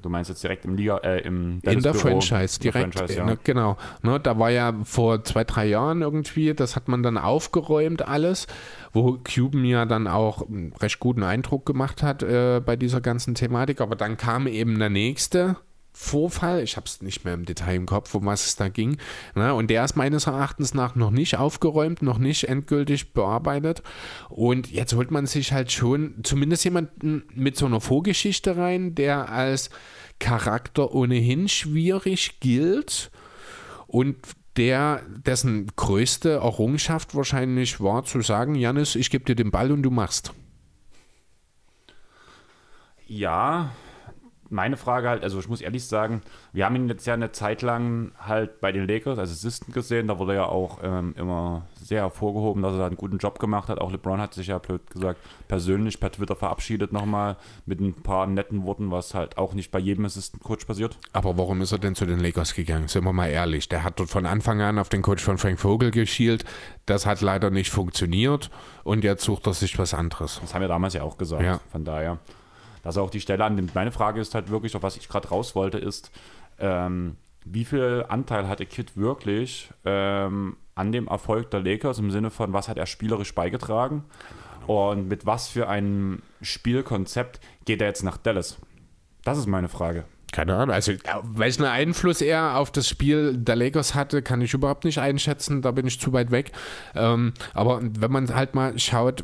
[0.04, 2.94] Du meinst jetzt direkt im Liga, äh, im In der Franchise, direkt.
[2.94, 3.24] Franchise, ja.
[3.24, 3.78] ne, genau.
[4.02, 8.46] Ne, da war ja vor zwei, drei Jahren irgendwie, das hat man dann aufgeräumt alles,
[8.92, 13.34] wo Cuban ja dann auch einen recht guten Eindruck gemacht hat äh, bei dieser ganzen
[13.34, 13.80] Thematik.
[13.80, 15.56] Aber dann kam eben der nächste
[15.96, 18.98] Vorfall, ich habe es nicht mehr im Detail im Kopf, um was es da ging.
[19.36, 19.54] Ne?
[19.54, 23.82] Und der ist meines Erachtens nach noch nicht aufgeräumt, noch nicht endgültig bearbeitet.
[24.28, 29.28] Und jetzt holt man sich halt schon zumindest jemanden mit so einer Vorgeschichte rein, der
[29.30, 29.70] als
[30.18, 33.12] Charakter ohnehin schwierig gilt
[33.86, 34.16] und
[34.56, 39.82] der, dessen größte Errungenschaft wahrscheinlich war, zu sagen, Janis, ich gebe dir den Ball und
[39.82, 40.32] du machst.
[43.06, 43.72] Ja,
[44.50, 46.22] meine Frage halt, also ich muss ehrlich sagen,
[46.52, 50.08] wir haben ihn jetzt ja eine Zeit lang halt bei den Lakers als Assistant gesehen,
[50.08, 53.68] da wurde ja auch ähm, immer sehr hervorgehoben, dass er da einen guten Job gemacht
[53.68, 53.78] hat.
[53.78, 58.26] Auch LeBron hat sich ja blöd gesagt persönlich per Twitter verabschiedet nochmal mit ein paar
[58.26, 60.98] netten Worten, was halt auch nicht bei jedem Assistant Coach passiert.
[61.12, 62.88] Aber warum ist er denn zu den Lakers gegangen?
[62.88, 63.68] Sind wir mal ehrlich.
[63.68, 66.44] Der hat dort von Anfang an auf den Coach von Frank Vogel geschielt.
[66.86, 68.50] Das hat leider nicht funktioniert
[68.82, 70.40] und jetzt sucht er sich was anderes.
[70.40, 71.42] Das haben wir damals ja auch gesagt.
[71.42, 71.60] Ja.
[71.70, 72.18] Von daher,
[72.84, 73.74] dass er auch die Stelle annimmt.
[73.74, 76.12] Meine Frage ist halt wirklich, auf was ich gerade raus wollte, ist,
[76.58, 82.30] ähm, wie viel Anteil hatte Kid wirklich ähm, an dem Erfolg der Lakers im Sinne
[82.30, 84.04] von, was hat er spielerisch beigetragen
[84.66, 88.58] und mit was für einem Spielkonzept geht er jetzt nach Dallas?
[89.24, 90.04] Das ist meine Frage.
[90.32, 90.74] Keine Ahnung.
[90.74, 90.92] Also,
[91.22, 95.62] welchen Einfluss er auf das Spiel der Lakers hatte, kann ich überhaupt nicht einschätzen.
[95.62, 96.50] Da bin ich zu weit weg.
[96.96, 99.22] Ähm, aber wenn man halt mal schaut,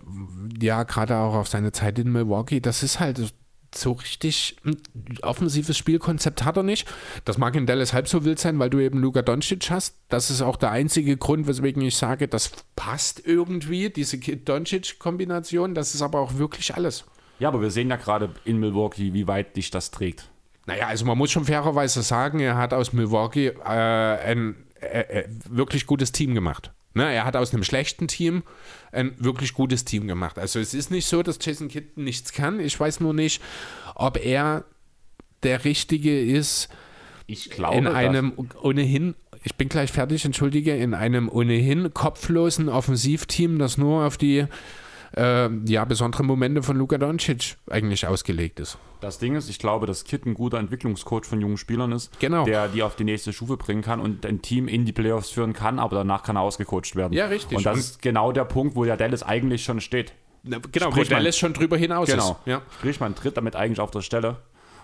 [0.61, 3.35] ja, gerade auch auf seine Zeit in Milwaukee, das ist halt
[3.75, 4.77] so richtig ein
[5.23, 6.89] offensives Spielkonzept hat er nicht.
[7.25, 9.97] Das mag in Dallas halb so wild sein, weil du eben Luka Doncic hast.
[10.09, 15.75] Das ist auch der einzige Grund, weswegen ich sage, das passt irgendwie, diese Kid-Doncic-Kombination.
[15.75, 17.05] Das ist aber auch wirklich alles.
[17.39, 20.29] Ja, aber wir sehen ja gerade in Milwaukee, wie weit dich das trägt.
[20.67, 25.29] Naja, also man muss schon fairerweise sagen, er hat aus Milwaukee äh, ein äh, äh,
[25.49, 26.73] wirklich gutes Team gemacht.
[26.93, 28.43] Ne, er hat aus einem schlechten Team
[28.91, 30.39] ein wirklich gutes Team gemacht.
[30.39, 32.59] Also es ist nicht so, dass Jason Kidd nichts kann.
[32.59, 33.41] Ich weiß nur nicht,
[33.95, 34.65] ob er
[35.43, 36.69] der Richtige ist
[37.27, 39.15] Ich glaube, in einem ohnehin,
[39.45, 44.47] ich bin gleich fertig, entschuldige, in einem ohnehin kopflosen Offensivteam, das nur auf die
[45.17, 48.79] äh, ja, besonderen Momente von Luka Doncic eigentlich ausgelegt ist.
[49.01, 52.45] Das Ding ist, ich glaube, dass Kid ein guter Entwicklungscoach von jungen Spielern ist, Genau.
[52.45, 55.53] der die auf die nächste Stufe bringen kann und ein Team in die Playoffs führen
[55.53, 57.13] kann, aber danach kann er ausgecoacht werden.
[57.15, 57.57] Ja, richtig.
[57.59, 60.13] Und das Und- ist genau der Punkt, wo der Dallas eigentlich schon steht.
[60.45, 60.59] Genau,
[60.91, 62.31] Sprich, wo Dallas schon drüber hinaus Genau.
[62.33, 62.37] ist.
[62.47, 62.63] Ja.
[62.79, 64.37] Sprich, man tritt damit eigentlich auf der Stelle.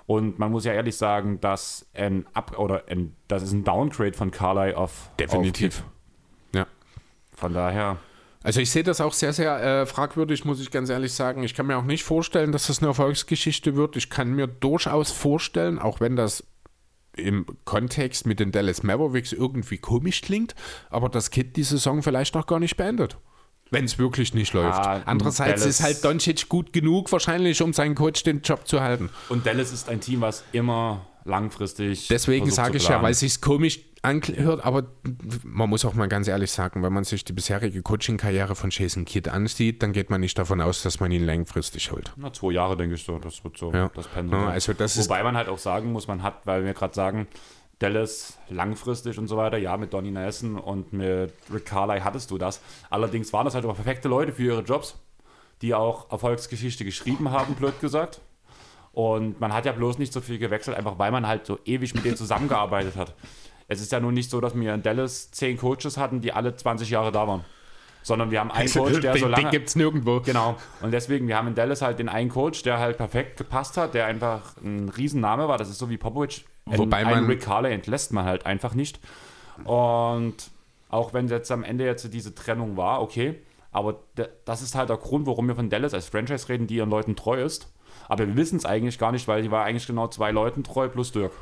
[0.07, 4.13] Und man muss ja ehrlich sagen, dass ein Up oder ein, das ist ein Downgrade
[4.13, 5.81] von Carly auf Definitiv.
[5.81, 5.85] Auf
[6.55, 6.67] Ja.
[7.35, 7.97] Von daher,
[8.47, 11.43] Also ich sehe das auch sehr, sehr äh, fragwürdig, muss ich ganz ehrlich sagen.
[11.43, 13.97] Ich kann mir auch nicht vorstellen, dass das eine Erfolgsgeschichte wird.
[13.97, 16.45] Ich kann mir durchaus vorstellen, auch wenn das
[17.17, 20.55] im Kontext mit den Dallas Mavericks irgendwie komisch klingt,
[20.91, 23.17] aber das Kid die Saison vielleicht noch gar nicht beendet.
[23.73, 24.79] Wenn es wirklich nicht läuft.
[24.79, 28.81] Ah, Andererseits Dallas- ist halt Doncic gut genug wahrscheinlich, um seinen Coach den Job zu
[28.81, 29.11] halten.
[29.29, 32.09] und Dallas ist ein Team, was immer langfristig.
[32.09, 34.85] Deswegen sage ich ja, weil es sich komisch anhört, aber
[35.43, 39.05] man muss auch mal ganz ehrlich sagen, wenn man sich die bisherige Coaching-Karriere von Jason
[39.05, 42.13] Kidd ansieht, dann geht man nicht davon aus, dass man ihn langfristig holt.
[42.17, 43.19] Na, zwei Jahre, denke ich so.
[43.19, 43.91] Das wird so Ja.
[43.95, 44.39] das Pensum.
[44.41, 46.95] Ja, also das ist- Wobei man halt auch sagen muss, man hat, weil wir gerade
[46.95, 47.27] sagen,
[47.79, 52.39] Dallas langfristig und so weiter, ja, mit Donny Nelson und mit Rick Carly hattest du
[52.39, 52.61] das.
[52.89, 54.95] Allerdings waren das halt aber perfekte Leute für ihre Jobs,
[55.63, 58.21] die auch Erfolgsgeschichte geschrieben haben, blöd gesagt.
[58.97, 61.95] Und man hat ja bloß nicht so viel gewechselt, einfach weil man halt so ewig
[61.95, 63.15] mit denen zusammengearbeitet hat.
[63.69, 66.57] Es ist ja nun nicht so, dass wir in Dallas zehn Coaches hatten, die alle
[66.57, 67.45] 20 Jahre da waren.
[68.03, 69.51] Sondern wir haben einen Coach, der so lange.
[69.51, 70.21] gibt es nirgendwo.
[70.21, 70.57] Genau.
[70.81, 73.93] Und deswegen, wir haben in Dallas halt den einen Coach, der halt perfekt gepasst hat,
[73.93, 75.59] der einfach ein Riesenname war.
[75.59, 76.47] Das ist so wie Popovic.
[76.65, 78.99] Wobei einen man- Rick Carley entlässt man halt einfach nicht.
[79.65, 80.37] Und
[80.89, 83.35] auch wenn jetzt am Ende jetzt diese Trennung war, okay.
[83.73, 83.97] Aber
[84.47, 87.15] das ist halt der Grund, warum wir von Dallas als Franchise reden, die ihren Leuten
[87.15, 87.71] treu ist.
[88.09, 90.89] Aber wir wissen es eigentlich gar nicht, weil die war eigentlich genau zwei Leuten treu
[90.89, 91.33] plus Dirk.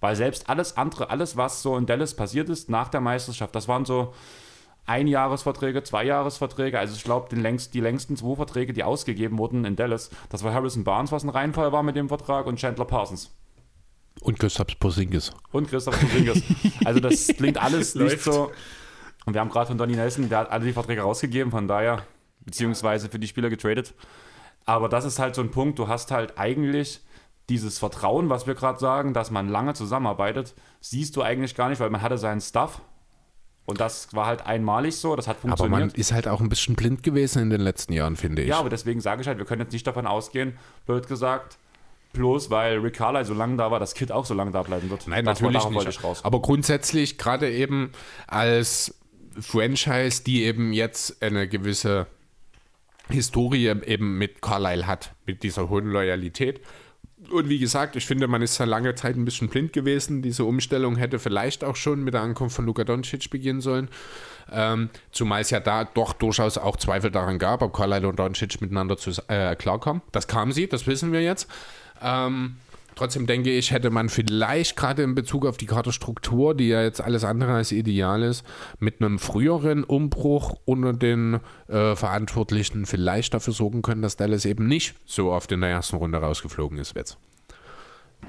[0.00, 3.68] Weil selbst alles andere, alles, was so in Dallas passiert ist nach der Meisterschaft, das
[3.68, 4.12] waren so
[4.84, 6.78] Einjahresverträge, Zweijahresverträge.
[6.78, 10.52] Also ich glaube, längst, die längsten zwei Verträge, die ausgegeben wurden in Dallas, das war
[10.52, 13.30] Harrison Barnes, was ein Reinfall war mit dem Vertrag, und Chandler Parsons.
[14.20, 15.32] Und Christoph Porzingis.
[15.52, 16.42] Und Christoph Porzingis.
[16.84, 18.50] also das klingt alles nicht so.
[19.24, 22.04] Und wir haben gerade von Donny Nelson, der hat alle die Verträge rausgegeben, von daher,
[22.40, 23.94] beziehungsweise für die Spieler getradet.
[24.64, 27.00] Aber das ist halt so ein Punkt, du hast halt eigentlich
[27.48, 31.80] dieses Vertrauen, was wir gerade sagen, dass man lange zusammenarbeitet, siehst du eigentlich gar nicht,
[31.80, 32.80] weil man hatte seinen Stuff.
[33.64, 35.98] Und das war halt einmalig so, das hat Aber man funktioniert.
[35.98, 38.48] ist halt auch ein bisschen blind gewesen in den letzten Jahren, finde ich.
[38.48, 40.56] Ja, aber deswegen sage ich halt, wir können jetzt nicht davon ausgehen,
[40.86, 41.58] blöd gesagt,
[42.12, 44.90] bloß weil Rick Carlisle so lange da war, das Kid auch so lange da bleiben
[44.90, 45.06] wird.
[45.06, 45.98] Nein, Das- natürlich wollte nicht.
[45.98, 46.24] ich raus.
[46.24, 47.92] Aber grundsätzlich, gerade eben
[48.26, 48.94] als
[49.38, 52.06] Franchise, die eben jetzt eine gewisse
[53.12, 56.60] Historie eben mit Carlisle hat, mit dieser hohen Loyalität.
[57.30, 60.22] Und wie gesagt, ich finde, man ist ja lange Zeit ein bisschen blind gewesen.
[60.22, 63.88] Diese Umstellung hätte vielleicht auch schon mit der Ankunft von Luka Doncic beginnen sollen.
[64.50, 68.60] Ähm, zumal es ja da doch durchaus auch Zweifel daran gab, ob Carlisle und Doncic
[68.60, 70.02] miteinander zu, äh, klarkommen.
[70.10, 71.48] Das kam sie, das wissen wir jetzt.
[72.02, 72.56] Ähm,
[72.94, 77.00] trotzdem denke ich, hätte man vielleicht gerade in Bezug auf die Kaderstruktur, die ja jetzt
[77.00, 78.44] alles andere als ideal ist,
[78.78, 84.66] mit einem früheren Umbruch unter den äh, Verantwortlichen vielleicht dafür sorgen können, dass Dallas eben
[84.66, 87.18] nicht so oft in der ersten Runde rausgeflogen ist jetzt.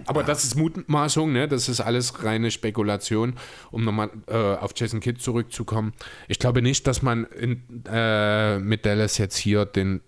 [0.06, 1.48] Aber das ist Mutmaßung, ne?
[1.48, 3.35] das ist alles reine Spekulation,
[3.72, 5.94] um nochmal äh, auf Jason Kidd zurückzukommen.
[6.27, 10.02] Ich glaube nicht, dass man in, äh, mit Dallas jetzt hier den,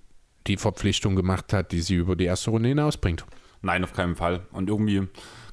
[0.48, 3.26] die Verpflichtung gemacht hat, die sie über die erste Runde hinausbringt.
[3.65, 4.41] Nein, auf keinen Fall.
[4.51, 5.07] Und irgendwie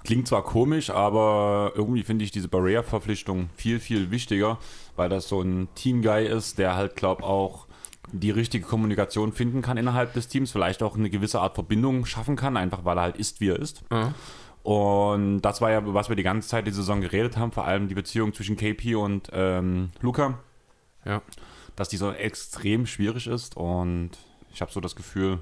[0.05, 4.59] klingt zwar komisch, aber irgendwie finde ich diese Barrier-Verpflichtung viel, viel wichtiger,
[4.97, 7.67] weil das so ein Team-Guy ist, der halt, glaube auch
[8.13, 12.37] die richtige Kommunikation finden kann innerhalb des Teams, vielleicht auch eine gewisse Art Verbindung schaffen
[12.37, 13.83] kann, einfach weil er halt ist, wie er ist.
[13.91, 14.13] Ja.
[14.63, 17.65] Und das war ja, über was wir die ganze Zeit die Saison geredet haben, vor
[17.65, 20.39] allem die Beziehung zwischen KP und ähm, Luca,
[21.05, 21.23] Ja.
[21.77, 24.11] dass die so extrem schwierig ist und
[24.53, 25.39] ich habe so das Gefühl,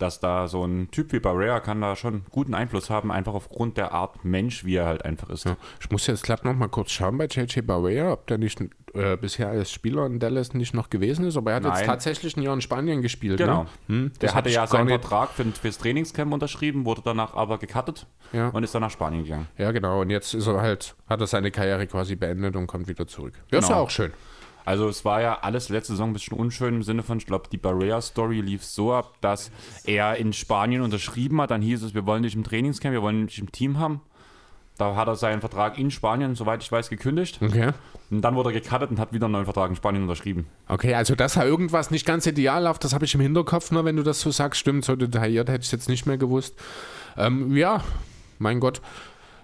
[0.00, 3.76] dass da so ein Typ wie Barrea kann da schon guten Einfluss haben, einfach aufgrund
[3.76, 5.44] der Art Mensch, wie er halt einfach ist.
[5.44, 5.56] Ja.
[5.80, 8.60] Ich muss jetzt glatt noch mal kurz schauen bei JJ Barea, ob der nicht
[8.94, 11.86] äh, bisher als Spieler in Dallas nicht noch gewesen ist, aber er hat jetzt Nein.
[11.86, 13.38] tatsächlich ein Jahr in Spanien gespielt.
[13.38, 13.62] Genau.
[13.64, 13.68] Ne?
[13.86, 17.58] Hm, Der das hatte ja seinen nicht- Vertrag für, fürs Trainingscamp unterschrieben, wurde danach aber
[17.58, 18.48] gecuttet Ja.
[18.48, 19.48] und ist dann nach Spanien gegangen.
[19.58, 20.00] Ja, genau.
[20.00, 23.34] Und jetzt ist er halt, hat er seine Karriere quasi beendet und kommt wieder zurück.
[23.52, 23.84] Ja, ist ja Genau.
[23.84, 24.12] auch schön.
[24.64, 27.48] Also es war ja alles letzte Saison ein bisschen unschön im Sinne von, ich glaube,
[27.50, 29.50] die Barrea-Story lief so ab, dass
[29.84, 33.26] er in Spanien unterschrieben hat, dann hieß es, wir wollen dich im Trainingscamp, wir wollen
[33.26, 34.00] dich im Team haben.
[34.80, 37.38] Da hat er seinen Vertrag in Spanien, soweit ich weiß, gekündigt.
[37.42, 37.72] Okay.
[38.10, 40.46] Und dann wurde er gecuttet und hat wieder einen neuen Vertrag in Spanien unterschrieben.
[40.68, 43.84] Okay, also dass da irgendwas nicht ganz ideal läuft, das habe ich im Hinterkopf, nur
[43.84, 46.54] wenn du das so sagst, stimmt, so detailliert hätte ich es jetzt nicht mehr gewusst.
[47.18, 47.84] Ähm, ja,
[48.38, 48.80] mein Gott,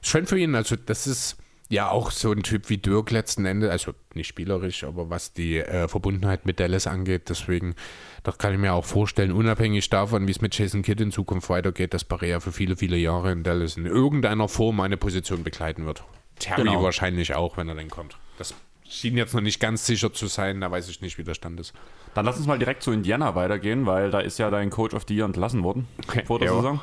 [0.00, 0.54] schön für ihn.
[0.54, 1.36] Also das ist
[1.68, 5.58] ja auch so ein Typ wie Dirk letzten Endes, also nicht spielerisch, aber was die
[5.58, 7.74] äh, Verbundenheit mit Dallas angeht, deswegen,
[8.22, 11.50] das kann ich mir auch vorstellen, unabhängig davon, wie es mit Jason Kidd in Zukunft
[11.50, 15.86] weitergeht, dass Barea für viele, viele Jahre in Dallas in irgendeiner Form eine Position begleiten
[15.86, 16.04] wird.
[16.38, 16.82] Terry Genau.
[16.82, 18.16] wahrscheinlich auch, wenn er denn kommt.
[18.38, 18.54] Das
[18.88, 21.58] schien jetzt noch nicht ganz sicher zu sein, da weiß ich nicht, wie der Stand
[21.58, 21.72] ist.
[22.14, 25.04] Dann lass uns mal direkt zu Indiana weitergehen, weil da ist ja dein Coach of
[25.08, 25.88] the Year entlassen worden
[26.26, 26.54] vor der Ja.
[26.54, 26.80] Saison.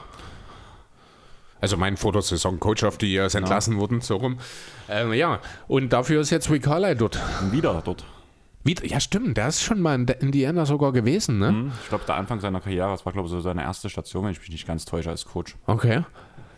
[1.63, 4.37] Also mein vor der Saison Coach of the Year ist entlassen worden, so rum.
[4.89, 7.17] Ähm, ja, und dafür ist jetzt Rick Carlisle dort.
[7.53, 8.03] Wieder dort.
[8.65, 11.47] Wieder, ja, stimmt, der ist schon mal in Indiana sogar gewesen, ne?
[11.47, 14.25] Hm, Ich glaube, der Anfang seiner Karriere, das war, glaube ich, so seine erste Station,
[14.25, 15.55] wenn ich mich nicht ganz täusche, als Coach.
[15.65, 16.03] Okay.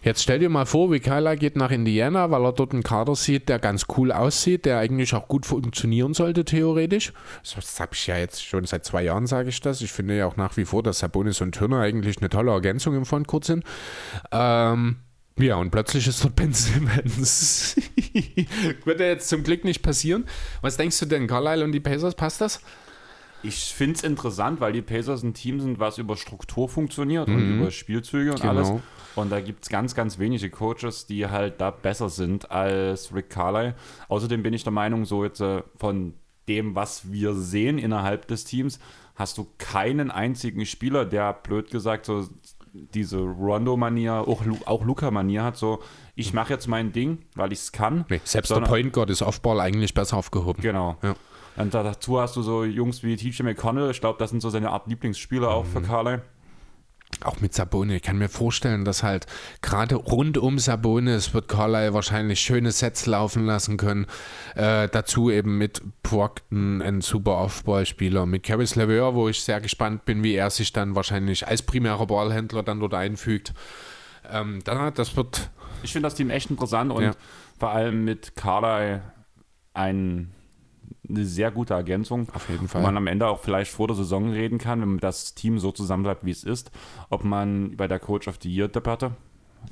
[0.05, 3.15] Jetzt stell dir mal vor, Rick Carlisle geht nach Indiana, weil er dort einen Kader
[3.15, 7.11] sieht, der ganz cool aussieht, der eigentlich auch gut funktionieren sollte, theoretisch.
[7.55, 9.81] Das habe ich ja jetzt schon seit zwei Jahren, sage ich das.
[9.81, 12.95] Ich finde ja auch nach wie vor, dass Sabonis und Turner eigentlich eine tolle Ergänzung
[12.95, 13.63] im Frontcourt sind.
[14.31, 14.97] Ähm,
[15.39, 17.75] ja, und plötzlich ist dort Ben Simmons.
[18.85, 20.25] Wird ja jetzt zum Glück nicht passieren.
[20.61, 22.61] Was denkst du denn, Carlisle und die Pacers, passt das?
[23.41, 27.57] Ich finde es interessant, weil die Pacers ein Team sind, was über Struktur funktioniert und
[27.57, 28.53] über Spielzüge und Genau.
[28.53, 28.71] alles.
[29.15, 33.29] Und da gibt es ganz, ganz wenige Coaches, die halt da besser sind als Rick
[33.29, 33.75] Carlisle.
[34.09, 36.13] Außerdem bin ich der Meinung, so jetzt äh, von
[36.47, 38.79] dem, was wir sehen innerhalb des Teams,
[39.15, 42.27] hast du keinen einzigen Spieler, der blöd gesagt so
[42.73, 45.79] diese Rondo-Manier, auch, Lu auch Luca-Manier hat, so
[46.15, 48.03] ich mache jetzt mein Ding, weil ich es kann.
[48.09, 50.61] Nee, selbst der Sondern- Point Guard ist Offball eigentlich besser aufgehoben.
[50.61, 50.97] Genau.
[51.01, 51.15] Ja.
[51.55, 54.49] Und da- dazu hast du so Jungs wie TJ McConnell, ich glaube, das sind so
[54.49, 55.69] seine Art Lieblingsspieler auch Mhm.
[55.69, 56.21] für Carlisle.
[57.23, 57.97] Auch mit Sabonis.
[57.97, 59.25] Ich kann mir vorstellen, dass halt
[59.61, 64.05] gerade rund um Sabonis wird Carlisle wahrscheinlich schöne Sets laufen lassen können.
[64.55, 70.05] Äh, dazu eben mit Procton, ein super Offballspieler, mit Caris LeVeur, wo ich sehr gespannt
[70.05, 73.53] bin, wie er sich dann wahrscheinlich als primärer Ballhändler dann dort einfügt.
[74.29, 75.49] Ähm, da, das wird
[75.83, 77.11] Ich finde das Team echt interessant und Ja.
[77.59, 79.01] vor allem mit Carlisle
[79.73, 80.31] ein,
[81.09, 82.27] eine sehr gute Ergänzung.
[82.33, 82.81] Auf jeden Wo Fall.
[82.81, 86.03] man am Ende auch vielleicht vor der Saison reden kann, wenn das Team so zusammen
[86.03, 86.71] bleibt, wie es ist,
[87.09, 89.11] ob man bei der Coach of the Year Debatte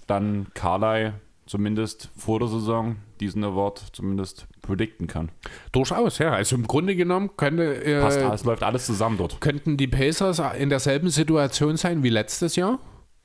[0.07, 1.13] dann Carlisle
[1.45, 5.29] zumindest vor der Saison diesen Award zumindest predikten kann.
[5.71, 6.31] durchaus, ja.
[6.31, 9.41] Also im Grunde genommen könnte, Passt, äh, alles läuft alles zusammen dort.
[9.41, 12.79] könnten die Pacers in derselben Situation sein wie letztes Jahr.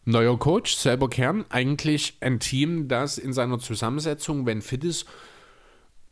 [0.05, 5.07] Neuer Coach, selber Kern, eigentlich ein Team, das in seiner Zusammensetzung, wenn fit ist,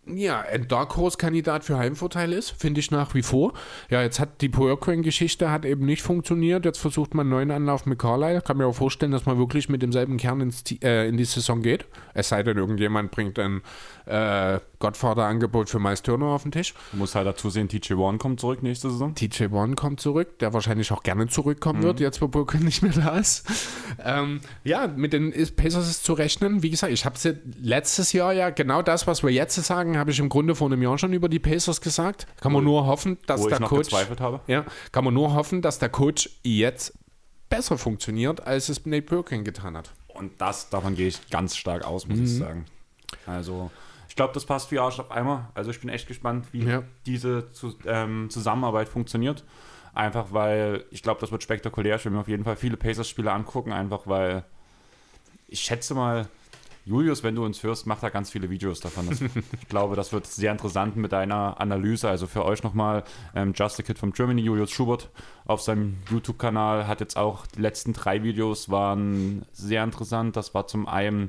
[0.06, 3.52] ja, ein Dark Horse-Kandidat für Heimvorteil ist, finde ich nach wie vor.
[3.90, 6.64] Ja, jetzt hat die Poirquin-Geschichte hat eben nicht funktioniert.
[6.64, 8.40] Jetzt versucht man einen neuen Anlauf mit Carlisle.
[8.40, 11.60] Kann mir auch vorstellen, dass man wirklich mit demselben Kern ins, äh, in die Saison
[11.60, 11.86] geht.
[12.14, 13.62] Es sei denn, irgendjemand bringt ein
[14.06, 16.74] äh, Godfather-Angebot für Miles Turner auf den Tisch.
[16.92, 19.14] Du musst halt dazu sehen, TJ Warren kommt zurück nächste Saison.
[19.14, 22.92] TJ Warren kommt zurück, der wahrscheinlich auch gerne zurückkommen wird, jetzt wo Burke nicht mehr
[22.92, 23.46] da ist.
[24.04, 26.62] Ähm, ja, mit den Pacers ist zu rechnen.
[26.62, 27.16] Wie gesagt, ich habe
[27.60, 30.82] letztes Jahr ja genau das, was wir jetzt sagen, habe ich im Grunde vor einem
[30.82, 32.26] Jahr schon über die Pacers gesagt.
[32.40, 33.90] Kann man nur hoffen, dass der ich noch Coach
[34.46, 36.94] ja, kann man nur hoffen, dass der Coach jetzt
[37.48, 39.92] besser funktioniert, als es Nate Birkin getan hat.
[40.08, 42.24] Und das, davon gehe ich ganz stark aus, muss Mhm.
[42.24, 42.64] ich sagen.
[43.26, 43.70] Also,
[44.16, 45.50] ich glaube, das passt wie Arsch auf Eimer.
[45.52, 46.82] Also, ich bin echt gespannt, wie Ja.
[47.04, 49.44] diese zu, ähm, Zusammenarbeit funktioniert.
[49.92, 51.96] Einfach weil, ich glaube, das wird spektakulär.
[51.96, 54.44] Ich will mir auf jeden Fall viele Pacers-Spiele angucken, einfach weil
[55.48, 56.28] ich schätze mal,
[56.86, 59.06] Julius, wenn du uns hörst, mach da ganz viele Videos davon.
[59.06, 59.20] Das,
[59.60, 62.08] ich glaube, das wird sehr interessant mit deiner Analyse.
[62.08, 65.10] Also für euch nochmal, ähm, Just a Kid from Germany, Julius Schubert
[65.44, 70.36] auf seinem YouTube-Kanal hat jetzt auch die letzten drei Videos waren sehr interessant.
[70.36, 71.28] Das war zum einen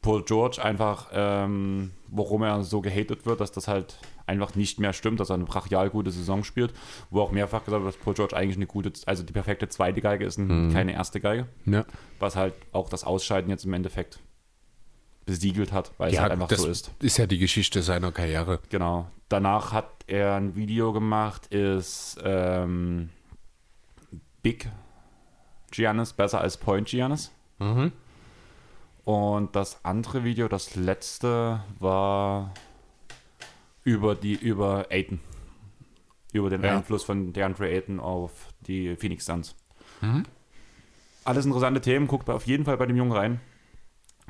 [0.00, 4.92] Paul George einfach, ähm, warum er so gehatet wird, dass das halt einfach nicht mehr
[4.92, 6.72] stimmt, dass er eine brachial gute Saison spielt,
[7.10, 10.00] wo auch mehrfach gesagt wird, dass Paul George eigentlich eine gute, also die perfekte zweite
[10.00, 10.72] Geige ist, und Mhm.
[10.72, 11.84] keine erste Geige, Ja,
[12.20, 14.20] was halt auch das Ausscheiden jetzt im Endeffekt
[15.26, 16.90] besiegelt hat, weil es ja halt einfach so ist.
[17.00, 18.60] ist ja die Geschichte seiner Karriere.
[18.70, 19.08] Genau.
[19.28, 23.10] Danach hat er ein Video gemacht, ist ähm,
[24.42, 24.70] Big
[25.70, 27.30] Giannis besser als Point Giannis.
[27.58, 27.92] Mhm.
[29.08, 32.52] Und das andere Video, das letzte, war
[33.82, 35.18] über die über Aiton.
[36.34, 36.76] Über den Ja.
[36.76, 39.56] Einfluss von DeAndre Ayton auf die Phoenix Suns.
[40.02, 40.24] Mhm.
[41.24, 42.06] Alles interessante Themen.
[42.06, 43.40] Guckt auf jeden Fall bei dem Jungen rein.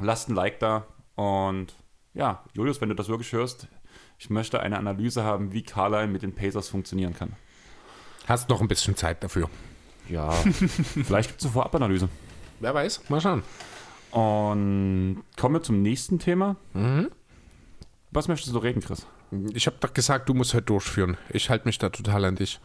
[0.00, 0.86] Lasst ein Like da.
[1.16, 1.74] Und
[2.14, 3.66] ja, Julius, wenn du das wirklich hörst,
[4.16, 7.32] ich möchte eine Analyse haben, wie Carlisle mit den Pacers funktionieren kann.
[8.28, 9.50] Hast noch ein bisschen Zeit dafür.
[10.08, 12.08] Ja, vielleicht gibt es eine Vorabanalyse.
[12.60, 13.42] Wer weiß, mal schauen.
[14.10, 16.56] Und kommen wir zum nächsten Thema.
[16.74, 17.10] Mhm.
[18.10, 19.06] Was möchtest du reden, Chris?
[19.52, 21.18] Ich habe doch gesagt, du musst heute durchführen.
[21.30, 22.60] Ich halte mich da total an dich.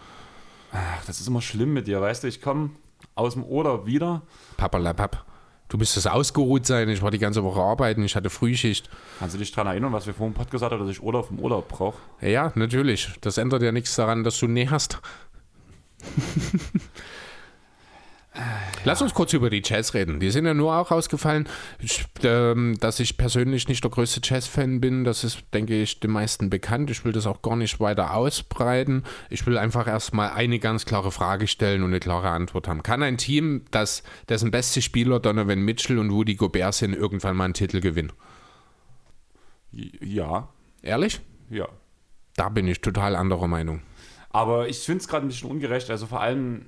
[0.72, 2.72] Ach, das ist immer schlimm mit dir, weißt du, ich komme
[3.16, 4.22] aus dem Urlaub wieder.
[4.58, 5.26] Papalapap.
[5.70, 6.88] Du müsstest ausgeruht sein.
[6.90, 8.04] Ich war die ganze Woche arbeiten.
[8.04, 8.90] Ich hatte Frühschicht.
[9.20, 11.32] Kannst du dich daran erinnern, was wir vorhin im Podcast gesagt haben, dass ich Urlaub
[11.32, 11.98] im Urlaub brauche?
[12.22, 13.10] Ja, natürlich.
[13.22, 15.02] Das ändert ja nichts daran, dass du Nähe hast.
[18.84, 20.20] Lass uns kurz über die Jazz reden.
[20.20, 21.48] Die sind ja nur auch ausgefallen,
[22.24, 25.04] ähm, dass ich persönlich nicht der größte Jazz-Fan bin.
[25.04, 26.90] Das ist, denke ich, den meisten bekannt.
[26.90, 29.04] Ich will das auch gar nicht weiter ausbreiten.
[29.30, 32.82] Ich will einfach erstmal eine ganz klare Frage stellen und eine klare Antwort haben.
[32.82, 37.46] Kann ein Team, das, dessen beste Spieler Donovan Mitchell und Woody Gobert sind, irgendwann mal
[37.46, 38.12] einen Titel gewinnen?
[39.72, 40.50] Ja,
[40.82, 41.22] Ehrlich?
[41.50, 41.68] ja.
[42.36, 43.84] Da bin ich total anderer Meinung.
[44.32, 45.92] Aber ich finde es gerade ein bisschen ungerecht.
[45.92, 46.66] Also vor allem,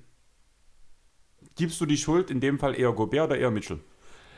[1.55, 3.79] gibst du die Schuld in dem Fall eher Gobert oder eher Mitchell?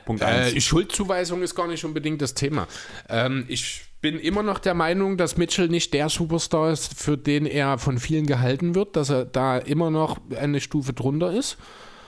[0.06, 0.54] Punkt 1.
[0.54, 2.68] Äh, Schuldzuweisung ist gar nicht unbedingt das Thema.
[3.10, 7.46] Ähm, ich bin immer noch der Meinung, dass Mitchell nicht der Superstar ist, für den
[7.46, 11.58] er von vielen gehalten wird, dass er da immer noch eine Stufe drunter ist.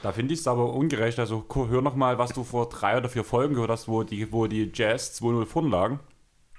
[0.01, 1.19] da finde ich es aber ungerecht.
[1.19, 4.31] Also hör noch mal, was du vor drei oder vier Folgen gehört hast, wo die,
[4.31, 5.99] wo die Jazz 2-0 vorn lagen.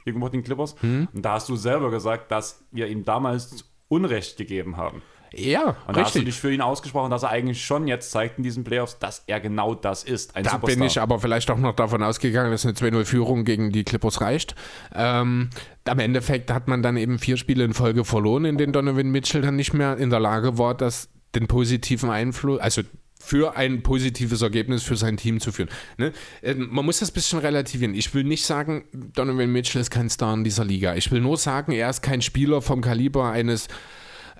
[0.04, 0.74] Irgendwo den Clippers.
[0.80, 1.08] Hm.
[1.12, 5.02] Und da hast du selber gesagt, dass wir ihm damals Unrecht gegeben haben.
[5.32, 6.24] Ja, Und da hast du richtig.
[6.34, 9.40] dich für ihn ausgesprochen, dass er eigentlich schon jetzt zeigt in diesen Playoffs, dass er
[9.40, 10.34] genau das ist.
[10.36, 10.76] Ein Da Superstar.
[10.78, 14.54] bin ich aber vielleicht auch noch davon ausgegangen, dass eine 2-0-Führung gegen die Clippers reicht.
[14.94, 15.50] Ähm,
[15.84, 19.42] am Endeffekt hat man dann eben vier Spiele in Folge verloren, in denen Donovan Mitchell
[19.42, 22.82] dann nicht mehr in der Lage war, das, den positiven Einfluss, also
[23.22, 25.68] für ein positives Ergebnis für sein Team zu führen.
[25.98, 26.12] Ne?
[26.42, 27.94] Ähm, Man muss das ein bisschen relativieren.
[27.94, 30.94] Ich will nicht sagen, Donovan Mitchell ist kein Star in dieser Liga.
[30.94, 33.68] Ich will nur sagen, er ist kein Spieler vom Kaliber eines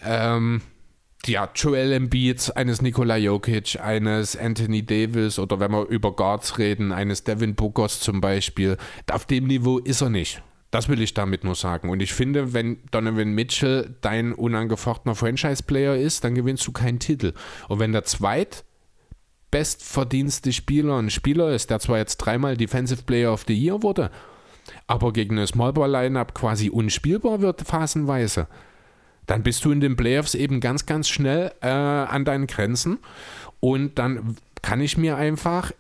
[0.03, 0.63] ähm,
[1.27, 6.93] ja, Joel Embiid, eines Nikola Jokic, eines Anthony Davis oder wenn wir über Guards reden,
[6.93, 8.77] eines Devin Bookers zum Beispiel.
[9.11, 10.43] Auf dem Niveau ist er nicht.
[10.71, 11.91] Das will ich damit nur sagen.
[11.91, 17.35] Und ich finde, wenn Donovan Mitchell dein unangefochtener Franchise-Player ist, dann gewinnst du keinen Titel.
[17.69, 18.65] Und wenn der zweit
[19.51, 24.13] bestverdienste Spieler ein Spieler ist, der zwar jetzt dreimal Defensive Player of the Year wurde,
[24.87, 28.47] aber gegen eine Smallball-Lineup quasi unspielbar wird phasenweise,
[29.27, 32.99] dann bist du in den Playoffs eben ganz, ganz schnell äh, an deinen Grenzen.
[33.61, 35.73] Und dann kann ich mir einfach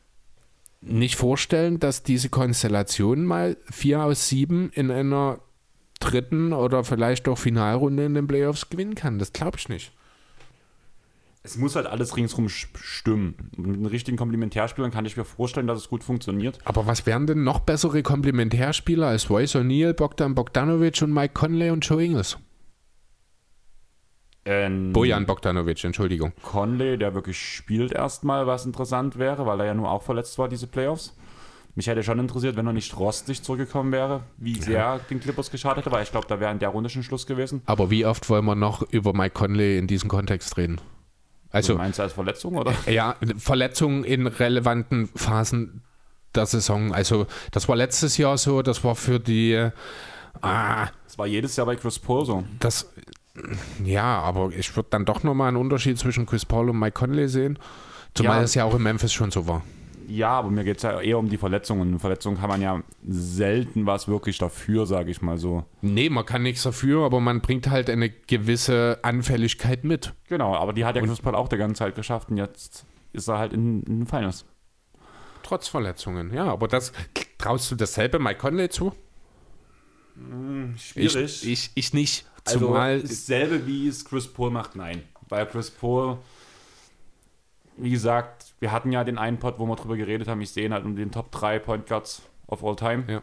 [0.80, 5.40] nicht vorstellen, dass diese Konstellation mal vier aus sieben in einer
[5.98, 9.18] dritten oder vielleicht auch Finalrunde in den Playoffs gewinnen kann.
[9.18, 9.92] Das glaube ich nicht.
[11.42, 13.34] Es muss halt alles ringsrum stimmen.
[13.56, 16.58] Mit den richtigen Komplementärspielern kann ich mir vorstellen, dass es gut funktioniert.
[16.64, 21.70] Aber was wären denn noch bessere Komplementärspieler als Royce O'Neal, Bogdan Bogdanovic und Mike Conley
[21.70, 22.36] und Joe Ingles?
[24.52, 26.32] Ähm, Bojan Bogdanovic, Entschuldigung.
[26.42, 30.48] Conley, der wirklich spielt erstmal, was interessant wäre, weil er ja nur auch verletzt war,
[30.48, 31.16] diese Playoffs.
[31.76, 35.84] Mich hätte schon interessiert, wenn er nicht rostig zurückgekommen wäre, wie sehr den Clippers geschadet
[35.84, 37.62] hätte, weil ich glaube, da wäre in der Runde schon Schluss gewesen.
[37.66, 40.80] Aber wie oft wollen wir noch über Mike Conley in diesem Kontext reden?
[41.52, 42.74] Also, Also, meinst du als Verletzung oder?
[42.90, 45.82] ja, Verletzungen in relevanten Phasen
[46.34, 46.92] der Saison.
[46.92, 49.70] Also, das war letztes Jahr so, das war für die.
[50.42, 52.44] Ah, Das war jedes Jahr bei Chris Paul so.
[52.58, 52.92] das.
[53.84, 57.28] Ja, aber ich würde dann doch nochmal einen Unterschied zwischen Chris Paul und Mike Conley
[57.28, 57.58] sehen.
[58.14, 58.42] Zumal Ja.
[58.44, 59.62] es ja auch in Memphis schon so war.
[60.08, 62.00] Ja, aber mir geht es ja eher um die Verletzungen.
[62.00, 65.64] Verletzungen kann man ja selten was wirklich dafür, sage ich mal so.
[65.82, 70.12] Nee, man kann nichts dafür, aber man bringt halt eine gewisse Anfälligkeit mit.
[70.28, 73.28] Genau, aber die hat ja Chris Paul auch die ganze Zeit geschafft und jetzt ist
[73.28, 74.44] er halt in, in den Finals.
[75.44, 76.34] trotz Verletzungen.
[76.34, 76.92] Ja, aber das
[77.38, 78.92] traust du dasselbe Mike Conley zu?
[80.76, 81.14] Schwierig.
[81.44, 82.26] Ich, ich, ich nicht.
[82.44, 85.02] Also Zumal dasselbe wie es Chris Paul macht, nein.
[85.28, 86.18] Weil Chris Paul,
[87.76, 90.66] wie gesagt, wir hatten ja den einen Pod, wo wir drüber geredet haben, ich sehe
[90.66, 93.04] ihn halt um den Top 3 Point Guards of all time.
[93.08, 93.22] Ja.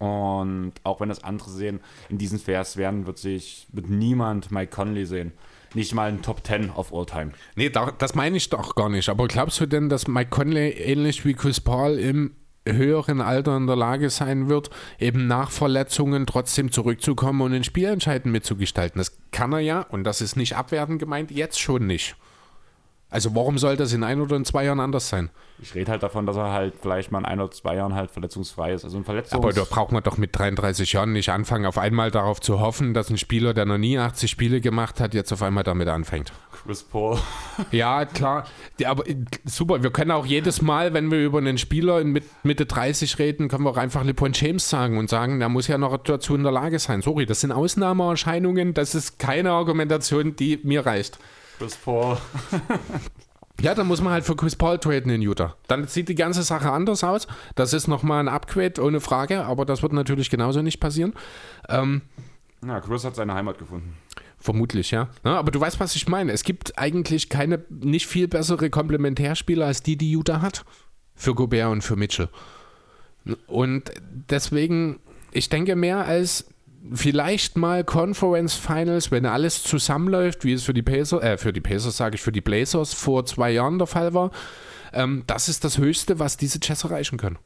[0.00, 4.74] Und auch wenn das andere sehen, in diesen Vers werden, wird sich wird niemand Mike
[4.74, 5.32] Conley sehen.
[5.74, 7.32] Nicht mal ein Top 10 of all time.
[7.54, 9.10] Nee, da, das meine ich doch gar nicht.
[9.10, 12.34] Aber glaubst du denn, dass Mike Conley ähnlich wie Chris Paul im
[12.66, 17.88] höheren Alter in der Lage sein wird, eben nach Verletzungen trotzdem zurückzukommen und ein Spiel
[17.88, 18.98] entscheidend mitzugestalten?
[18.98, 22.16] Das kann er ja, und das ist nicht abwertend gemeint, jetzt schon nicht.
[23.10, 25.30] Also warum soll das in ein oder in zwei Jahren anders sein?
[25.60, 28.12] Ich rede halt davon, dass er halt vielleicht mal in ein oder zwei Jahren halt
[28.12, 28.84] verletzungsfrei ist.
[28.84, 32.12] Also ein Verletzungs Aber da braucht man doch mit 33 Jahren nicht anfangen, auf einmal
[32.12, 35.42] darauf zu hoffen, dass ein Spieler, der noch nie 80 Spiele gemacht hat, jetzt auf
[35.42, 36.32] einmal damit anfängt.
[36.64, 37.18] Chris Paul.
[37.72, 38.46] Ja, klar.
[38.78, 42.08] Die, aber äh, super, wir können auch jedes Mal, wenn wir über einen Spieler in
[42.08, 45.66] mit, Mitte 30 reden, können wir auch einfach LeBron James sagen und sagen, der muss
[45.68, 47.02] ja noch dazu in der Lage sein.
[47.02, 51.18] Sorry, das sind Ausnahmeerscheinungen, das ist keine Argumentation, die mir reicht.
[51.58, 52.16] Chris Paul.
[53.60, 55.54] Ja, dann muss man halt für Chris Paul traden in Utah.
[55.66, 57.26] Dann sieht die ganze Sache anders aus.
[57.56, 61.12] Das ist nochmal ein Upgrade, ohne Frage, aber das wird natürlich genauso nicht passieren.
[61.68, 62.00] Ähm,
[62.66, 63.98] Ja, Chris hat seine Heimat gefunden.
[64.40, 65.10] Vermutlich, ja.
[65.24, 65.38] ja.
[65.38, 66.32] Aber du weißt, was ich meine.
[66.32, 70.64] Es gibt eigentlich keine, nicht viel bessere Komplementärspieler als die, die Utah hat.
[71.14, 72.30] Für Gobert und für Mitchell.
[73.46, 73.90] Und
[74.30, 74.98] deswegen,
[75.32, 76.46] ich denke mehr als
[76.94, 81.60] vielleicht mal Conference Finals, wenn alles zusammenläuft, wie es für die Pacers, äh, für die
[81.60, 84.30] Pacers sage ich, für die Blazers vor zwei Jahren der Fall war.
[84.94, 87.38] Ähm, das ist das Höchste, was diese Jazz erreichen können.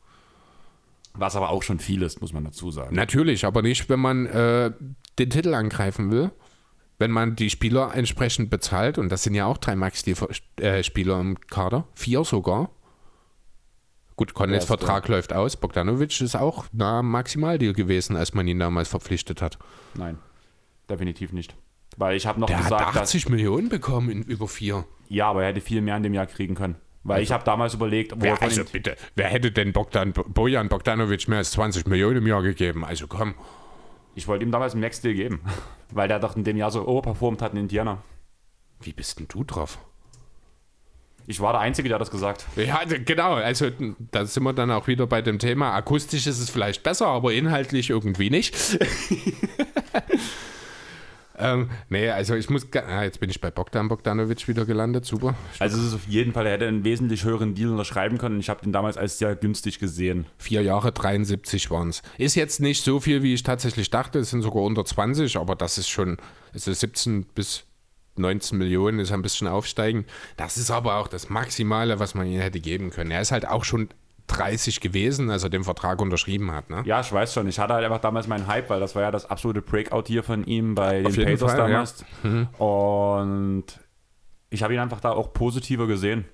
[1.15, 2.95] Was aber auch schon viel ist, muss man dazu sagen.
[2.95, 4.73] Natürlich, aber nicht, wenn man äh,
[5.19, 6.31] den Titel angreifen will.
[6.99, 11.87] Wenn man die Spieler entsprechend bezahlt, und das sind ja auch drei Max-Spieler im Kader,
[11.95, 12.71] vier sogar.
[14.17, 15.57] Gut, Conleys ist Vertrag läuft aus.
[15.57, 19.59] Bogdanovic ist auch am Maximaldeal gewesen, als man ihn damals verpflichtet hat.
[19.95, 20.19] Nein,
[20.89, 21.57] definitiv nicht.
[21.97, 24.85] Weil ich habe noch Der hat gesagt, dass, 80 Millionen bekommen in über vier.
[25.09, 26.77] ja, aber er hätte viel mehr in dem Jahr kriegen können.
[27.03, 30.69] Weil ich habe damals überlegt, wo er Wer, also bitte, wer hätte denn Bogdan, Bojan
[30.69, 32.85] Bogdanovic mehr als 20 Millionen im Jahr gegeben?
[32.85, 33.35] Also komm.
[34.15, 35.41] Ich wollte ihm damals einen Max Deal geben,
[35.93, 38.03] weil der doch in dem Jahr so overperformt hat in Indiana.
[38.81, 39.79] Wie bist denn du drauf?
[41.27, 42.45] Ich war der Einzige, der das gesagt.
[42.55, 43.35] Ja, d- genau.
[43.35, 43.71] Also
[44.11, 45.73] da sind wir dann auch wieder bei dem Thema.
[45.73, 48.55] Akustisch ist es vielleicht besser, aber inhaltlich irgendwie nicht.
[51.39, 52.67] ähm, nee, also ich muss.
[52.75, 55.05] Ah, jetzt bin ich bei Bogdan Bogdanovic wieder gelandet.
[55.05, 55.35] Super.
[55.59, 58.39] Also es ist auf jeden Fall, er hätte einen wesentlich höheren Deal unterschreiben können.
[58.39, 60.27] Ich habe den damals als sehr günstig gesehen.
[60.39, 62.03] Vier Jahre 73 waren es.
[62.19, 64.21] Ist jetzt nicht so viel, wie ich tatsächlich dachte.
[64.21, 66.19] Es sind sogar unter 20, aber das ist schon.
[66.53, 67.65] Also 17 bis
[68.17, 70.05] 19 Millionen ist ein bisschen aufsteigen.
[70.37, 73.11] Das ist aber auch das Maximale, was man ihm hätte geben können.
[73.11, 73.89] Er ist halt auch schon
[74.29, 76.71] 30 gewesen, als er den Vertrag unterschrieben hat.
[76.71, 76.83] Ne?
[76.87, 77.47] Ja, ich weiß schon.
[77.49, 80.23] Ich hatte halt einfach damals meinen Hype, weil das war ja das absolute Breakout hier
[80.23, 82.05] von ihm bei den Pacers Fall, damals.
[82.59, 83.65] Und
[84.51, 86.25] ich habe ihn einfach da auch positiver gesehen.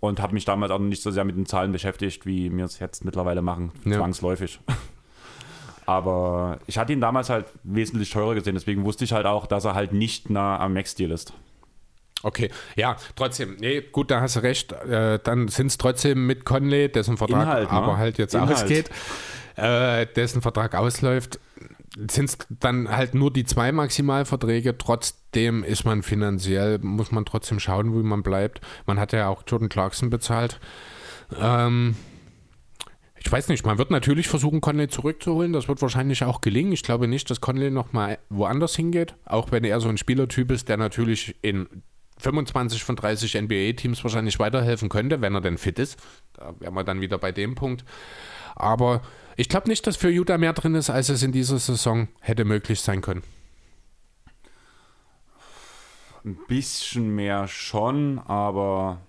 [0.00, 2.80] Und habe mich damals auch nicht so sehr mit den Zahlen beschäftigt, wie wir es
[2.80, 3.98] jetzt mittlerweile machen, Ja.
[3.98, 4.58] zwangsläufig.
[5.86, 9.64] Aber ich hatte ihn damals halt wesentlich teurer gesehen, deswegen wusste ich halt auch, dass
[9.64, 11.32] er halt nicht nah am Max-Deal ist.
[12.22, 14.72] Okay, ja, trotzdem, nee, gut, da hast du recht.
[14.72, 17.76] Äh, dann sind es trotzdem mit Conley, dessen Vertrag Inhalt, ne?
[17.76, 18.52] aber halt jetzt Inhalt.
[18.52, 18.90] ausgeht,
[19.56, 21.40] äh, dessen Vertrag ausläuft,
[21.96, 24.78] sind es dann halt nur die zwei Maximalverträge.
[24.78, 28.60] Trotzdem ist man finanziell, muss man trotzdem schauen, wie man bleibt.
[28.86, 30.58] Man hat ja auch Jordan Clarkson bezahlt.
[31.38, 31.96] Ähm,
[33.24, 35.52] ich weiß nicht, man wird natürlich versuchen, Conley zurückzuholen.
[35.52, 36.72] Das wird wahrscheinlich auch gelingen.
[36.72, 39.14] Ich glaube nicht, dass Conley nochmal woanders hingeht.
[39.24, 41.68] Auch wenn er so ein Spielertyp ist, der natürlich in
[42.22, 45.98] 25 von 30 NBA-Teams wahrscheinlich weiterhelfen könnte, wenn er denn fit ist.
[46.34, 47.84] Da wären wir dann wieder bei dem Punkt.
[48.54, 49.02] Aber
[49.36, 52.44] ich glaube nicht, dass für Utah mehr drin ist, als es in dieser Saison hätte
[52.44, 53.22] möglich sein können.
[56.24, 59.00] Ein bisschen mehr schon, aber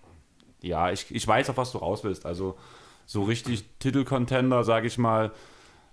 [0.61, 2.25] ja, ich, ich weiß, auf was du raus willst.
[2.25, 2.57] Also
[3.05, 5.31] so richtig Titelcontender, sage ich mal,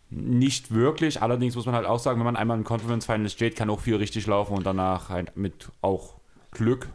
[0.08, 1.20] nicht wirklich.
[1.20, 3.80] Allerdings muss man halt auch sagen, wenn man einmal im Conference Final steht, kann auch
[3.80, 6.14] viel richtig laufen und danach halt mit auch
[6.52, 6.88] Glück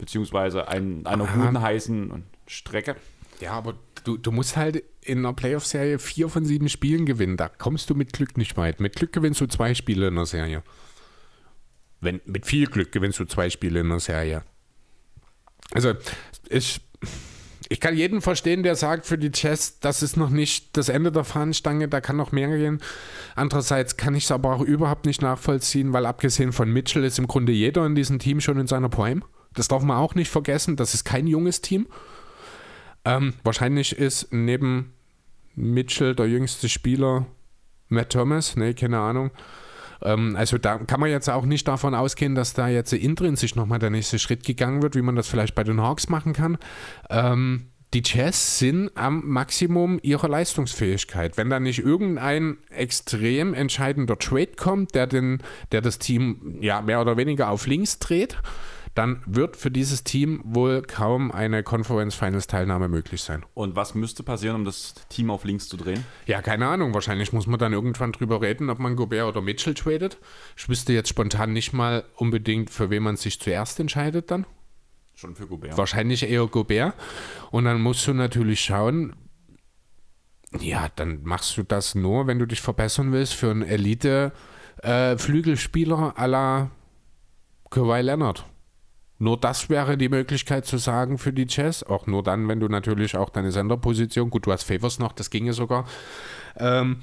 [0.00, 1.36] beziehungsweise ein, einer Aha.
[1.36, 2.96] guten heißen Strecke.
[3.40, 3.74] Ja, aber
[4.04, 7.36] du, du musst halt in einer Playoff-Serie vier von sieben Spielen gewinnen.
[7.36, 8.80] Da kommst du mit Glück nicht weit.
[8.80, 10.62] Mit Glück gewinnst du zwei Spiele in der Serie.
[12.00, 14.42] Wenn, mit viel Glück gewinnst du zwei Spiele in der Serie.
[15.72, 15.94] Also,
[16.48, 16.80] ich,
[17.68, 21.12] ich kann jeden verstehen, der sagt für die Jazz, das ist noch nicht das Ende
[21.12, 22.80] der Fahnenstange, da kann noch mehr gehen.
[23.36, 27.26] Andererseits kann ich es aber auch überhaupt nicht nachvollziehen, weil abgesehen von Mitchell ist im
[27.26, 29.22] Grunde jeder in diesem Team schon in seiner Prime.
[29.54, 30.76] Das darf man auch nicht vergessen.
[30.76, 31.86] Das ist kein junges Team.
[33.04, 34.92] Ähm, wahrscheinlich ist neben
[35.54, 37.26] Mitchell der jüngste Spieler
[37.88, 39.30] Matt Thomas, nee, keine Ahnung.
[40.02, 43.78] Ähm, also da kann man jetzt auch nicht davon ausgehen, dass da jetzt intrinsisch nochmal
[43.78, 46.58] der nächste Schritt gegangen wird, wie man das vielleicht bei den Hawks machen kann.
[47.08, 51.36] Ähm, die Jazz sind am Maximum ihrer Leistungsfähigkeit.
[51.36, 57.00] Wenn da nicht irgendein extrem entscheidender Trade kommt, der, den, der das Team ja mehr
[57.00, 58.38] oder weniger auf links dreht,
[58.94, 63.46] dann wird für dieses Team wohl kaum eine Conference Finals Teilnahme möglich sein.
[63.54, 66.04] Und was müsste passieren, um das Team auf links zu drehen?
[66.26, 66.92] Ja, keine Ahnung.
[66.92, 70.18] Wahrscheinlich muss man dann irgendwann drüber reden, ob man Gobert oder Mitchell tradet.
[70.56, 74.44] Ich wüsste jetzt spontan nicht mal unbedingt, für wen man sich zuerst entscheidet dann.
[75.14, 75.78] Schon für Gobert.
[75.78, 76.94] Wahrscheinlich eher Gobert.
[77.50, 79.14] Und dann musst du natürlich schauen,
[80.58, 86.20] ja, dann machst du das nur, wenn du dich verbessern willst für einen Elite-Flügelspieler äh,
[86.20, 86.72] à la
[87.70, 88.44] Kawhi Leonard.
[89.20, 91.82] Nur das wäre die Möglichkeit zu sagen für die Jazz.
[91.82, 95.28] Auch nur dann, wenn du natürlich auch deine Senderposition, gut, du hast Favors noch, das
[95.28, 95.86] ginge sogar.
[96.56, 97.00] Ähm,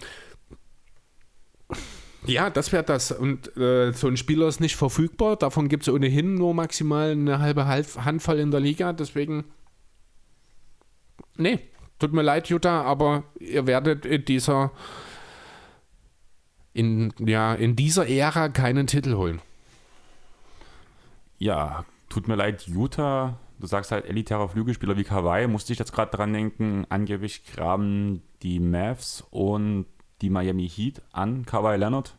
[2.26, 3.12] ja, das wäre das.
[3.12, 5.36] Und äh, so ein Spieler ist nicht verfügbar.
[5.36, 8.94] Davon gibt es ohnehin nur maximal eine halbe Handvoll in der Liga.
[8.94, 9.44] Deswegen,
[11.36, 11.60] nee,
[12.00, 14.72] tut mir leid, Jutta, aber ihr werdet in dieser,
[16.74, 19.40] in, ja, in dieser Ära keinen Titel holen.
[21.38, 21.86] Ja,
[22.18, 26.10] tut mir leid, Utah, du sagst halt elitärer Flügelspieler wie Kawhi, musste ich jetzt gerade
[26.10, 29.86] dran denken, angeblich graben die Mavs und
[30.24, 32.18] die Miami Heat an Kawhi Leonard.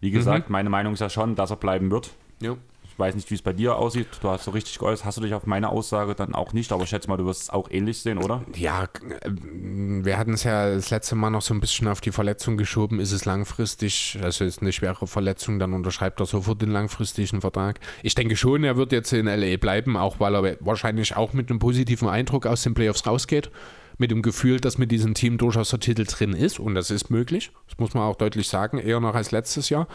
[0.00, 0.52] Wie gesagt, mhm.
[0.52, 2.14] meine Meinung ist ja schon, dass er bleiben wird.
[2.40, 2.56] Ja.
[2.94, 4.06] Ich weiß nicht, wie es bei dir aussieht.
[4.20, 5.04] Du hast so richtig geäußert.
[5.04, 7.42] Hast du dich auf meine Aussage dann auch nicht, aber ich schätze mal, du wirst
[7.42, 8.44] es auch ähnlich sehen, oder?
[8.54, 8.86] Ja,
[9.26, 13.00] wir hatten es ja das letzte Mal noch so ein bisschen auf die Verletzung geschoben.
[13.00, 17.80] Ist es langfristig, also ist eine schwere Verletzung, dann unterschreibt er sofort den langfristigen Vertrag.
[18.04, 21.50] Ich denke schon, er wird jetzt in LA bleiben, auch weil er wahrscheinlich auch mit
[21.50, 23.50] einem positiven Eindruck aus den Playoffs rausgeht
[23.98, 27.10] mit dem Gefühl, dass mit diesem Team durchaus der Titel drin ist und das ist
[27.10, 27.50] möglich.
[27.68, 29.88] Das muss man auch deutlich sagen, eher noch als letztes Jahr.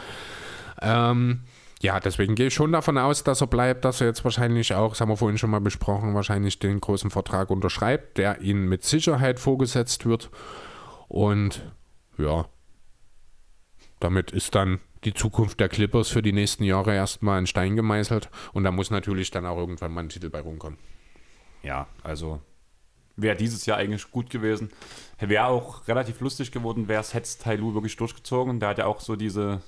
[0.82, 1.40] Ähm,
[1.82, 4.90] ja, deswegen gehe ich schon davon aus, dass er bleibt, dass er jetzt wahrscheinlich auch,
[4.90, 8.84] das haben wir vorhin schon mal besprochen, wahrscheinlich den großen Vertrag unterschreibt, der ihm mit
[8.84, 10.30] Sicherheit vorgesetzt wird.
[11.08, 11.72] Und
[12.18, 12.46] ja,
[13.98, 18.28] damit ist dann die Zukunft der Clippers für die nächsten Jahre erstmal in Stein gemeißelt.
[18.52, 20.78] Und da muss natürlich dann auch irgendwann mal ein Titel bei rumkommen.
[21.62, 22.42] Ja, also
[23.16, 24.70] wäre dieses Jahr eigentlich gut gewesen.
[25.18, 28.60] Wäre auch relativ lustig geworden, wäre es hätte Tailu wirklich durchgezogen.
[28.60, 29.62] Der hat ja auch so diese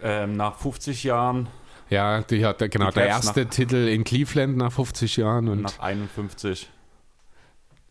[0.00, 1.48] ähm, nach 50 Jahren.
[1.90, 5.48] Ja, die hat, genau, die der erste Titel in Cleveland nach 50 Jahren.
[5.48, 6.70] Und nach 51.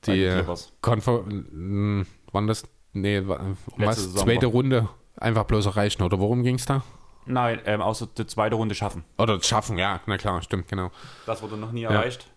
[0.05, 0.43] Die
[0.81, 2.63] Konfer hm, wann das?
[2.91, 4.13] Nee, um was?
[4.13, 6.83] Zweite Runde einfach bloß erreichen, oder worum ging es da?
[7.25, 9.05] Nein, ähm, außer die zweite Runde schaffen.
[9.17, 10.91] Oder schaffen, ja, na klar, stimmt, genau.
[11.25, 11.89] Das wurde noch nie ja.
[11.89, 12.27] erreicht.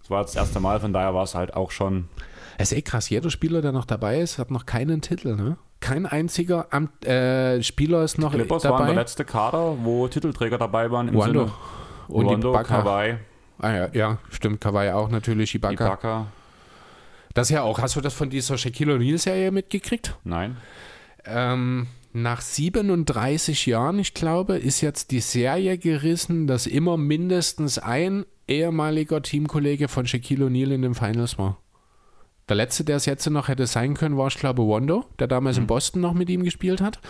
[0.00, 2.08] Das war das erste Mal, von daher war es halt auch schon.
[2.56, 5.56] Es ist eh krass, jeder Spieler, der noch dabei ist, hat noch keinen Titel, ne?
[5.84, 8.78] Kein einziger Amt, äh, Spieler ist noch die Clippers dabei.
[8.78, 11.40] waren der letzte Kader, wo Titelträger dabei waren im Wando.
[11.40, 11.52] Sinne.
[12.08, 12.52] Und Wando.
[12.52, 13.16] Kawhi.
[13.58, 15.84] Ah ja, ja, stimmt, Kawhi auch natürlich, Ibaka.
[15.84, 16.26] Ibaka.
[17.34, 17.80] Das ja auch.
[17.80, 20.16] Hast du das von dieser Shaquille O'Neal-Serie mitgekriegt?
[20.24, 20.56] Nein.
[21.26, 28.24] Ähm, nach 37 Jahren, ich glaube, ist jetzt die Serie gerissen, dass immer mindestens ein
[28.48, 31.58] ehemaliger Teamkollege von Shaquille O'Neal in den Finals war.
[32.48, 35.56] Der letzte, der es jetzt noch hätte sein können, war, ich glaube, Wando, der damals
[35.56, 35.62] mhm.
[35.62, 37.00] in Boston noch mit ihm gespielt hat.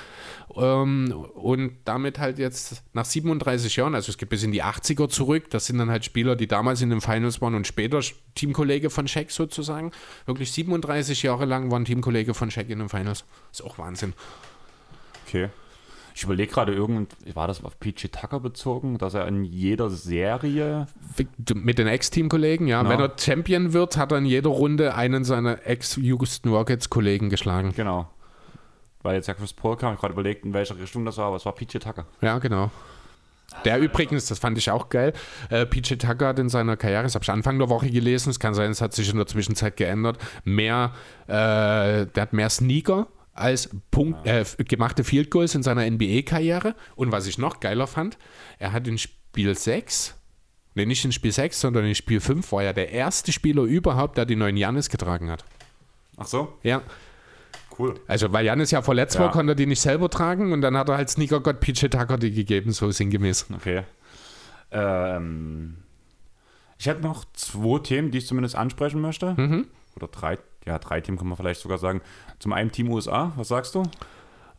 [0.57, 5.09] Ähm, und damit halt jetzt nach 37 Jahren, also es geht bis in die 80er
[5.09, 8.01] zurück, das sind dann halt Spieler, die damals in den Finals waren und später
[8.37, 9.91] Teamkollege von Shaq sozusagen.
[10.27, 13.25] Wirklich 37 Jahre lang waren Teamkollege von Shaq in den Finals.
[13.51, 14.13] ist auch Wahnsinn.
[15.27, 15.49] Okay.
[16.17, 20.87] Ich überlege gerade, irgend, war das auf PG Tucker bezogen, dass er in jeder Serie.
[21.53, 22.83] Mit den Ex-Team-Kollegen, ja.
[22.83, 22.93] Genau.
[22.93, 27.73] Wenn er Champion wird, hat er in jeder Runde einen seiner Ex-Houston Rockets-Kollegen geschlagen.
[27.75, 28.09] Genau.
[29.03, 31.37] Weil jetzt ja Chris Paul kam, ich gerade überlegt, in welcher Richtung das war, aber
[31.37, 32.07] es war PG Tucker.
[32.21, 32.71] Ja, genau.
[33.65, 35.13] Der übrigens, das fand ich auch geil,
[35.51, 38.41] äh, PJ Tucker hat in seiner Karriere, das habe ich Anfang der Woche gelesen, es
[38.41, 40.93] kann sein, es hat sich in der Zwischenzeit geändert, mehr,
[41.27, 46.75] äh, der hat mehr Sneaker als Punkt, äh, gemachte Field Goals in seiner NBA-Karriere.
[46.97, 48.17] Und was ich noch geiler fand,
[48.59, 50.15] er hat in Spiel 6,
[50.75, 54.17] nee, nicht in Spiel 6, sondern in Spiel 5 war er der erste Spieler überhaupt,
[54.17, 55.45] der die neuen Janis getragen hat.
[56.17, 56.57] Ach so?
[56.63, 56.83] Ja.
[57.77, 57.95] Cool.
[58.07, 59.23] Also, weil Janis ja verletzt ja.
[59.23, 62.19] war, konnte er die nicht selber tragen und dann hat er halt Sneaker-Gott PJ Tucker
[62.19, 63.47] die gegeben, so sinngemäß.
[63.53, 63.83] Okay.
[64.71, 65.79] Ähm,
[66.79, 69.35] ich hätte noch zwei Themen, die ich zumindest ansprechen möchte.
[69.37, 69.67] Mhm.
[69.97, 72.01] Oder drei ja, drei Teams kann man vielleicht sogar sagen.
[72.39, 73.83] Zum einen Team USA, was sagst du?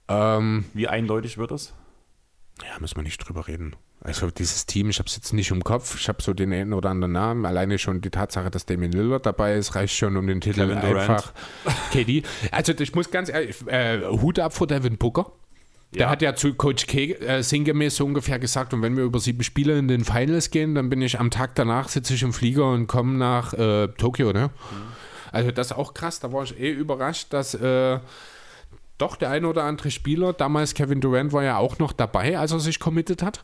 [0.07, 1.73] Ähm, Wie eindeutig wird es?
[2.61, 3.75] Ja, müssen wir nicht drüber reden.
[4.01, 6.73] Also dieses Team, ich habe es jetzt nicht im Kopf, ich habe so den einen
[6.73, 7.45] oder anderen Namen.
[7.45, 10.77] Alleine schon die Tatsache, dass Damian Lillard dabei ist, reicht schon um den Titel Kevin
[10.77, 11.33] einfach.
[11.91, 12.23] KD.
[12.51, 15.31] Also ich muss ganz ehrlich, äh, Hut ab vor Devin Booker.
[15.93, 16.09] Der Ja.
[16.09, 19.43] hat ja zu Coach K äh, sinngemäß so ungefähr gesagt, und wenn wir über sieben
[19.43, 22.69] Spiele in den Finals gehen, dann bin ich am Tag danach, sitze ich im Flieger
[22.69, 24.51] und komme nach äh, Tokio, ne?
[25.35, 27.99] Also das ist auch krass, da war ich eh überrascht, dass äh,
[28.97, 32.53] doch der eine oder andere Spieler, damals Kevin Durant war ja auch noch dabei, als
[32.53, 33.43] er sich committed hat,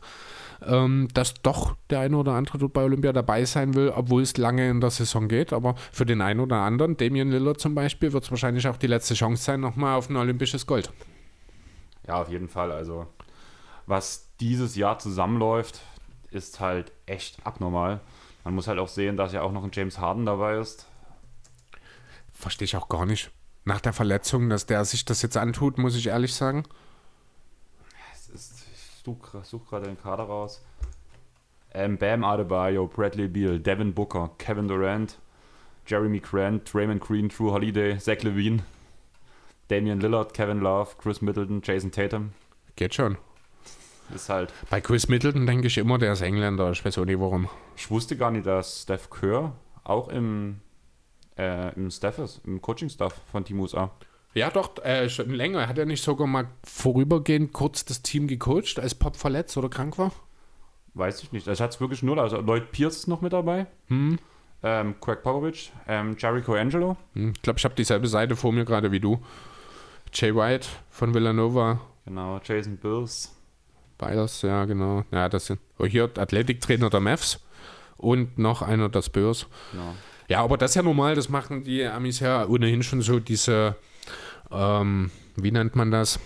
[0.66, 4.38] ähm, dass doch der eine oder andere dort bei Olympia dabei sein will, obwohl es
[4.38, 5.52] lange in der Saison geht.
[5.52, 8.86] Aber für den einen oder anderen, Damian Lillard zum Beispiel, wird es wahrscheinlich auch die
[8.86, 10.90] letzte Chance sein, nochmal auf ein olympisches Gold.
[12.08, 12.72] Ja, auf jeden Fall.
[12.72, 13.06] Also,
[13.84, 15.82] was dieses Jahr zusammenläuft,
[16.30, 18.00] ist halt echt abnormal.
[18.44, 20.86] Man muss halt auch sehen, dass ja auch noch ein James Harden dabei ist.
[22.42, 23.30] Verstehe ich auch gar nicht.
[23.64, 26.64] Nach der Verletzung, dass der sich das jetzt antut, muss ich ehrlich sagen.
[28.12, 30.60] Es ist, ich suche such gerade den Kader raus.
[31.72, 35.20] Ähm, Bam Adebayo, Bradley Beal, Devin Booker, Kevin Durant,
[35.86, 38.64] Jeremy Grant, Raymond Green, Drew Holiday, Zach Levine,
[39.68, 42.32] Damian Lillard, Kevin Love, Chris Middleton, Jason Tatum.
[42.74, 43.18] Geht schon.
[44.12, 44.52] Ist halt.
[44.68, 46.72] Bei Chris Middleton denke ich immer, der ist Engländer.
[46.72, 47.48] Ich weiß auch nicht warum.
[47.76, 49.52] Ich wusste gar nicht, dass Steph Kerr
[49.84, 50.60] auch im,
[51.42, 53.90] äh, im Staff ist, im Coaching-Staff von Team USA.
[54.34, 55.68] Ja, doch, äh, schon länger.
[55.68, 59.98] Hat er nicht sogar mal vorübergehend kurz das Team gecoacht, als Pop verletzt oder krank
[59.98, 60.12] war?
[60.94, 61.46] Weiß ich nicht.
[61.46, 62.18] Ich hatte es wirklich null.
[62.18, 63.66] Also Lloyd Pierce ist noch mit dabei.
[63.88, 64.18] Hm.
[64.62, 66.96] Ähm, Craig Popovich, ähm, Jericho Angelo.
[67.14, 69.20] Hm, Ich glaube, ich habe dieselbe Seite vor mir gerade wie du.
[70.14, 71.80] Jay White von Villanova.
[72.04, 73.34] Genau, Jason Bills.
[73.98, 75.04] Beides, ja, genau.
[75.10, 77.40] Ja, das sind oh, hier Athletiktrainer der Mavs
[77.96, 79.46] und noch einer der Spurs.
[79.72, 79.94] Genau.
[80.32, 83.76] Ja, aber das ist ja normal, das machen die Amis ja ohnehin schon so diese,
[84.50, 86.18] ähm, wie nennt man das?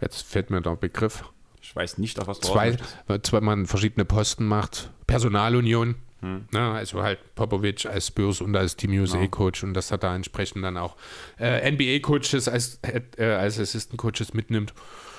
[0.00, 1.24] Jetzt fällt mir der Begriff.
[1.60, 3.26] Ich weiß nicht, auf was du Zwei, möchtest.
[3.26, 4.92] zwei man verschiedene Posten macht.
[5.08, 5.96] Personalunion.
[6.20, 6.46] Hm.
[6.52, 10.62] Na, also halt Popovic als Spurs und als Team USA-Coach und dass er da entsprechend
[10.62, 10.94] dann auch
[11.40, 12.78] äh, NBA-Coaches als,
[13.16, 14.72] äh, als Assistant-Coaches mitnimmt.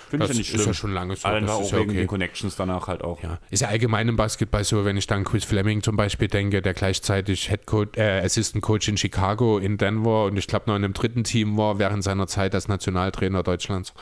[0.10, 0.68] Finde ich das ja nicht ist schlimm.
[0.68, 1.28] ja schon lange so.
[1.28, 2.08] Einfach das auch ist ja wegen den okay.
[2.08, 3.22] Connections danach halt auch.
[3.22, 6.62] Ja, ist ja allgemein im Basketball so, wenn ich dann Chris Fleming zum Beispiel denke,
[6.62, 10.76] der gleichzeitig Head Coach, äh, Assistant Coach in Chicago, in Denver und ich glaube noch
[10.76, 13.94] in einem dritten Team war während seiner Zeit als Nationaltrainer Deutschlands.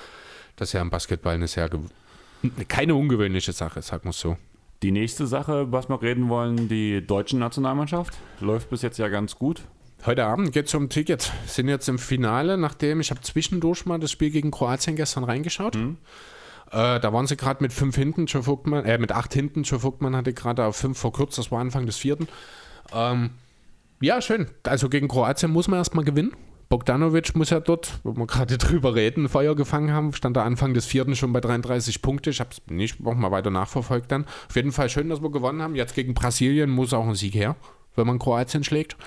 [0.55, 1.69] Das ist ja im Basketball eine sehr
[2.67, 4.38] keine ungewöhnliche Sache, sagen wir es so.
[4.81, 8.17] Die nächste Sache, was wir reden wollen, die deutsche Nationalmannschaft.
[8.41, 9.61] Läuft bis jetzt ja ganz gut.
[10.05, 11.31] Heute Abend geht es um Ticket.
[11.45, 15.77] Sind jetzt im Finale, nachdem ich habe zwischendurch mal das Spiel gegen Kroatien gestern reingeschaut.
[16.71, 19.63] Äh, da waren sie gerade mit fünf hinten, Joe Vogtmann, äh, mit acht hinten.
[19.63, 22.27] Joe Vogtmann hatte gerade auf fünf verkürzt, das war Anfang des vierten.
[22.93, 23.30] Ähm,
[24.01, 24.47] ja, schön.
[24.63, 26.34] Also gegen Kroatien muss man erstmal gewinnen.
[26.67, 30.73] Bogdanovic muss ja dort, wo wir gerade drüber reden, Feuer gefangen haben, stand der Anfang
[30.73, 32.30] des vierten schon bei 33 Punkte.
[32.30, 34.25] Ich habe es nicht noch mal weiter nachverfolgt dann.
[34.49, 35.75] Auf jeden Fall schön, dass wir gewonnen haben.
[35.75, 37.55] Jetzt gegen Brasilien muss auch ein Sieg her,
[37.95, 38.97] wenn man Kroatien schlägt.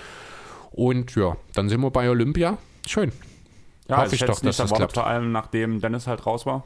[0.77, 2.59] Und ja, dann sind wir bei Olympia.
[2.87, 3.11] Schön.
[3.89, 4.95] Ja, Hoffe ich hätte doch, nicht dass das klappt.
[4.95, 6.65] vor allem nachdem Dennis halt raus war.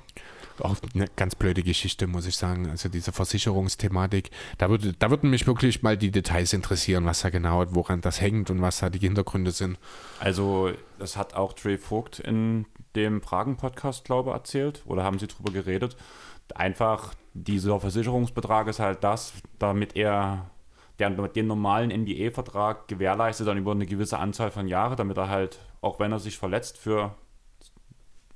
[0.58, 2.68] Auch eine ganz blöde Geschichte, muss ich sagen.
[2.68, 7.30] Also diese Versicherungsthematik, da, würde, da würden mich wirklich mal die Details interessieren, was da
[7.30, 9.78] genau, woran das hängt und was da die Hintergründe sind.
[10.18, 14.82] Also, das hat auch Trey Vogt in dem Fragen-Podcast, glaube ich, erzählt.
[14.86, 15.96] Oder haben sie drüber geredet.
[16.54, 20.50] Einfach, dieser Versicherungsbetrag ist halt das, damit er
[21.00, 25.58] der, den normalen NBA-Vertrag gewährleistet dann über eine gewisse Anzahl von Jahren, damit er halt,
[25.80, 27.14] auch wenn er sich verletzt, für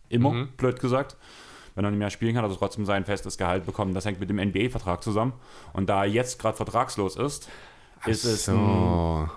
[0.08, 0.48] immer, Mhm.
[0.56, 1.16] blöd gesagt,
[1.74, 3.94] wenn er nicht mehr spielen kann, also trotzdem sein festes Gehalt bekommen.
[3.94, 5.32] Das hängt mit dem NBA-Vertrag zusammen.
[5.72, 7.48] Und da er jetzt gerade vertragslos ist,
[8.06, 9.28] ist es ein, So.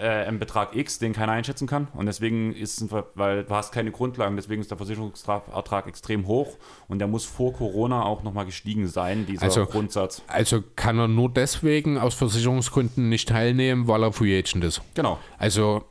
[0.00, 1.88] äh, ein Betrag X, den keiner einschätzen kann.
[1.94, 6.26] Und deswegen ist, ein, Ver- weil du hast keine Grundlagen, deswegen ist der Versicherungsertrag extrem
[6.26, 6.56] hoch
[6.88, 10.22] und der muss vor Corona auch nochmal gestiegen sein, dieser Also- Grundsatz.
[10.26, 14.82] Also kann er nur deswegen aus Versicherungsgründen nicht teilnehmen, weil er Free Agent ist.
[14.94, 15.18] Genau.
[15.38, 15.84] Also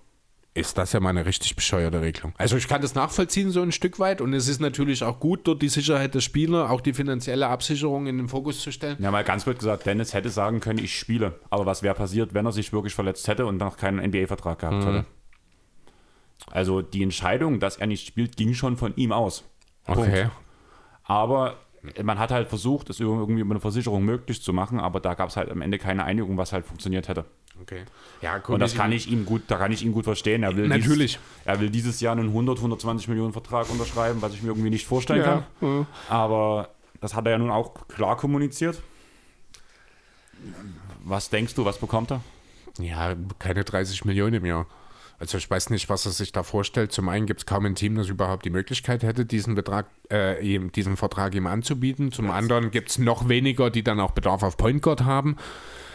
[0.53, 2.33] ist das ja mal eine richtig bescheuerte Regelung.
[2.37, 5.41] Also ich kann das nachvollziehen so ein Stück weit und es ist natürlich auch gut,
[5.47, 8.97] dort die Sicherheit des Spielers, auch die finanzielle Absicherung in den Fokus zu stellen.
[8.99, 11.39] Ja, mal ganz blöd gesagt, Dennis hätte sagen können, ich spiele.
[11.49, 14.85] Aber was wäre passiert, wenn er sich wirklich verletzt hätte und noch keinen NBA-Vertrag gehabt
[14.85, 15.05] hätte?
[16.51, 19.43] Also die Entscheidung, dass er nicht spielt, ging schon von ihm aus.
[19.85, 20.09] Punkt.
[20.09, 20.29] Okay.
[21.03, 21.57] Aber
[22.03, 25.29] man hat halt versucht, es irgendwie über eine Versicherung möglich zu machen, aber da gab
[25.29, 27.25] es halt am Ende keine Einigung, was halt funktioniert hätte.
[27.61, 27.83] Okay.
[28.21, 30.43] Ja, Und das kann ich ihm gut, da kann ich ihn gut verstehen.
[30.43, 31.13] Er will Natürlich.
[31.13, 34.69] Dieses, er will dieses Jahr einen 100, 120 Millionen Vertrag unterschreiben, was ich mir irgendwie
[34.69, 35.87] nicht vorstellen Ja, kann.
[36.09, 36.69] Aber
[37.01, 38.81] das hat er ja nun auch klar kommuniziert.
[41.03, 42.21] Was denkst du, was bekommt er?
[42.77, 44.65] Ja, keine 30 Millionen im Jahr.
[45.19, 46.93] Also ich weiß nicht, was er sich da vorstellt.
[46.93, 50.59] Zum einen gibt es kaum ein Team, das überhaupt die Möglichkeit hätte, diesen Betrag, äh,
[50.69, 52.13] diesen Vertrag ihm anzubieten.
[52.13, 55.35] Zum anderen gibt es noch weniger, die dann auch Bedarf auf Point Guard haben.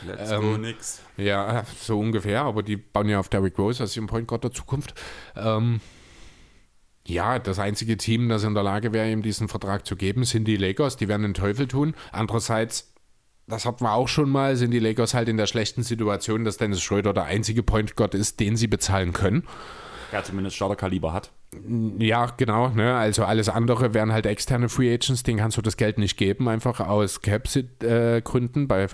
[0.07, 1.01] Let's go, nix.
[1.17, 4.53] Ja, so ungefähr, aber die bauen ja auf Derrick Rose als ihren Point Guard der
[4.53, 4.95] Zukunft.
[5.35, 5.81] Ähm,
[7.07, 10.47] ja, das einzige Team, das in der Lage wäre, ihm diesen Vertrag zu geben, sind
[10.47, 10.97] die Lakers.
[10.97, 11.95] Die werden den Teufel tun.
[12.13, 12.94] Andererseits,
[13.47, 16.57] das hatten wir auch schon mal, sind die Lakers halt in der schlechten Situation, dass
[16.57, 19.45] Dennis Schröder der einzige Point Guard ist, den sie bezahlen können.
[20.13, 21.33] Ja, zumindest Starterkaliber hat.
[21.99, 22.69] Ja, genau.
[22.69, 22.95] Ne?
[22.95, 26.49] Also alles andere wären halt externe Free Agents, denen kannst du das Geld nicht geben,
[26.49, 28.69] einfach aus Cap-Gründen.
[28.69, 28.89] Bei,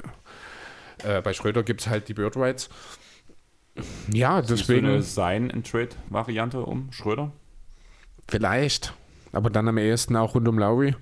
[1.04, 2.70] äh, bei Schröder gibt es halt die Bird Rights.
[4.12, 4.86] Ja, deswegen.
[4.86, 7.32] So eine Sign-and-Trade-Variante um Schröder?
[8.28, 8.94] Vielleicht.
[9.32, 10.94] Aber dann am ehesten auch rund um Lowry.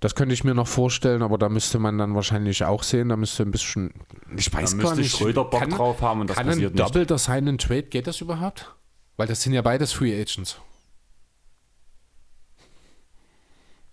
[0.00, 3.10] Das könnte ich mir noch vorstellen, aber da müsste man dann wahrscheinlich auch sehen.
[3.10, 3.92] Da müsste ein bisschen.
[4.34, 5.14] Ich weiß Da gar nicht.
[5.14, 6.82] Schröder Bock kann, drauf haben und das kann ein passiert nicht.
[6.82, 8.74] doppelter Sign and Trade, geht das überhaupt?
[9.18, 10.58] Weil das sind ja beides Free Agents.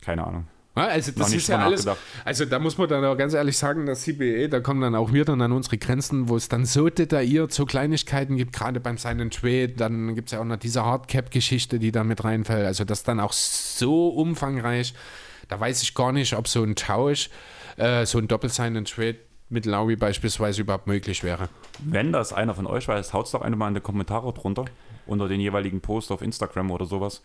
[0.02, 0.48] Keine Ahnung.
[0.76, 1.88] Also das ist ja alles.
[2.24, 5.12] Also da muss man dann auch ganz ehrlich sagen, das CBE, da kommen dann auch
[5.12, 8.98] wir dann an unsere Grenzen, wo es dann so detailliert so Kleinigkeiten gibt, gerade beim
[8.98, 12.66] Sign and Trade, dann gibt es ja auch noch diese Hardcap-Geschichte, die da mit reinfällt.
[12.66, 14.94] Also das dann auch so umfangreich.
[15.48, 17.30] Da weiß ich gar nicht, ob so ein Tausch,
[17.78, 19.18] äh, so ein Doppel-Sign and Trade
[19.50, 21.50] mit Lowry beispielsweise überhaupt möglich wäre.
[21.80, 24.66] Wenn das einer von euch weiß, haut's doch eine mal in die Kommentare drunter.
[25.06, 27.22] Unter den jeweiligen Post auf Instagram oder sowas.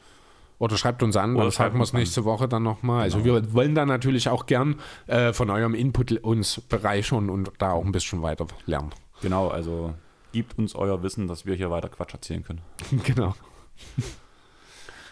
[0.61, 1.91] Oder schreibt uns an, Oder dann schreibt wir es.
[1.91, 1.99] Genau.
[1.99, 3.03] nächste Woche dann nochmal.
[3.03, 4.77] Also wir wollen dann natürlich auch gern
[5.09, 8.91] äh, von eurem Input uns bereichern und da auch ein bisschen weiter lernen.
[9.23, 9.95] Genau, also
[10.31, 12.61] gibt uns euer Wissen, dass wir hier weiter Quatsch erzählen können.
[13.05, 13.35] genau.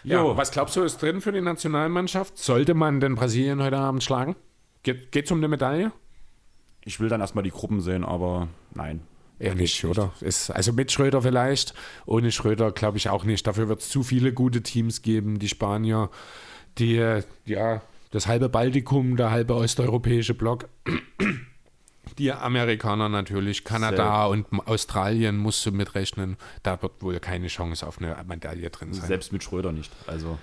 [0.03, 0.37] Ja, Jo.
[0.37, 2.37] was glaubst du, ist drin für die Nationalmannschaft?
[2.37, 4.35] Sollte man denn Brasilien heute Abend schlagen?
[4.83, 5.91] Geht es um eine Medaille?
[6.83, 9.01] Ich will dann erstmal die Gruppen sehen, aber nein.
[9.37, 10.11] Eher nicht, oder?
[10.21, 11.73] Ist, also mit Schröder vielleicht,
[12.05, 13.45] ohne Schröder glaube ich auch nicht.
[13.45, 15.39] Dafür wird es zu viele gute Teams geben.
[15.39, 16.09] Die Spanier,
[16.77, 20.67] die, ja, das halbe Baltikum, der halbe osteuropäische Block.
[22.17, 26.37] Die Amerikaner natürlich, Kanada und Australien musst du mitrechnen.
[26.63, 29.07] Da wird wohl keine Chance auf eine Medaille drin sein.
[29.07, 29.91] Selbst mit Schröder nicht.
[30.07, 30.37] Also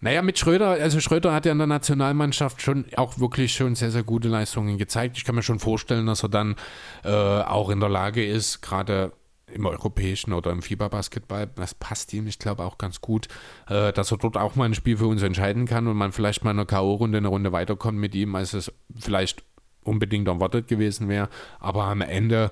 [0.00, 3.90] Naja, mit Schröder, also Schröder hat ja in der Nationalmannschaft schon auch wirklich schon sehr,
[3.90, 5.16] sehr gute Leistungen gezeigt.
[5.16, 6.56] Ich kann mir schon vorstellen, dass er dann
[7.04, 9.12] äh, auch in der Lage ist, gerade
[9.52, 13.28] im europäischen oder im Fieberbasketball, das passt ihm, ich glaube, auch ganz gut,
[13.68, 16.42] äh, dass er dort auch mal ein Spiel für uns entscheiden kann und man vielleicht
[16.42, 19.44] mal in einer K.O.-Runde eine Runde weiterkommt mit ihm, als es vielleicht
[19.86, 21.28] unbedingt erwartet gewesen wäre.
[21.60, 22.50] Aber am Ende,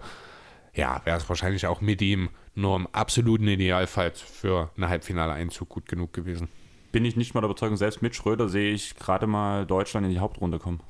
[0.75, 5.89] ja, wäre es wahrscheinlich auch mit ihm nur im absoluten Idealfall für einen Halbfinale-Einzug gut
[5.89, 6.49] genug gewesen.
[6.93, 10.13] bin ich nicht mal der Überzeugung, selbst mit Schröder sehe ich gerade mal Deutschland in
[10.13, 10.81] die Hauptrunde kommen.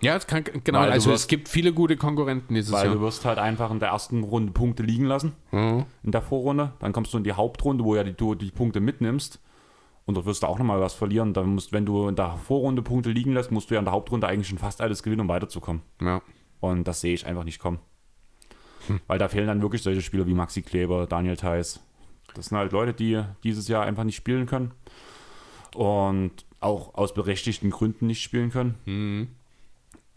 [0.00, 0.80] Ja, es kann, genau.
[0.80, 2.94] Weil Also wirst- es gibt viele gute Konkurrenten dieses Weil Jahr.
[2.94, 5.86] du wirst halt einfach in der ersten Runde Punkte liegen lassen, Mhm.
[6.02, 6.72] in der Vorrunde.
[6.80, 9.40] Dann kommst du in die Hauptrunde, wo ja die, du die Punkte mitnimmst.
[10.06, 11.32] Und dort wirst du auch nochmal was verlieren.
[11.32, 13.94] Dann musst, wenn du in der Vorrunde Punkte liegen lässt, musst du ja in der
[13.94, 15.82] Hauptrunde eigentlich schon fast alles gewinnen, um weiterzukommen.
[16.00, 16.20] Ja.
[16.60, 17.78] Und das sehe ich einfach nicht kommen.
[18.86, 19.00] Hm.
[19.06, 21.80] Weil da fehlen dann wirklich solche Spieler wie Maxi Kleber, Daniel Theiss.
[22.34, 24.72] Das sind halt Leute, die dieses Jahr einfach nicht spielen können.
[25.74, 28.74] Und auch aus berechtigten Gründen nicht spielen können.
[28.84, 29.28] Mhm.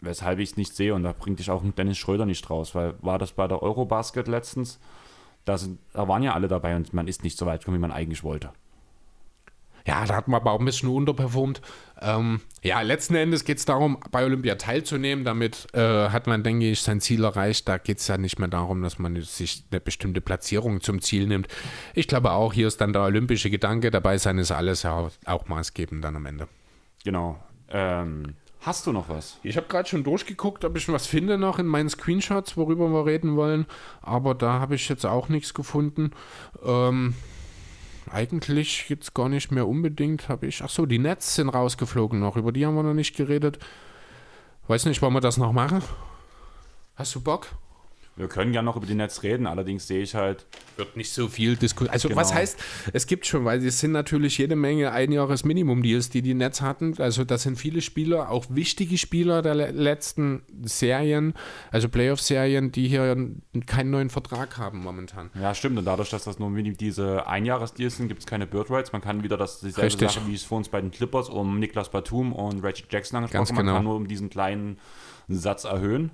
[0.00, 0.94] Weshalb ich es nicht sehe.
[0.94, 2.74] Und da bringt dich auch ein Dennis Schröder nicht raus.
[2.74, 4.78] Weil war das bei der Eurobasket letztens,
[5.44, 7.80] da, sind, da waren ja alle dabei und man ist nicht so weit gekommen, wie
[7.80, 8.52] man eigentlich wollte.
[9.88, 11.62] Ja, da hat man aber auch ein bisschen unterperformt.
[12.02, 15.24] Ähm, ja, letzten Endes geht es darum, bei Olympia teilzunehmen.
[15.24, 17.66] Damit äh, hat man, denke ich, sein Ziel erreicht.
[17.66, 21.26] Da geht es ja nicht mehr darum, dass man sich eine bestimmte Platzierung zum Ziel
[21.26, 21.48] nimmt.
[21.94, 23.90] Ich glaube auch, hier ist dann der olympische Gedanke.
[23.90, 26.48] Dabei sein ist alles ja auch maßgebend dann am Ende.
[27.04, 27.38] Genau.
[27.70, 29.38] Ähm, hast du noch was?
[29.42, 33.06] Ich habe gerade schon durchgeguckt, ob ich was finde noch in meinen Screenshots, worüber wir
[33.06, 33.64] reden wollen.
[34.02, 36.10] Aber da habe ich jetzt auch nichts gefunden.
[36.62, 37.14] Ähm,
[38.10, 40.62] eigentlich jetzt gar nicht mehr unbedingt, habe ich.
[40.62, 42.36] Ach so, die Nets sind rausgeflogen noch.
[42.36, 43.58] Über die haben wir noch nicht geredet.
[44.66, 45.82] Weiß nicht, wollen wir das noch machen?
[46.94, 47.48] Hast du Bock?
[48.18, 50.46] Wir können ja noch über die Netz reden, allerdings sehe ich halt,
[50.76, 51.92] Wird nicht so viel diskutiert.
[51.94, 52.20] Also, Genau.
[52.20, 52.58] was heißt,
[52.92, 56.94] es gibt schon, weil es sind natürlich jede Menge Einjahres-Minimum-Deals, die die Nets hatten.
[56.98, 61.34] Also, das sind viele Spieler, auch wichtige Spieler der le letzten Serien,
[61.70, 63.16] also Playoff-Serien, die hier
[63.66, 65.30] keinen neuen Vertrag haben momentan.
[65.40, 68.92] ja stimmt, und dadurch, dass das nur diese Einjahresdeals sind, gibt es keine Bird Rights.
[68.92, 70.10] Man kann wieder das dieselbe Richtig.
[70.10, 73.38] Sache, wie es vor uns bei den Clippers um Niklas Batum und Reggie Jackson angesprochen
[73.38, 73.76] Ganz Man genau.
[73.76, 74.78] kann nur um diesen kleinen
[75.28, 76.10] Satz erhöhen.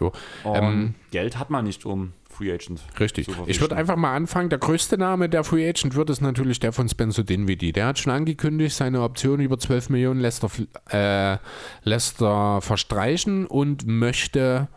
[0.00, 0.12] Jo.
[0.44, 2.82] Ähm, Geld hat man nicht um Free Agent.
[3.00, 3.28] Richtig.
[3.46, 4.50] Ich würde einfach mal anfangen.
[4.50, 7.72] Der größte Name der Free Agent wird es natürlich der von Spencer Dinwiddie.
[7.72, 11.38] Der hat schon angekündigt, seine Option über 12 Millionen lässt er, äh,
[11.82, 14.68] lässt er verstreichen und möchte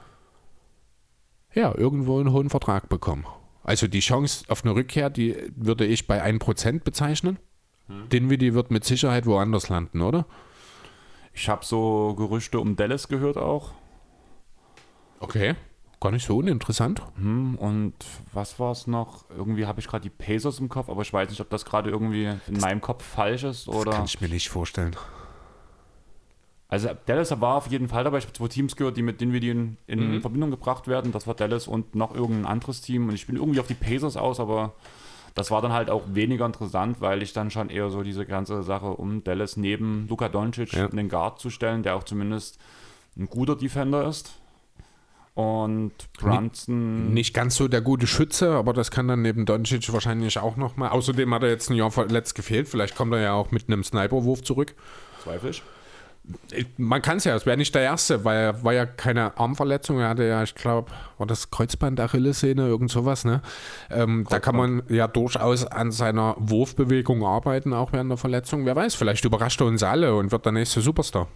[1.54, 3.26] ja irgendwo einen hohen Vertrag bekommen.
[3.64, 7.40] Also die Chance auf eine Rückkehr, die würde ich bei 1% bezeichnen.
[7.88, 8.08] Hm.
[8.10, 10.26] Dinwiddie wird mit Sicherheit woanders landen, oder?
[11.34, 13.74] Ich habe so Gerüchte um Dallas gehört auch.
[15.20, 15.56] Okay.
[16.02, 17.02] Gar nicht so uninteressant.
[17.18, 17.94] Hm, und
[18.32, 19.26] was war es noch?
[19.30, 21.90] Irgendwie habe ich gerade die Pacers im Kopf, aber ich weiß nicht, ob das gerade
[21.90, 23.86] irgendwie in das meinem Kopf falsch ist oder.
[23.86, 24.96] Das kann ich mir nicht vorstellen.
[26.70, 28.20] Also Dallas war auf jeden Fall dabei.
[28.20, 30.22] Ich habe zwei Teams gehört, die mit denen wir die in, in mhm.
[30.22, 31.12] Verbindung gebracht werden.
[31.12, 33.10] Das war Dallas und noch irgendein anderes Team.
[33.10, 34.74] Und ich bin irgendwie auf die Pacers aus, aber
[35.34, 38.62] das war dann halt auch weniger interessant, weil ich dann schon eher so diese ganze
[38.62, 40.86] Sache um Dallas neben Luka Doncic ja.
[40.86, 42.60] in den Guard zu stellen, der auch zumindest
[43.18, 44.40] ein guter Defender ist.
[45.40, 47.14] Und Brunson.
[47.14, 50.90] Nicht ganz so der gute Schütze, aber das kann dann neben Doncic wahrscheinlich auch nochmal.
[50.90, 52.68] Außerdem hat er jetzt ein Jahr verletzt gefehlt.
[52.68, 54.76] Vielleicht kommt er ja auch mit einem Sniperwurf zurück.
[55.24, 55.64] Zweifel ich.
[56.78, 60.02] Man kann es ja, es wäre nicht der Erste, weil er war ja keine Armverletzung.
[60.02, 63.24] Er hatte ja, ich glaube, war das Kreuzband, Achillessehne, irgend sowas.
[63.24, 63.42] Ne?
[63.90, 68.66] Ähm, da kann man ja durchaus an seiner Wurfbewegung arbeiten, auch während der Verletzung.
[68.66, 71.30] Wer weiß, vielleicht überrascht er uns alle und wird der nächste Superstar.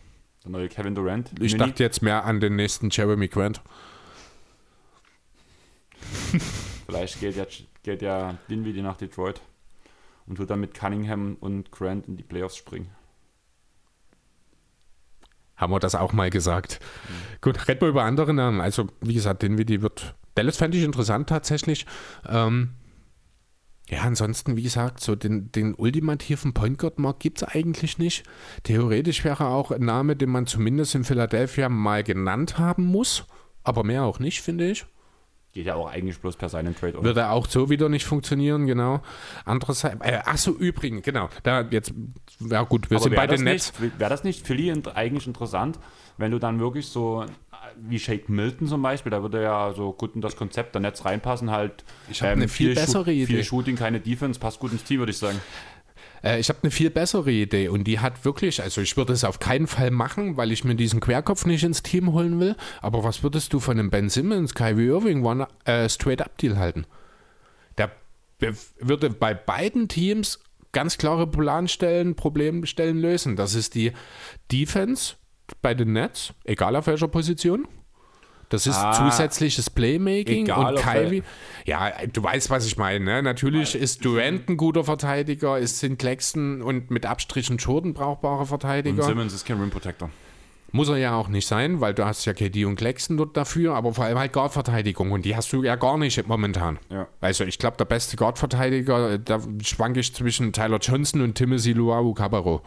[0.44, 1.32] Der neue Kevin Durant.
[1.40, 1.70] Ich Mini.
[1.70, 3.62] dachte jetzt mehr an den nächsten Jeremy Grant.
[6.86, 7.46] vielleicht geht ja,
[7.84, 9.42] geht ja Dinwiddie nach Detroit
[10.28, 12.90] und wird dann mit Cunningham und Grant in die Playoffs springen
[15.56, 16.80] haben wir das auch mal gesagt.
[17.08, 17.42] Mhm.
[17.42, 18.62] Gut, reden wir über andere Namen.
[18.62, 20.16] Also, wie gesagt, Dinwiddie wird.
[20.36, 21.86] Dallas fände ich interessant tatsächlich.
[22.28, 22.72] Ähm,
[23.90, 28.24] ja, ansonsten, wie gesagt, so den, den ultimativen Point Guard Mark gibt es eigentlich nicht.
[28.64, 33.26] Theoretisch wäre auch ein Name, den man zumindest in Philadelphia mal genannt haben muss,
[33.64, 34.86] aber mehr auch nicht, finde ich.
[35.54, 36.94] Geht ja auch eigentlich bloß per seinen Trade.
[36.94, 37.04] Oder?
[37.04, 39.02] Würde auch so wieder nicht funktionieren, genau.
[39.46, 41.30] Andererseits, äh, achso, übrigens, genau.
[41.44, 41.94] Da jetzt,
[42.40, 43.72] ja gut, wir Aber sind bei den Netz.
[43.80, 45.78] Wäre das nicht für die eigentlich interessant,
[46.18, 47.28] wenn du dann wirklich so äh,
[47.78, 51.06] wie Shake Milton zum Beispiel, da würde ja so gut in das Konzept der Netz
[51.06, 51.84] reinpassen, halt.
[52.10, 53.28] Ich habe ähm, eine viel, viel bessere Idee.
[53.28, 55.40] Viel Shooting, keine Defense, passt gut ins Team, würde ich sagen.
[56.24, 59.24] Äh, ich habe eine viel bessere Idee und die hat wirklich, also ich würde es
[59.24, 62.56] auf keinen Fall machen, weil ich mir diesen Querkopf nicht ins Team holen will.
[62.82, 66.86] Aber was würdest du von einem Ben Simmons, Kyrie Irving One äh, Straight-Up-Deal halten?
[67.78, 67.92] Der
[68.80, 70.40] würde bei beiden Teams
[70.74, 73.36] ganz klare Planstellen, Problemstellen lösen.
[73.36, 73.94] Das ist die
[74.52, 75.16] Defense
[75.62, 77.68] bei den Nets, egal auf welcher Position.
[78.54, 81.24] Das ist ah, zusätzliches Playmaking egal, und Kyrie.
[81.66, 83.04] Ja, du weißt, was ich meine.
[83.04, 83.24] Ne?
[83.24, 89.02] Natürlich ist Durant ein guter Verteidiger, ist sind Claxton und mit Abstrichen Jordan brauchbare Verteidiger.
[89.02, 90.12] Und Simmons ist kein Rim Protector.
[90.72, 93.74] Muss er ja auch nicht sein, weil du hast ja KD und Claxton dort dafür,
[93.74, 96.78] aber vor allem halt Guard-Verteidigung und die hast du ja gar nicht momentan.
[96.92, 97.08] Ja.
[97.22, 102.14] Also ich glaube, der beste Guard-Verteidiger, da schwanke ich zwischen Tyler Johnson und Timothy Luau
[102.14, 102.62] Cabarro.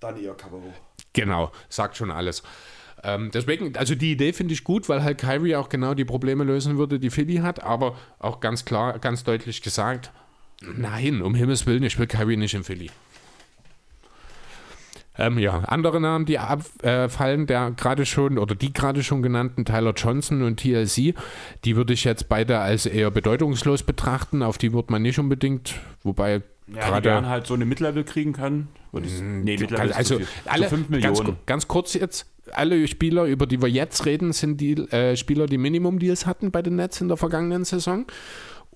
[0.00, 0.74] Dann eher Cabarro.
[1.14, 2.42] Genau, sagt schon alles.
[3.02, 6.44] Ähm, deswegen, also die Idee finde ich gut, weil halt Kyrie auch genau die Probleme
[6.44, 10.10] lösen würde, die Philly hat, aber auch ganz klar, ganz deutlich gesagt,
[10.60, 12.90] nein, um Himmels Willen, ich will Kyrie nicht in Philly.
[15.18, 19.64] Ähm, ja, andere Namen, die abfallen, äh, der gerade schon oder die gerade schon genannten
[19.64, 21.14] Tyler Johnson und TLC,
[21.64, 24.42] die würde ich jetzt beide als eher bedeutungslos betrachten.
[24.42, 25.74] Auf die wird man nicht unbedingt,
[26.04, 26.42] wobei
[26.74, 27.02] ja, gerade.
[27.02, 28.68] Die werden halt so eine Mitlevel kriegen können.
[28.92, 31.14] Ich, nee, Mitlevel also alle, so 5 Millionen.
[31.14, 35.46] Ganz, ganz, kurz jetzt, alle Spieler, über die wir jetzt reden, sind die äh, Spieler,
[35.46, 38.06] die Minimum-Deals hatten bei den Nets in der vergangenen Saison.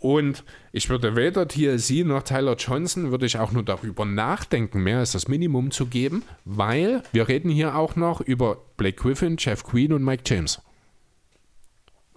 [0.05, 4.99] Und ich würde weder TLC noch Tyler Johnson, würde ich auch nur darüber nachdenken, mehr
[4.99, 9.65] als das Minimum zu geben, weil wir reden hier auch noch über Blake Griffin, Jeff
[9.65, 10.61] Queen und Mike James.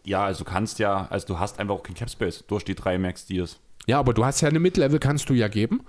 [0.04, 2.76] Ja, also du kannst ja, also du hast einfach auch kein Cap Space durch die
[2.76, 3.60] drei Max Deals.
[3.88, 5.82] Ja, aber du hast ja eine Mid-Level, kannst du ja geben.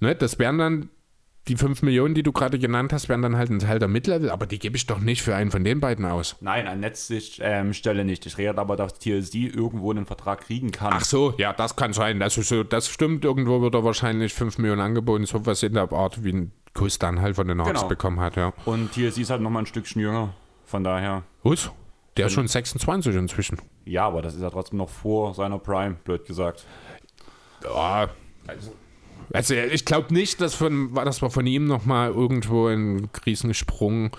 [0.00, 0.90] Ne, das wären dann
[1.48, 4.30] die 5 Millionen, die du gerade genannt hast, wären dann halt ein Teil der Mid-Level,
[4.30, 6.36] aber die gebe ich doch nicht für einen von den beiden aus.
[6.40, 8.24] Nein, an Netzstelle ähm, nicht.
[8.26, 10.92] Ich rede aber, dass TLC irgendwo einen Vertrag kriegen kann.
[10.94, 12.22] Ach so, ja, das kann sein.
[12.22, 13.24] Also so, das stimmt.
[13.24, 17.20] Irgendwo wird er wahrscheinlich 5 Millionen angeboten, sowas in der Art, wie ein Kuss dann
[17.20, 17.88] halt von den Hawks genau.
[17.88, 18.52] bekommen hat, ja.
[18.64, 20.34] Und TLC ist halt nochmal ein Stückchen jünger,
[20.64, 21.22] von daher.
[21.42, 21.70] Was?
[22.16, 23.58] Der ist schon 26 inzwischen.
[23.84, 26.64] Ja, aber das ist ja trotzdem noch vor seiner Prime, blöd gesagt.
[27.64, 28.08] Ja,
[28.46, 28.72] also
[29.32, 34.10] also ich glaube nicht, dass, von, dass wir von ihm nochmal irgendwo einen Krisensprung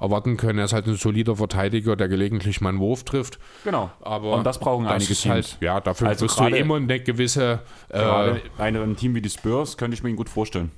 [0.00, 0.58] erwarten können.
[0.58, 3.38] Er ist halt ein solider Verteidiger, der gelegentlich mal einen Wurf trifft.
[3.64, 3.90] Genau.
[4.00, 5.26] Aber und das brauchen das einige Teams.
[5.26, 7.60] Halt, ja, dafür also wirst du immer eine gewisse...
[7.90, 10.70] Äh, ein Team wie die Spurs könnte ich mir ihn gut vorstellen.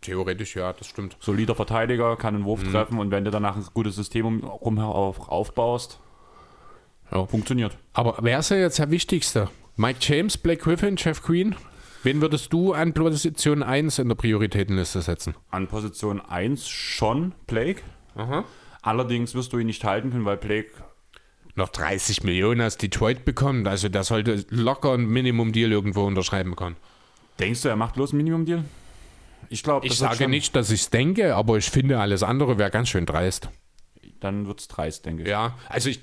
[0.00, 1.16] Theoretisch ja, das stimmt.
[1.20, 2.72] Solider Verteidiger, kann einen Wurf mhm.
[2.72, 6.00] treffen und wenn du danach ein gutes System um, aufbaust,
[7.12, 7.24] ja.
[7.26, 7.76] funktioniert.
[7.92, 9.48] Aber wer ist ja jetzt der Wichtigste?
[9.76, 11.54] Mike James, Blake Griffin, Jeff Green?
[12.02, 15.34] Wen würdest du an Position 1 in der Prioritätenliste setzen?
[15.50, 17.82] An Position 1 schon Blake.
[18.16, 18.44] Aha.
[18.82, 20.72] Allerdings wirst du ihn nicht halten können, weil Blake
[21.54, 23.68] noch 30 Millionen aus Detroit bekommt.
[23.68, 26.76] Also der sollte locker ein Minimum-Deal irgendwo unterschreiben können.
[27.38, 28.64] Denkst du, er macht bloß einen Minimum-Deal?
[29.48, 32.70] Ich glaube, Ich sage nicht, dass ich es denke, aber ich finde, alles andere wäre
[32.70, 33.48] ganz schön dreist.
[34.20, 35.28] Dann wird es dreist, denke ich.
[35.28, 36.00] Ja, also ich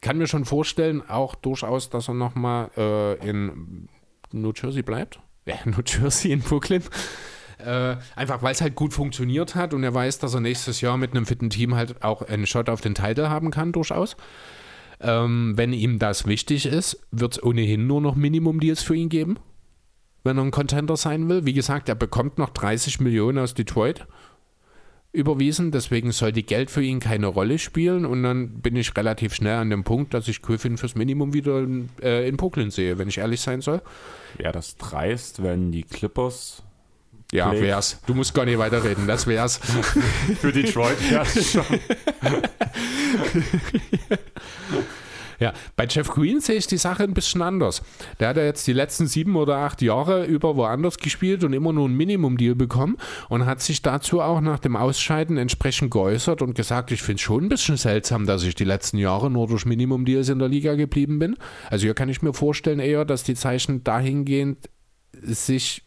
[0.00, 3.88] kann mir schon vorstellen, auch durchaus, dass er nochmal äh, in
[4.32, 5.20] New Jersey bleibt.
[5.46, 6.82] Ja, New Jersey in Brooklyn.
[7.58, 10.96] Äh, einfach weil es halt gut funktioniert hat und er weiß, dass er nächstes Jahr
[10.96, 14.16] mit einem fitten Team halt auch einen Shot auf den Titel haben kann, durchaus.
[15.00, 19.38] Ähm, wenn ihm das wichtig ist, wird es ohnehin nur noch Minimum-Deals für ihn geben,
[20.24, 21.46] wenn er ein Contender sein will.
[21.46, 24.06] Wie gesagt, er bekommt noch 30 Millionen aus Detroit
[25.12, 29.56] überwiesen, deswegen sollte Geld für ihn keine Rolle spielen und dann bin ich relativ schnell
[29.56, 33.08] an dem Punkt, dass ich Griffin fürs Minimum wieder in, äh, in Brooklyn sehe, wenn
[33.08, 33.82] ich ehrlich sein soll.
[34.36, 36.62] Wäre das dreist, wenn die Clippers
[37.32, 37.64] Ja, Blake.
[37.66, 38.00] wär's.
[38.06, 39.56] Du musst gar nicht weiterreden, das wär's.
[40.40, 41.64] für Detroit ja, schon.
[45.40, 47.82] Ja, bei Jeff Green sehe ich die Sache ein bisschen anders.
[48.20, 51.72] Der hat ja jetzt die letzten sieben oder acht Jahre über woanders gespielt und immer
[51.72, 52.98] nur ein Minimum-Deal bekommen
[53.30, 57.22] und hat sich dazu auch nach dem Ausscheiden entsprechend geäußert und gesagt, ich finde es
[57.22, 60.74] schon ein bisschen seltsam, dass ich die letzten Jahre nur durch Minimum-Deals in der Liga
[60.74, 61.36] geblieben bin.
[61.70, 64.68] Also hier kann ich mir vorstellen eher, dass die Zeichen dahingehend
[65.22, 65.84] sich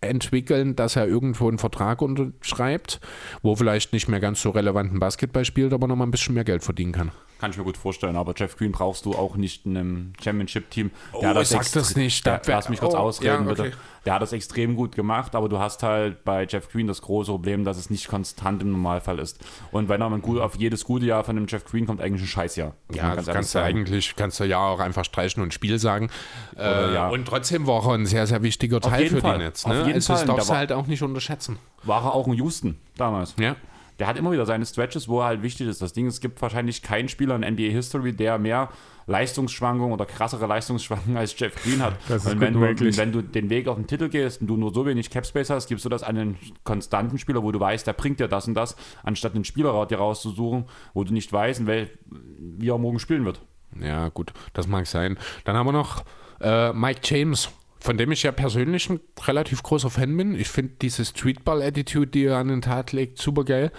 [0.00, 3.00] entwickeln, dass er irgendwo einen Vertrag unterschreibt,
[3.42, 6.64] wo vielleicht nicht mehr ganz so relevanten Basketball spielt, aber nochmal ein bisschen mehr Geld
[6.64, 7.12] verdienen kann.
[7.40, 10.90] Kann ich mir gut vorstellen, aber Jeff Green brauchst du auch nicht in einem Championship-Team.
[11.12, 12.26] Oh, sag extre- das nicht.
[12.26, 13.62] Der, Das wär- lass mich kurz oh, ausreden, ja, okay.
[13.62, 13.76] bitte.
[14.06, 17.30] Der hat das extrem gut gemacht, aber du hast halt bei Jeff Green das große
[17.32, 19.38] Problem, dass es nicht konstant im Normalfall ist.
[19.72, 22.22] Und wenn er mal gut, auf jedes gute Jahr von dem Jeff Green kommt, eigentlich
[22.22, 22.74] ein Scheißjahr.
[22.94, 26.08] Ja, man das kannst du eigentlich, kannst du ja auch einfach streichen und Spiel sagen.
[26.54, 27.08] Oder Äh, ja.
[27.08, 29.38] Und trotzdem war er ein sehr, sehr wichtiger Teil für Fall.
[29.38, 29.64] die Netz.
[29.66, 29.78] Auf Ne?
[29.80, 30.26] jeden also Fall.
[30.26, 31.58] das darfst Da du halt auch nicht unterschätzen.
[31.84, 33.34] War er auch in Houston damals.
[33.38, 33.56] Ja.
[34.00, 35.82] Der hat immer wieder seine Stretches, wo er halt wichtig ist.
[35.82, 38.70] Das Ding ist, es gibt wahrscheinlich keinen Spieler in NBA History, der mehr
[39.06, 41.94] Leistungsschwankungen oder krassere Leistungsschwankungen als Jeff Green hat.
[42.08, 42.96] Das ist und gut wenn du, möglich.
[42.96, 45.68] wenn du den Weg auf den Titel gehst und du nur so wenig Capspace hast,
[45.68, 48.54] gibst du das an einen konstanten Spieler, wo du weißt, der bringt dir das und
[48.54, 50.64] das, anstatt einen Spieler dir rauszusuchen,
[50.94, 53.42] wo du nicht weißt, wie er morgen spielen wird.
[53.78, 55.18] Ja, gut, das mag sein.
[55.44, 56.04] Dann haben wir noch
[56.40, 57.50] äh, Mike James,
[57.80, 60.34] von dem ich ja persönlich ein relativ großer Fan bin.
[60.34, 63.72] Ich finde diese Streetball-Attitude, die er an den Tag legt, super geil.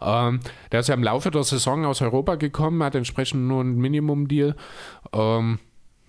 [0.00, 0.40] Ähm,
[0.72, 4.56] der ist ja im Laufe der Saison aus Europa gekommen, hat entsprechend nur ein Minimum-Deal.
[5.12, 5.60] Ähm,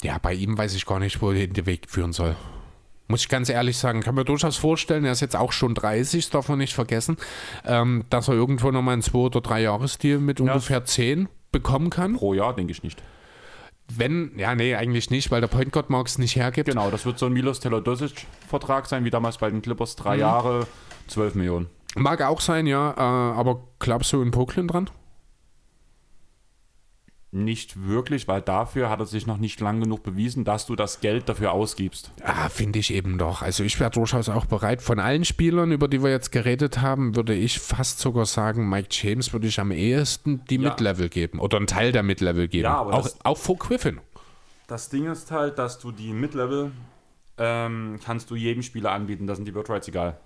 [0.02, 2.36] ja, bei ihm weiß ich gar nicht, wohin der Weg führen soll.
[3.08, 6.26] Muss ich ganz ehrlich sagen, kann mir durchaus vorstellen, er ist jetzt auch schon 30,
[6.26, 7.18] das darf man nicht vergessen,
[7.66, 12.16] ähm, dass er irgendwo nochmal einen 2- oder 3-Jahres-Deal mit ungefähr 10 bekommen kann.
[12.16, 13.02] Pro Jahr, denke ich nicht.
[13.96, 16.70] Wenn, ja, nee, eigentlich nicht, weil der Point Guard Mark es nicht hergibt.
[16.70, 19.96] Genau, das wird so ein Milos Teodosic-Vertrag sein, wie damals bei den Clippers.
[19.96, 20.68] Drei Jahre,
[21.08, 21.68] 12 Millionen.
[21.96, 24.90] Mag auch sein, ja, äh, aber glaubst du in Brooklyn dran?
[27.44, 31.02] Nicht wirklich, weil dafür hat er sich noch nicht lang genug bewiesen, dass du das
[31.02, 32.12] Geld dafür ausgibst.
[32.24, 33.42] Ah, finde ich eben doch.
[33.42, 34.82] Also ich wäre durchaus auch bereit.
[34.82, 38.90] Von allen Spielern, über die wir jetzt geredet haben, würde ich fast sogar sagen, Mike
[38.92, 40.70] James würde ich am ehesten die Ja.
[40.70, 41.40] Mid-Level geben.
[41.40, 42.64] Oder einen Teil der Mid-Level geben.
[42.64, 44.00] Ja, aber auch, das- auch vor Griffin.
[44.68, 46.72] Das Ding ist halt, dass du die Mid-Level
[47.38, 50.18] ähm, kannst du jedem Spieler anbieten, da sind die Bird Rights egal.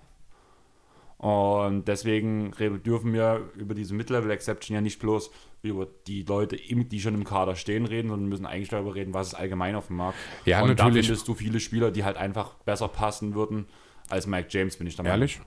[1.18, 2.50] Und deswegen
[2.84, 5.30] dürfen wir über diese Mid-Level-Exception ja nicht bloß
[5.62, 9.28] über die Leute, die schon im Kader stehen, reden, sondern müssen eigentlich darüber reden, was
[9.28, 10.18] ist allgemein auf dem Markt.
[10.44, 11.06] Ja, Und da natürlich.
[11.06, 13.66] findest du viele Spieler, die halt einfach besser passen würden
[14.08, 15.10] als Mike James, bin ich Meinung.
[15.12, 15.40] Ehrlich?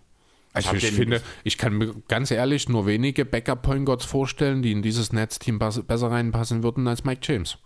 [0.53, 4.71] Also ich den- finde, ich kann mir ganz ehrlich nur wenige Backup-Point Guards vorstellen, die
[4.71, 7.57] in dieses Netzteam besser reinpassen würden als Mike James.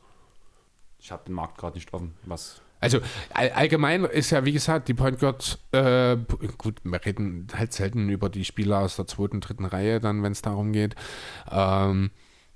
[0.99, 2.15] Ich habe den Markt gerade nicht offen.
[2.25, 2.61] Was?
[2.81, 2.99] Also
[3.33, 6.17] all, allgemein ist ja, wie gesagt, die Point Guard, äh,
[6.57, 10.31] gut, wir reden halt selten über die Spieler aus der zweiten, dritten Reihe, dann, wenn
[10.31, 10.95] es darum geht.
[11.51, 12.09] Ähm,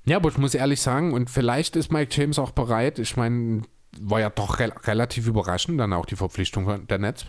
[0.06, 3.64] ja, aber ich muss ehrlich sagen, und vielleicht ist Mike James auch bereit, ich meine,
[4.00, 7.26] war ja doch rel relativ überraschend, dann auch die Verpflichtung der Netz,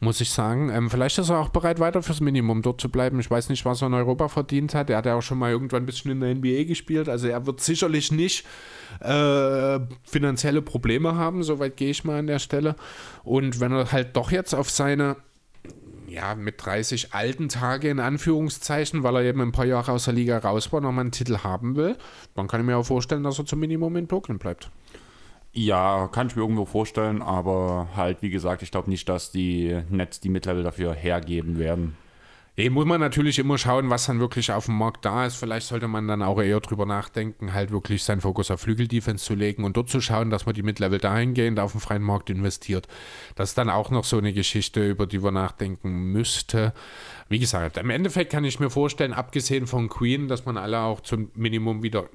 [0.00, 0.70] muss ich sagen.
[0.70, 3.18] Ähm, vielleicht ist er auch bereit, weiter fürs Minimum dort zu bleiben.
[3.20, 4.90] Ich weiß nicht, was er in Europa verdient hat.
[4.90, 7.08] Er hat ja auch schon mal irgendwann ein bisschen in der NBA gespielt.
[7.08, 8.44] Also er wird sicherlich nicht
[9.00, 12.76] äh, finanzielle Probleme haben, soweit gehe ich mal an der Stelle.
[13.22, 15.16] Und wenn er halt doch jetzt auf seine
[16.14, 20.14] ja, mit 30 alten Tage in Anführungszeichen, weil er eben ein paar Jahre aus der
[20.14, 21.96] Liga raus war, nochmal einen Titel haben will,
[22.34, 24.70] dann kann ich mir auch vorstellen, dass er zum Minimum in Brooklyn bleibt.
[25.52, 29.80] Ja, kann ich mir irgendwo vorstellen, aber halt, wie gesagt, ich glaube nicht, dass die
[29.88, 31.96] Nets die Mid-Level dafür hergeben werden.
[32.56, 35.34] Hier muss man natürlich immer schauen, was dann wirklich auf dem Markt da ist.
[35.34, 39.34] Vielleicht sollte man dann auch eher drüber nachdenken, halt wirklich seinen Fokus auf Flügeldefense zu
[39.34, 42.86] legen und dort zu schauen, dass man die Mid-Level dahingehend auf dem freien Markt investiert.
[43.34, 46.72] Das ist dann auch noch so eine Geschichte, über die man nachdenken müsste.
[47.28, 51.00] Wie gesagt, im Endeffekt kann ich mir vorstellen, abgesehen von Queen, dass man alle auch
[51.00, 52.08] zum Minimum wieder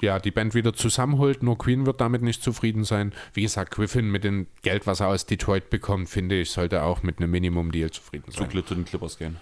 [0.00, 1.42] ja, die Band wieder zusammenholt.
[1.42, 3.12] Nur Queen wird damit nicht zufrieden sein.
[3.34, 7.02] Wie gesagt, Griffin mit dem Geld, was er aus Detroit bekommt, finde ich, sollte auch
[7.02, 8.50] mit einem Minimum-Deal zufrieden sein.
[8.50, 9.36] Zu, Clippers gehen.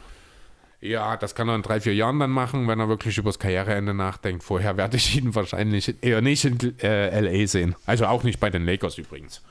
[0.87, 3.39] Ja, das kann er in drei, vier Jahren dann machen, wenn er wirklich über das
[3.39, 4.45] Karriereende nachdenkt.
[4.45, 7.75] Vorher werde ich ihn wahrscheinlich eher nicht in äh, LA sehen.
[7.87, 9.43] Also auch nicht bei den Lakers übrigens.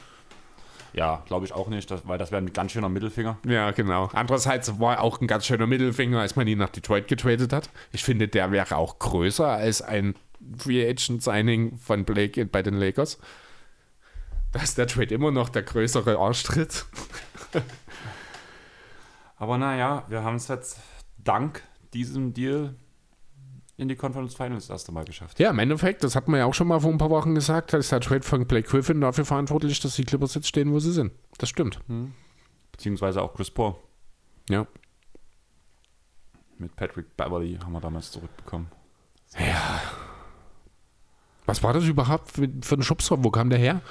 [0.93, 3.37] Ja, glaube ich auch nicht, dass, weil das wäre ein ganz schöner Mittelfinger.
[3.45, 4.09] Ja, genau.
[4.13, 7.69] Andererseits war auch ein ganz schöner Mittelfinger, als man ihn nach Detroit getradet hat.
[7.91, 10.15] Ich finde, der wäre auch größer als ein
[10.57, 13.19] Free Agent Signing von Blake bei den Lakers.
[14.53, 16.85] Da ist der Trade immer noch der größere Arschtritt.
[19.37, 20.79] Aber naja, wir haben es jetzt
[21.25, 22.75] dank diesem Deal
[23.77, 25.37] in die Conference Finals das erste Mal geschafft.
[25.39, 27.73] Ja, im Endeffekt, das hat man ja auch schon mal vor ein paar Wochen gesagt,
[27.73, 30.93] ist der Trade von Blake Griffin dafür verantwortlich, dass die Clippers jetzt stehen, wo sie
[30.93, 31.11] sind.
[31.37, 31.79] Das stimmt.
[31.87, 32.13] Hm.
[32.71, 33.75] Beziehungsweise auch Chris Paul.
[34.49, 34.65] Ja.
[36.57, 38.67] Mit Patrick Beverly haben wir damals zurückbekommen.
[39.37, 39.81] Ja.
[41.45, 43.23] Was war das überhaupt für, für ein Schubser?
[43.23, 43.81] Wo kam der her?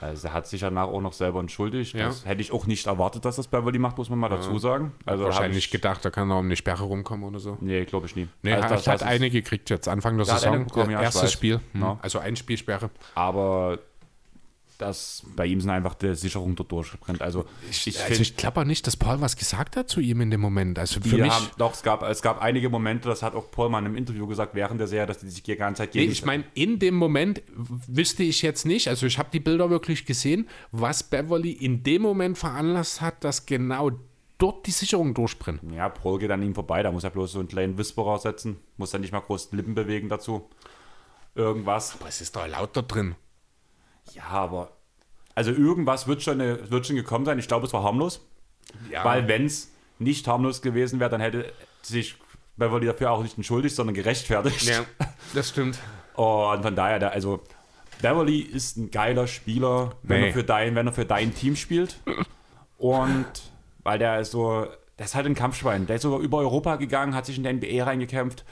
[0.00, 1.94] Also er hat sich danach auch noch selber entschuldigt.
[1.94, 2.06] Ja.
[2.06, 4.92] Das hätte ich auch nicht erwartet, dass das Beverly macht, muss man mal dazu sagen.
[5.06, 7.56] Also Wahrscheinlich ich, gedacht, da kann er um eine Sperre rumkommen oder so.
[7.60, 8.28] Nee, glaube ich nie.
[8.42, 10.64] Nee, Also er das hat eine gekriegt jetzt, Anfang der Saison.
[10.64, 11.32] bekommen, ja, erstes.
[11.32, 11.60] Spiel.
[11.72, 11.80] Hm.
[11.80, 11.98] Ja.
[12.02, 12.90] Also ein Spielsperre.
[13.14, 13.78] Aber
[14.78, 17.20] das, bei ihm sind einfach die Sicherung dort durchgebrennt.
[17.20, 20.20] Also ich, also find, ich glaube auch nicht, dass Paul was gesagt hat zu ihm
[20.20, 20.78] in dem Moment.
[20.78, 21.32] Also für mich.
[21.32, 23.96] haben, doch, es gab, es gab einige Momente, das hat auch Paul mal in einem
[23.96, 26.44] Interview gesagt, während der Serie, dass die sich die ganze Zeit Nee, gegen ich meine,
[26.54, 31.02] in dem Moment wüsste ich jetzt nicht, also ich habe die Bilder wirklich gesehen, was
[31.02, 33.90] Beverly in dem Moment veranlasst hat, dass genau
[34.38, 35.60] dort die Sicherung durchbrennt.
[35.74, 38.58] Ja, Paul geht an ihm vorbei, da muss er bloß so einen kleinen Whisperer setzen,
[38.76, 40.48] muss dann nicht mal groß Lippen bewegen dazu.
[41.34, 41.96] Irgendwas.
[41.98, 43.16] Aber es ist doch laut da drin.
[44.14, 44.70] Ja, aber.
[45.34, 47.38] Also irgendwas wird schon, wird schon gekommen sein.
[47.38, 48.20] Ich glaube, es war harmlos.
[48.90, 49.04] Ja.
[49.04, 51.52] Weil wenn es nicht harmlos gewesen wäre, dann hätte
[51.82, 52.16] sich
[52.56, 54.62] Beverly dafür auch nicht entschuldigt, sondern gerechtfertigt.
[54.62, 54.84] ja,
[55.34, 55.78] das stimmt.
[56.14, 57.40] Und von daher, der, also
[58.02, 60.26] Beverly ist ein geiler Spieler, wenn, Nee.
[60.28, 61.98] er für dein, wenn er für dein Team spielt.
[62.78, 63.26] Und
[63.84, 64.66] weil der ist so,
[64.98, 65.86] der ist halt ein Kampfschwein.
[65.86, 68.44] Der ist sogar über Europa gegangen, hat sich in der NBA reingekämpft.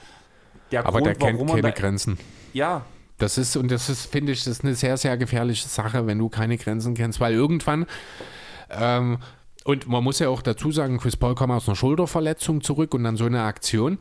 [0.71, 2.17] Der Aber der kennt warum keine da, Grenzen.
[2.53, 2.85] Ja,
[3.17, 6.19] Das ist, und das ist, finde ich, das ist eine sehr, sehr gefährliche Sache, wenn
[6.19, 7.87] du keine Grenzen kennst, weil irgendwann,
[8.69, 9.17] ähm,
[9.63, 13.03] und man muss ja auch dazu sagen, Chris Paul kam aus einer Schulterverletzung zurück und
[13.03, 13.97] dann so eine Aktion.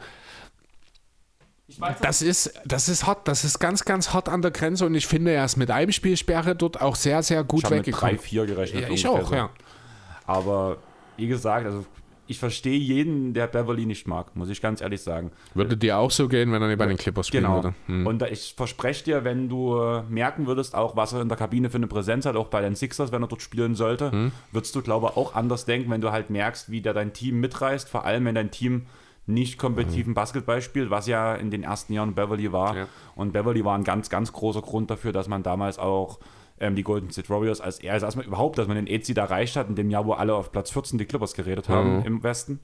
[1.78, 4.94] weiß Das ist, das ist hart, das ist ganz, ganz hart an der Grenze und
[4.94, 7.86] ich finde, er ist mit einem Spielsperre dort auch sehr, sehr gut ich habe mit
[7.86, 8.18] weggekommen.
[8.18, 8.82] 3-4 gerechnet.
[8.82, 9.34] Ja, ich auch, so.
[9.34, 9.50] ja.
[10.26, 10.76] Aber
[11.16, 11.86] wie gesagt, also
[12.28, 15.30] ich verstehe jeden, der Beverly nicht mag, muss ich ganz ehrlich sagen.
[15.54, 17.56] Würde dir auch so gehen, wenn er nicht bei den Clippers spielen Genau.
[17.56, 17.74] würde.
[17.86, 18.06] Hm.
[18.06, 21.70] Und ich verspreche dir, wenn du äh, merken würdest, auch was er in der Kabine
[21.70, 24.32] für eine Präsenz hat, auch bei den Sixers, wenn er dort spielen sollte, Hm.
[24.52, 27.40] würdest du, glaube ich, auch anders denken, wenn du halt merkst, wie der dein Team
[27.40, 28.86] mitreißt, vor allem wenn dein Team
[29.28, 32.70] nicht kompetitiven Basketball spielt, was ja in den ersten Jahren Beverly war.
[32.70, 32.76] Hm.
[32.78, 32.86] Ja.
[33.16, 36.18] Und Beverly war ein ganz, ganz großer Grund dafür, dass man damals auch
[36.60, 39.56] ähm, die Golden State Warriors als er, also erstmal überhaupt, dass man den EZ erreicht
[39.56, 42.60] hat, in dem Jahr, wo alle auf Platz 14 die Clippers geredet haben im Westen,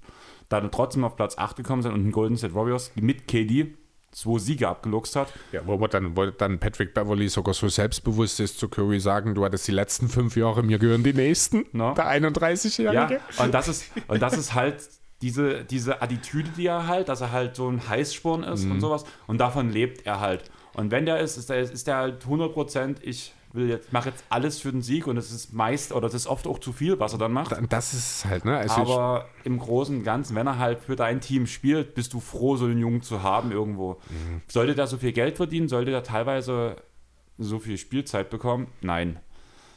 [0.49, 3.75] dann trotzdem auf Platz 8 gekommen sind und den Golden State Warriors mit KD
[4.13, 5.33] zwei Siege abgeluchst hat.
[5.51, 9.35] Ja, wo man dann, wo dann Patrick Beverly sogar so selbstbewusst ist zu Curry sagen,
[9.35, 11.65] du hattest die letzten fünf Jahre, mir gehören die nächsten.
[11.73, 11.95] No.
[11.95, 13.21] Der 31-Jährige.
[13.37, 14.89] Ja, und das ist, und das ist halt
[15.23, 19.05] diese, diese Attitüde, die er halt, dass er halt so ein Heißsporn ist und sowas.
[19.27, 20.51] Und davon lebt er halt.
[20.75, 24.25] Und wenn der ist, ist der, ist der halt 100%, ich will jetzt, mache jetzt
[24.29, 26.99] alles für den Sieg und es ist meist, oder es ist oft auch zu viel,
[26.99, 27.55] was er dann macht.
[27.69, 28.57] Das ist halt, ne?
[28.57, 32.21] Also Aber im Großen und Ganzen, wenn er halt für dein Team spielt, bist du
[32.21, 34.01] froh, so einen Jungen zu haben irgendwo.
[34.49, 35.69] Sollte der so viel Geld verdienen?
[35.69, 36.77] Sollte der teilweise
[37.39, 38.69] so viel Spielzeit bekommen?
[38.81, 39.19] Nein.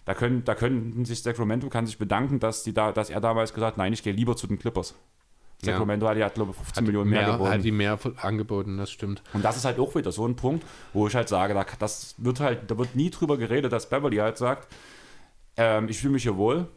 [0.06, 3.54] Da können, da könnten sich Sacramento kann sich bedanken, dass, die da, dass er damals
[3.54, 4.94] gesagt hat, nein, ich gehe lieber zu den Clippers.
[5.62, 5.74] Ja.
[5.74, 7.50] Sacramento hat ja, glaube ich, 15 ich, Millionen mehr, mehr, geboten.
[7.50, 9.24] halt die mehr angeboten, das stimmt.
[9.34, 12.16] Und das ist halt auch wieder so ein Punkt, wo ich halt sage, da, das
[12.18, 14.68] wird halt, da wird nie drüber geredet, dass Beverly halt sagt,
[15.58, 16.68] ähm, ich fühle mich hier wohl,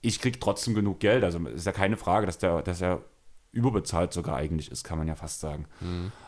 [0.00, 1.24] ich krieg trotzdem genug Geld.
[1.24, 3.02] Also ist ja keine Frage, dass der, dass er
[3.52, 5.66] überbezahlt sogar eigentlich ist, kann man ja fast sagen.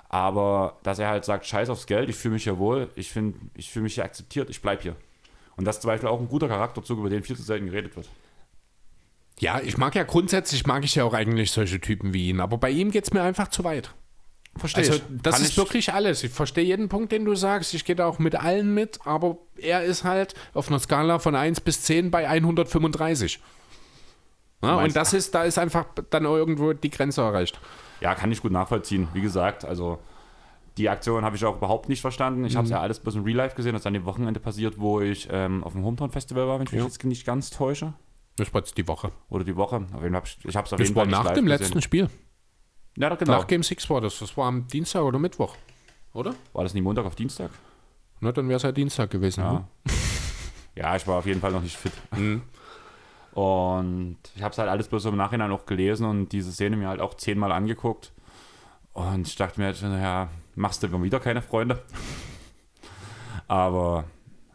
[0.09, 3.15] Aber dass er halt sagt, scheiß aufs Geld, ich fühle mich hier wohl, ich
[3.55, 4.97] ich fühle mich hier akzeptiert, ich bleib hier.
[5.57, 7.95] Und das ist zum Beispiel auch ein guter Charakterzug, über den viel zu selten geredet
[7.97, 8.09] wird.
[9.43, 12.59] Ja, ich mag ja grundsätzlich, mag ich ja auch eigentlich solche Typen wie ihn, aber
[12.59, 13.93] bei ihm geht es mir einfach zu weit.
[14.57, 15.03] Verstehe Also, ich.
[15.23, 16.23] das Kann ist ich- wirklich alles.
[16.23, 17.75] Ich verstehe jeden Punkt, den du sagst.
[17.75, 21.35] Ich gehe da auch mit allen mit, aber er ist halt auf einer Skala von
[21.35, 23.41] 1 bis 10 bei 135.
[24.63, 27.59] Ja, und das ist, da ist einfach dann irgendwo die Grenze erreicht.
[28.01, 29.09] Ja, kann ich gut nachvollziehen.
[29.13, 29.99] Wie gesagt, also
[30.77, 32.45] die Aktion habe ich auch überhaupt nicht verstanden.
[32.45, 32.77] Ich habe es Mhm.
[32.77, 33.73] ja alles bloß im Real Life gesehen.
[33.73, 36.67] Das ist an dem Wochenende passiert, wo ich ähm, auf dem Hometown Festival war, wenn
[36.67, 36.87] ich mich Ja.
[36.87, 37.95] jetzt nicht ganz täusche.
[38.37, 39.13] Das war jetzt die Woche.
[39.29, 39.87] Oder die Woche.
[39.93, 41.45] Auf jeden Fall ich habe es auf Das jeden war Fall nicht nach live dem
[41.45, 41.59] gesehen.
[41.61, 42.09] letzten Spiel.
[42.97, 43.33] Ja, genau.
[43.33, 44.19] Nach Game 6 war das.
[44.19, 45.57] Das war am Dienstag oder Mittwoch.
[46.13, 46.35] Oder?
[46.53, 47.51] War das nicht Montag auf Dienstag?
[48.21, 49.41] Na, dann wäre es halt Dienstag gewesen.
[49.41, 49.53] Ja.
[49.53, 49.65] ne?
[50.75, 51.93] ja, ich war auf jeden Fall noch nicht fit.
[52.17, 52.43] Mhm.
[53.33, 56.89] Und ich habe es halt alles bloß im Nachhinein auch gelesen und diese Szene mir
[56.89, 58.13] halt auch zehnmal angeguckt.
[58.93, 61.83] Und ich dachte mir halt, naja, machst du immer wieder keine Freunde.
[63.49, 64.05] Aber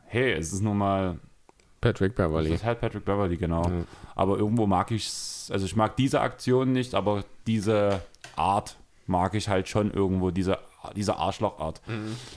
[0.05, 1.19] hey, es ist nun mal,
[1.91, 2.53] Patrick es Beverly.
[2.53, 3.63] ist halt Patrick Beverly, genau.
[3.63, 3.83] Ja.
[4.15, 5.09] Aber irgendwo mag ich
[5.51, 8.01] also ich mag diese Aktion nicht, aber diese
[8.35, 10.57] Art mag ich halt schon irgendwo, diese,
[10.95, 11.81] diese Arschlochart.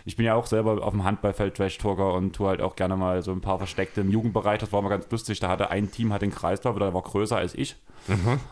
[0.05, 3.23] Ich bin ja auch selber auf dem Handballfeld Trash-Talker und tue halt auch gerne mal
[3.23, 4.59] so ein paar Versteckte im Jugendbereich.
[4.59, 5.39] Das war mal ganz lustig.
[5.41, 7.77] Da hatte ein Team hat den Kreislauf, der war größer als ich.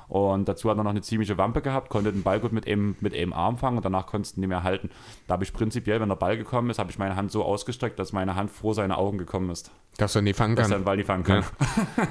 [0.09, 2.97] Und dazu hat er noch eine ziemliche Wampe gehabt, konnte den Ball gut mit einem,
[3.01, 4.91] mit einem Arm fangen und danach konntest du ihn nicht mehr halten.
[5.27, 7.99] Da habe ich prinzipiell, wenn der Ball gekommen ist, habe ich meine Hand so ausgestreckt,
[7.99, 9.71] dass meine Hand vor seine Augen gekommen ist.
[9.97, 10.81] Dass er nie fangen Dass er kann.
[10.83, 11.45] den Ball nicht fangen kann.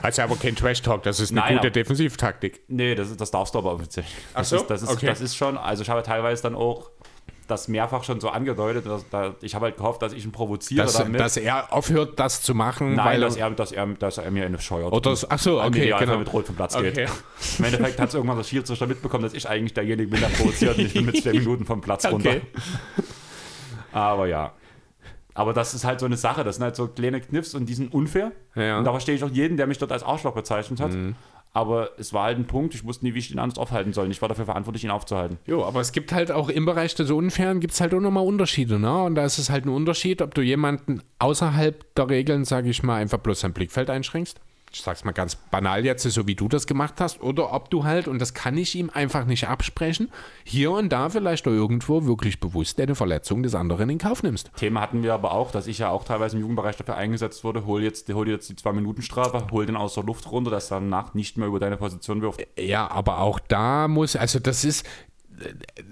[0.02, 2.62] Also aber kein Trash-Talk, das ist eine Nein, gute aber- Defensivtaktik.
[2.68, 4.06] Nee, das, das darfst du aber offiziell.
[4.34, 4.56] Ach Das so?
[4.58, 5.06] Ist, das, ist, Okay.
[5.06, 6.90] das ist schon, also ich habe teilweise dann auch
[7.48, 8.86] das mehrfach schon so angedeutet.
[8.86, 11.20] Dass, da, ich habe halt gehofft, dass ich ihn provoziere Dass, damit.
[11.20, 14.46] dass er aufhört, das zu machen, Nein, weil dass er, dass, er, dass er mir
[14.46, 14.92] eine scheuert.
[14.94, 16.18] Oder so- ach so, okay, genau.
[16.18, 16.92] mit Rot vom Platz Okay.
[16.92, 17.10] geht.
[17.60, 20.78] Im Endeffekt hat es irgendwann das Schiedsrichter mitbekommen, dass ich eigentlich derjenige bin, der provoziert
[20.78, 22.30] und ich bin mit zwei Minuten vom Platz runter.
[22.30, 22.42] Okay.
[23.92, 24.52] Aber ja.
[25.34, 27.74] Aber das ist halt so eine Sache, das sind halt so kleine Kniffs und die
[27.76, 28.32] sind unfair.
[28.56, 28.74] Ja.
[28.74, 28.78] Mhm.
[28.80, 30.92] Und da verstehe ich auch jeden, der mich dort als Arschloch bezeichnet hat.
[31.54, 34.12] Aber es war halt ein Punkt, ich wusste nie, wie ich ihn anders aufhalten soll.
[34.12, 35.38] Ich war dafür verantwortlich, ihn aufzuhalten.
[35.48, 38.26] Jo, aber es gibt halt auch im Bereich des Unfairen gibt es halt auch nochmal
[38.26, 39.04] Unterschiede, ne?
[39.04, 42.84] Und da ist es halt ein Unterschied, ob du jemanden außerhalb der Regeln, sage ich
[42.84, 44.40] mal, einfach bloß sein Blickfeld einschränkst.
[44.78, 47.84] Ich sag's mal ganz banal jetzt, so wie du das gemacht hast, oder ob du
[47.84, 50.12] halt, und das kann ich ihm einfach nicht absprechen,
[50.44, 54.52] hier und da vielleicht auch irgendwo wirklich bewusst eine Verletzung des anderen in Kauf nimmst.
[54.56, 57.66] Thema hatten wir aber auch, dass ich ja auch teilweise im Jugendbereich dafür eingesetzt wurde,
[57.66, 60.80] hol jetzt, hol dir jetzt die Zwei-Minuten-Strafe, hol den aus der Luft runter, dass er
[60.80, 62.46] danach nicht mehr über deine Position wirft.
[62.60, 64.86] Ja, aber auch da muss, also das ist,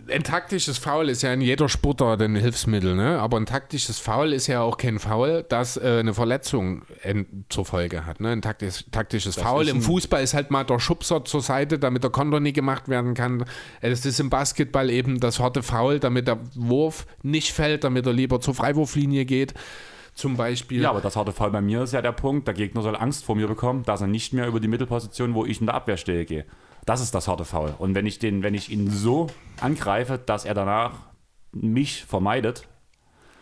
[0.08, 3.20] ein taktisches Foul ist ja in jeder Sportart ein Hilfsmittel, ne?
[3.20, 7.66] aber ein taktisches Foul ist ja auch kein Foul, das äh, eine Verletzung en- zur
[7.66, 8.20] Folge hat.
[8.20, 8.30] Ne?
[8.30, 12.04] Ein taktisch, taktisches Foul ist im Fußball ist halt mal der Schubser zur Seite, damit
[12.04, 13.46] der Konter nie gemacht werden kann.
[13.82, 18.14] Es ist im Basketball eben das harte Foul, damit der Wurf nicht fällt, damit er
[18.14, 19.54] lieber zur Freiwurflinie geht.
[20.16, 20.82] Zum Beispiel.
[20.82, 23.26] Ja, aber das harte Fall bei mir ist ja der Punkt, der Gegner soll Angst
[23.26, 25.98] vor mir bekommen, dass er nicht mehr über die Mittelposition, wo ich in der Abwehr
[25.98, 26.46] stehe, gehe.
[26.86, 27.74] Das ist das harte Foul.
[27.78, 29.28] Und wenn ich, den, wenn ich ihn so
[29.60, 30.94] angreife, dass er danach
[31.52, 32.68] mich vermeidet,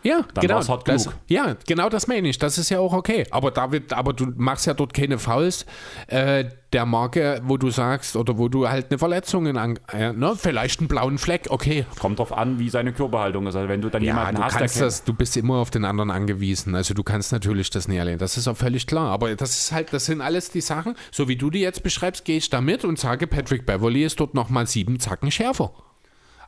[0.04, 0.68] Ja, Dann genau.
[0.68, 1.18] hart das, genug.
[1.28, 2.38] ja, genau das meine ich.
[2.38, 3.26] Das ist ja auch okay.
[3.30, 5.64] Aber David, aber du machst ja dort keine Fouls
[6.08, 6.44] äh,
[6.74, 10.34] der Marke, wo du sagst, oder wo du halt eine Verletzung in an, äh, ne?
[10.36, 11.86] vielleicht einen blauen Fleck, okay.
[11.98, 13.56] kommt drauf an, wie seine Körperhaltung ist.
[13.56, 15.84] Also wenn du dann Ja, jemanden du hast, kannst das, du bist immer auf den
[15.86, 16.74] anderen angewiesen.
[16.74, 18.18] Also du kannst natürlich das nicht allein.
[18.18, 19.10] Das ist auch völlig klar.
[19.10, 20.96] Aber das ist halt, das sind alles die Sachen.
[21.12, 24.20] So wie du die jetzt beschreibst, gehe ich da mit und sage, Patrick Beverly ist
[24.20, 25.72] dort nochmal sieben Zacken schärfer.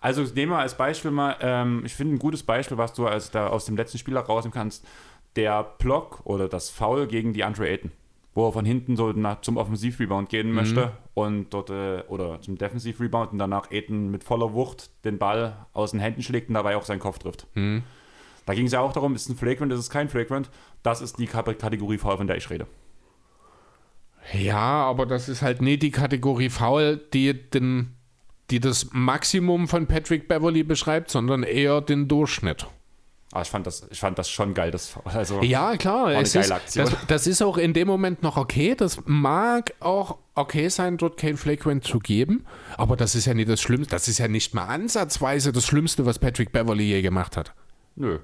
[0.00, 3.30] Also nehmen wir als Beispiel mal, ähm, ich finde ein gutes Beispiel, was du als
[3.30, 4.86] da aus dem letzten Spiel rausnehmen kannst,
[5.36, 7.92] der Block oder das Foul gegen die Andre Ayton,
[8.34, 12.56] wo er von hinten so nach, zum Offensivrebound gehen möchte und dort äh, oder zum
[12.58, 16.76] Defensivrebound und danach Ayton mit voller Wucht den Ball aus den Händen schlägt und dabei
[16.76, 17.46] auch seinen Kopf trifft.
[18.46, 20.50] Da ging es ja auch darum, ist es ein Flagrant, ist es kein Flagrant.
[20.82, 22.66] Das ist die Kategorie Foul, von der ich rede.
[24.32, 27.95] Ja, aber das ist halt nicht die Kategorie Foul, die, den,
[28.50, 32.66] die das Maximum von Patrick Beverly beschreibt, sondern eher den Durchschnitt.
[33.32, 34.94] Aber ich fand das, ich fand das schon geil, das.
[35.04, 36.12] Also, Ja, klar.
[36.12, 38.74] Es ist, das, das ist auch in dem Moment noch okay.
[38.74, 42.46] Das mag auch okay sein, dort kein Flagrant zu geben.
[42.78, 43.90] Aber das ist ja nicht das Schlimmste.
[43.90, 47.52] Das ist ja nicht mal ansatzweise das Schlimmste, was Patrick Beverly je gemacht hat.
[47.96, 48.20] nö.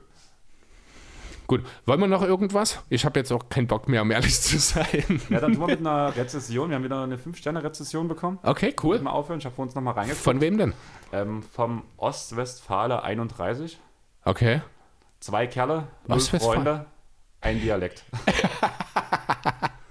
[1.47, 2.83] Gut, wollen wir noch irgendwas?
[2.89, 5.21] Ich habe jetzt auch keinen Bock mehr, um ehrlich zu sein.
[5.29, 6.71] Ja, dann tun wir mit einer Rezession.
[6.71, 8.39] Wir haben wieder eine 5-Sterne-Rezession bekommen.
[8.43, 8.99] Okay, cool.
[9.01, 10.23] Mal aufhören, ich habe vor uns nochmal reingeguckt.
[10.23, 10.75] Von wem denn?
[11.13, 13.79] Ähm, vom Ostwestfale 31.
[14.25, 14.63] Okay.
[15.21, 16.21] Zwei Kerle, null.
[16.21, 16.87] Freunde,
[17.41, 18.05] ein Dialekt.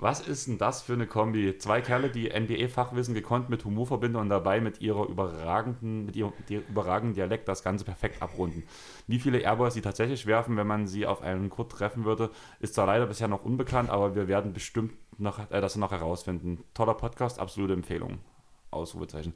[0.00, 1.58] Was ist denn das für eine Kombi?
[1.58, 6.32] Zwei Kerle, die NBA-Fachwissen gekonnt mit Humor verbinden und dabei mit ihrer überragenden, mit ihrem
[6.48, 8.62] überragenden Dialekt das Ganze perfekt abrunden.
[9.08, 12.30] Wie viele Airboys sie tatsächlich werfen, wenn man sie auf einen Kurt treffen würde,
[12.60, 16.62] ist zwar leider bisher noch unbekannt, aber wir werden bestimmt noch, äh, das noch herausfinden.
[16.74, 18.20] Toller Podcast, absolute Empfehlung.
[18.70, 19.34] Ausrufezeichen.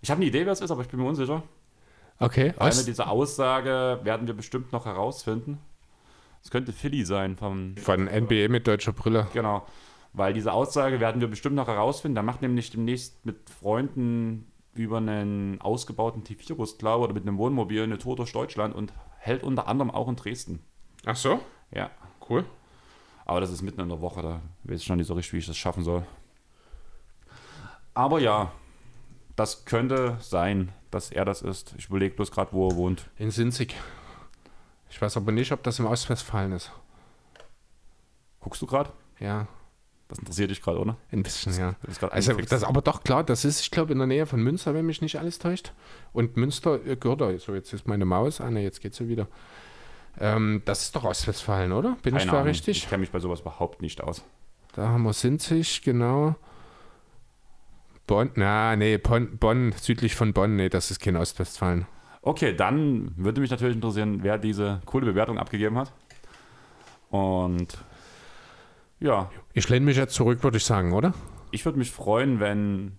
[0.00, 1.42] Ich habe eine Idee, wer es ist, aber ich bin mir unsicher.
[2.18, 2.54] Okay.
[2.56, 5.58] Eine Ost dieser Aussage werden wir bestimmt noch herausfinden.
[6.42, 7.76] Es könnte Philly sein vom.
[7.76, 9.26] von NBA mit deutscher Brille.
[9.34, 9.66] Genau.
[10.12, 12.16] Weil diese Aussage werden wir bestimmt noch herausfinden.
[12.16, 17.82] Da macht nämlich demnächst mit Freunden über einen ausgebauten T-Virus klar oder mit einem Wohnmobil
[17.82, 20.64] eine Tour durch Deutschland und hält unter anderem auch in Dresden.
[21.04, 21.40] Ach so?
[21.70, 21.90] Ja.
[22.28, 22.44] Cool.
[23.24, 25.38] Aber das ist mitten in der Woche, da weiß ich noch nicht so richtig, wie
[25.38, 26.04] ich das schaffen soll.
[27.94, 28.52] Aber ja,
[29.36, 31.74] das könnte sein, dass er das ist.
[31.78, 33.10] Ich überlege bloß gerade, wo er wohnt.
[33.16, 33.76] In Sinzig.
[34.90, 36.72] Ich weiß aber nicht, ob das im Ostwestfalen ist.
[38.40, 38.90] Guckst du gerade?
[39.18, 39.46] Ja,
[40.10, 40.96] Das interessiert dich gerade, oder?
[41.12, 41.76] ein bisschen, ja.
[41.82, 44.74] Das Also, das aber doch klar, das ist, ich glaube, in der Nähe von Münster,
[44.74, 45.72] wenn mich nicht alles täuscht.
[46.12, 47.38] Und Münster äh, gehört da.
[47.38, 48.40] So, jetzt ist meine Maus.
[48.40, 49.28] Ah, ne, jetzt geht sie wieder.
[50.18, 51.96] Ähm, das ist doch Ostwestfalen, oder?
[52.02, 52.48] Bin ich Keine da Ahnung.
[52.48, 52.78] richtig?
[52.78, 54.24] Ich kenne mich bei sowas überhaupt nicht aus.
[54.72, 56.34] Da haben wir Sinzig, genau.
[58.08, 61.86] Bonn, na, nee, Bonn, Bonn, südlich von Bonn, nee, das ist kein Ostwestfalen.
[62.22, 65.92] Okay, dann würde mich natürlich interessieren, wer diese coole Bewertung abgegeben hat.
[67.10, 67.78] Und
[69.00, 71.14] ja, Ich lehne mich jetzt zurück, würde ich sagen, oder?
[71.52, 72.92] ich würde mich freuen, wenn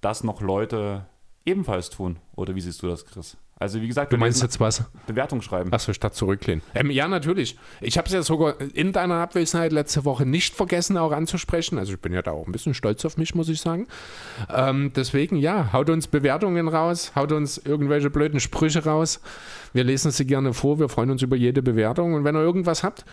[0.00, 1.06] das noch Leute
[1.44, 2.18] ebenfalls tun.
[2.36, 3.36] Oder wie siehst du das, Chris?
[3.58, 4.84] Also wie gesagt, Du meinst jetzt was?
[5.06, 5.72] Bewertung schreiben.
[5.72, 6.62] Achso, statt zurücklehnen.
[6.74, 7.58] Ähm, ja, natürlich.
[7.80, 11.78] Ich habe es ja sogar in deiner Abwesenheit letzte Woche nicht vergessen, auch anzusprechen.
[11.78, 13.88] Also ich bin ja da auch ein bisschen stolz auf mich, muss ich sagen.
[14.54, 19.20] Ähm, deswegen, ja, haut uns Bewertungen raus, haut uns irgendwelche blöden Sprüche raus.
[19.72, 22.12] Wir lesen sie gerne vor, wir freuen uns über jede Bewertung.
[22.14, 23.04] Und wenn ihr irgendwas habt,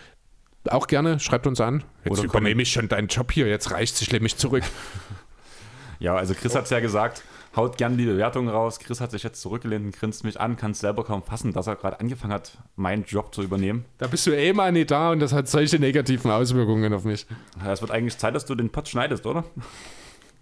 [0.70, 1.84] auch gerne, schreibt uns an.
[2.04, 4.64] Jetzt Oder übernehme ich schon deinen Job hier, jetzt reicht's, ich lehne mich zurück.
[6.00, 7.22] Ja, also Chris hat es ja gesagt,
[7.56, 8.78] haut gerne die Bewertung raus.
[8.78, 11.66] Chris hat sich jetzt zurückgelehnt und grinst mich an, kann es selber kaum fassen, dass
[11.66, 13.84] er gerade angefangen hat, meinen Job zu übernehmen.
[13.98, 17.26] Da bist du eh mal nicht da und das hat solche negativen Auswirkungen auf mich.
[17.66, 19.44] Es wird eigentlich Zeit, dass du den Pod schneidest, oder?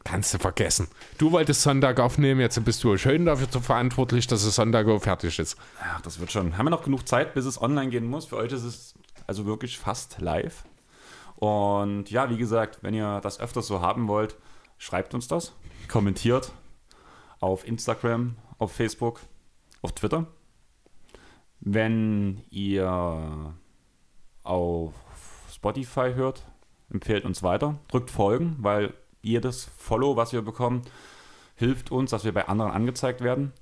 [0.04, 0.88] Kannst du vergessen.
[1.18, 5.56] Du wolltest Sonntag aufnehmen, jetzt bist du schön dafür verantwortlich, dass es Sonntag fertig ist.
[5.80, 6.58] Ach, das wird schon.
[6.58, 8.26] Haben wir noch genug Zeit, bis es online gehen muss?
[8.26, 8.94] Für euch ist es
[9.26, 10.64] also wirklich fast live.
[11.36, 14.36] Und ja, wie gesagt, wenn ihr das öfters so haben wollt,
[14.78, 15.54] schreibt uns das,
[15.88, 16.52] kommentiert
[17.40, 19.20] auf Instagram, auf Facebook,
[19.82, 20.26] auf Twitter.
[21.60, 23.54] Wenn ihr
[24.44, 24.94] auf
[25.52, 26.44] Spotify hört,
[26.90, 30.82] empfehlt uns weiter, drückt Folgen, weil jedes Follow, was wir bekommen,
[31.56, 33.52] hilft uns, dass wir bei anderen angezeigt werden.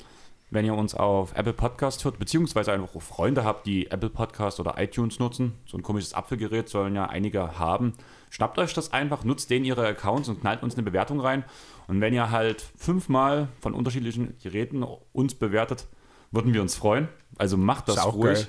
[0.52, 4.74] Wenn ihr uns auf Apple Podcast hört, beziehungsweise einfach Freunde habt, die Apple Podcast oder
[4.78, 7.92] iTunes nutzen, so ein komisches Apfelgerät sollen ja einige haben,
[8.30, 11.44] schnappt euch das einfach, nutzt denen ihre Accounts und knallt uns eine Bewertung rein.
[11.86, 15.86] Und wenn ihr halt fünfmal von unterschiedlichen Geräten uns bewertet,
[16.32, 17.08] würden wir uns freuen.
[17.38, 18.34] Also macht das ruhig.
[18.34, 18.46] geil.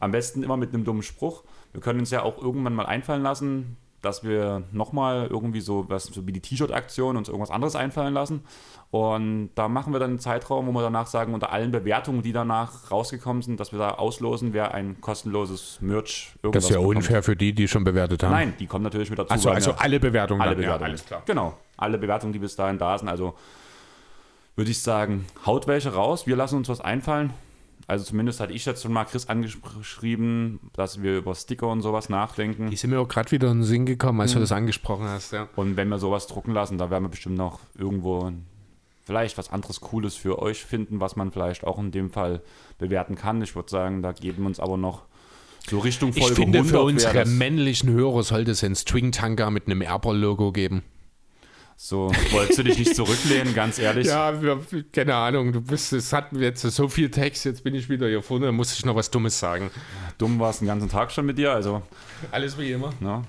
[0.00, 1.44] Am besten immer mit einem dummen Spruch.
[1.72, 6.04] Wir können uns ja auch irgendwann mal einfallen lassen, dass wir nochmal irgendwie so was
[6.04, 8.42] so wie die T-Shirt-Aktion uns irgendwas anderes einfallen lassen.
[8.90, 12.32] Und da machen wir dann einen Zeitraum, wo wir danach sagen, unter allen Bewertungen, die
[12.32, 16.80] danach rausgekommen sind, dass wir da auslosen, wer ein kostenloses Merch irgendwas Das ist ja
[16.80, 16.96] bekommt.
[16.98, 18.32] unfair für die, die schon bewertet haben.
[18.32, 19.32] Nein, die kommen natürlich mit dazu.
[19.32, 20.42] Also, also alle Bewertungen.
[20.42, 20.58] alle dann.
[20.58, 20.80] Bewertungen.
[20.82, 21.22] Ja, alles klar.
[21.24, 21.54] Genau.
[21.78, 23.08] Alle Bewertungen, die bis dahin da sind.
[23.08, 23.34] Also
[24.56, 26.26] würde ich sagen, haut welche raus.
[26.26, 27.32] Wir lassen uns was einfallen.
[27.86, 32.08] Also zumindest hatte ich jetzt schon mal Chris angeschrieben, dass wir über Sticker und sowas
[32.08, 32.70] nachdenken.
[32.70, 35.32] Die sind mir auch gerade wieder in den Sinn gekommen, als du das angesprochen hast.
[35.32, 35.48] Ja.
[35.56, 38.32] Und wenn wir sowas drucken lassen, da werden wir bestimmt noch irgendwo
[39.04, 42.40] vielleicht was anderes Cooles für euch finden, was man vielleicht auch in dem Fall
[42.78, 43.42] bewerten kann.
[43.42, 45.02] Ich würde sagen, da geben wir uns aber noch
[45.68, 49.66] so Richtung Folge Ich finde, 100 für unsere männlichen Hörer sollte es einen String-Tanker mit
[49.66, 50.82] einem Erber-Logo geben.
[51.76, 54.06] So, wolltest du dich nicht zurücklehnen, ganz ehrlich?
[54.06, 54.32] Ja,
[54.92, 58.22] keine Ahnung, du bist, es hat jetzt so viel Text, jetzt bin ich wieder hier
[58.22, 59.70] vorne, muss ich noch was Dummes sagen.
[60.18, 61.82] Dumm war es den ganzen Tag schon mit dir, also,
[62.30, 62.92] Alles wie immer.
[63.00, 63.22] ne?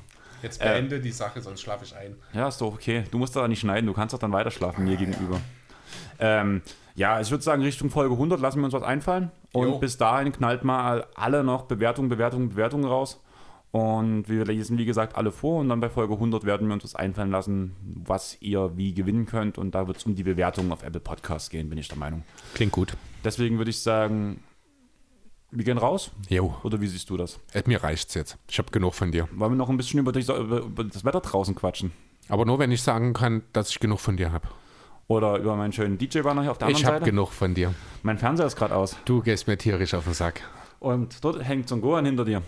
[0.44, 2.16] Jetzt beende die Sache, sonst schlafe ich ein.
[2.34, 3.06] Ja, ist doch okay.
[3.12, 5.40] Du musst da nicht schneiden, du kannst doch dann weiter schlafen mir gegenüber.
[6.20, 6.62] Ähm,
[6.96, 9.32] ja, ich würde sagen, Richtung Folge 100 lassen wir uns was einfallen.
[9.54, 9.78] Und Jo.
[9.80, 13.20] bis dahin knallt mal alle noch Bewertungen, Bewertungen, Bewertungen raus.
[13.74, 15.60] Und wir lesen, wie gesagt, alle vor.
[15.62, 17.76] Und dann bei Folge 100 werden wir uns was einfallen lassen,
[18.06, 19.58] was ihr wie gewinnen könnt.
[19.58, 22.24] Und da wird es um die Bewertungen auf Apple Podcasts gehen, bin ich der Meinung.
[22.54, 22.96] Klingt gut.
[23.24, 24.44] Deswegen würde ich sagen,
[25.50, 26.12] wir gehen raus.
[26.30, 27.40] Jo, Oder wie siehst du das?
[27.54, 28.38] äh, mir reicht's jetzt.
[28.48, 29.28] Ich habe genug von dir.
[29.32, 31.92] Wollen wir noch ein bisschen über, die, über, das Wetter draußen quatschen?
[32.30, 34.48] Aber nur, wenn ich sagen kann, dass ich genug von dir habe.
[35.08, 37.10] Oder über meinen schönen DJ-Banner hier auf der Ich anderen habe Seite?
[37.10, 37.74] genug von dir.
[38.04, 38.96] Mein Fernseher ist gerade aus.
[39.06, 40.42] Du gehst mir tierisch auf den Sack.
[40.80, 42.44] Und dort hängt Son Gohan hinter dir.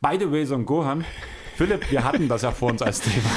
[0.00, 1.04] By the way, Son Gohan,
[1.56, 3.28] Philipp, wir hatten das ja vor uns als Thema.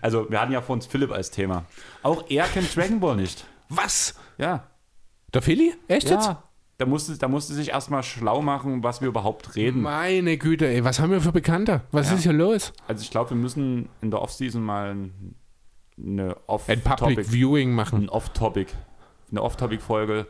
[0.00, 1.64] Also, wir hatten ja vor uns Philipp als Thema.
[2.02, 3.44] Auch er kennt Dragon Ball nicht.
[3.68, 4.14] Was?
[4.38, 4.68] Ja.
[5.34, 5.74] Der Philly?
[5.88, 6.26] Echt jetzt?
[6.26, 6.42] Ja.
[6.78, 9.82] Da musste, da musste sich erstmal schlau machen, was wir überhaupt reden.
[9.82, 11.82] Meine Güte, ey, was haben wir für Bekannte?
[11.92, 12.16] Was Ja.
[12.16, 12.72] ist hier los?
[12.88, 14.96] Also, ich glaube, wir müssen in der Off-Season mal
[15.98, 16.36] eine
[16.66, 18.04] Ein Public Viewing machen.
[18.04, 18.72] ein Off-Topic,
[19.30, 20.26] eine Off-Topic-Folge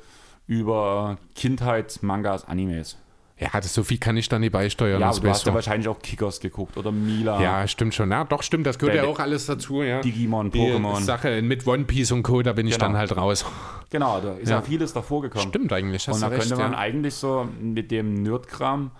[0.47, 2.99] über Kindheits-Mangas, Animes.
[3.43, 5.01] Ja, das, so viel kann ich da nicht beisteuern.
[5.01, 8.11] Ja, aber du hast ja wahrscheinlich auch Kickers geguckt oder Mila, Ja, stimmt schon.
[8.11, 8.67] Ja, doch, stimmt.
[8.67, 10.01] Das gehört ja auch alles dazu, ja.
[10.01, 11.01] Digimon, Die Pokémon.
[11.03, 12.87] Sache mit One Piece und Co., da bin ich Genau.
[12.87, 13.45] dann halt raus.
[13.91, 14.63] Genau, da ist ja, Ja.
[14.63, 15.49] vieles davor gekommen.
[15.49, 16.43] Stimmt eigentlich, hast Und da recht.
[16.49, 16.79] könnte man ja.
[16.79, 18.91] eigentlich so mit dem Nerdkram,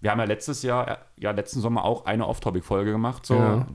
[0.00, 3.66] wir haben ja letztes Jahr, ja letzten Sommer auch eine Off-Topic-Folge gemacht, so Ja.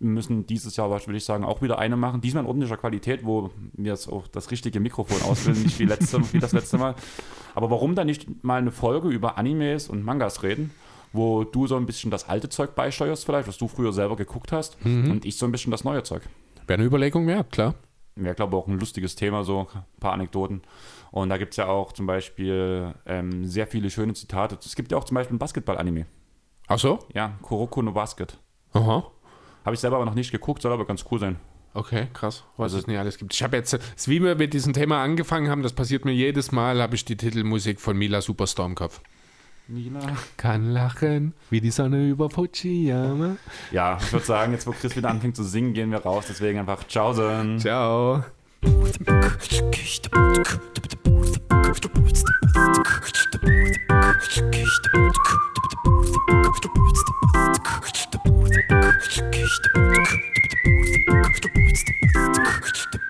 [0.00, 2.20] Müssen dieses Jahr, würde ich sagen, auch wieder eine machen.
[2.20, 6.20] Diesmal in ordentlicher Qualität, wo wir jetzt auch das richtige Mikrofon auswählen, nicht wie, letzte,
[6.32, 6.94] wie das letzte Mal.
[7.54, 10.70] Aber warum dann nicht mal eine Folge über Animes und Mangas reden?
[11.12, 14.52] wo du so ein bisschen das alte Zeug beisteuerst, vielleicht, was du früher selber geguckt
[14.52, 15.10] hast, mhm.
[15.10, 16.22] und ich so ein bisschen das neue Zeug.
[16.66, 17.74] Wäre eine Überlegung wert, klar.
[18.14, 20.62] Wäre, glaube ich, auch ein lustiges Thema, so ein paar Anekdoten.
[21.10, 24.58] Und da gibt es ja auch zum Beispiel ähm, sehr viele schöne Zitate.
[24.64, 26.06] Es gibt ja auch zum Beispiel ein Basketball-Anime.
[26.68, 27.00] Ach so?
[27.12, 28.38] Ja, Kuroko no Basket.
[28.72, 29.04] Aha.
[29.64, 31.36] Habe ich selber aber noch nicht geguckt, soll aber ganz cool sein.
[31.72, 33.32] Okay, krass, was also, es nicht alles gibt.
[33.32, 33.78] Ich habe jetzt,
[34.08, 37.16] wie wir mit diesem Thema angefangen haben, das passiert mir jedes Mal, habe ich die
[37.16, 39.00] Titelmusik von Mila Superstar im Kopf.
[39.68, 40.00] Mila.
[40.36, 43.36] Kann lachen, wie die Sonne über Fujiyama.
[43.70, 46.24] Ja, ich würde sagen, jetzt wo Chris wieder anfängt zu singen, gehen wir raus.
[46.28, 47.60] Deswegen einfach Tschaußen.
[47.60, 48.24] Ciao.
[48.62, 49.00] Ciao.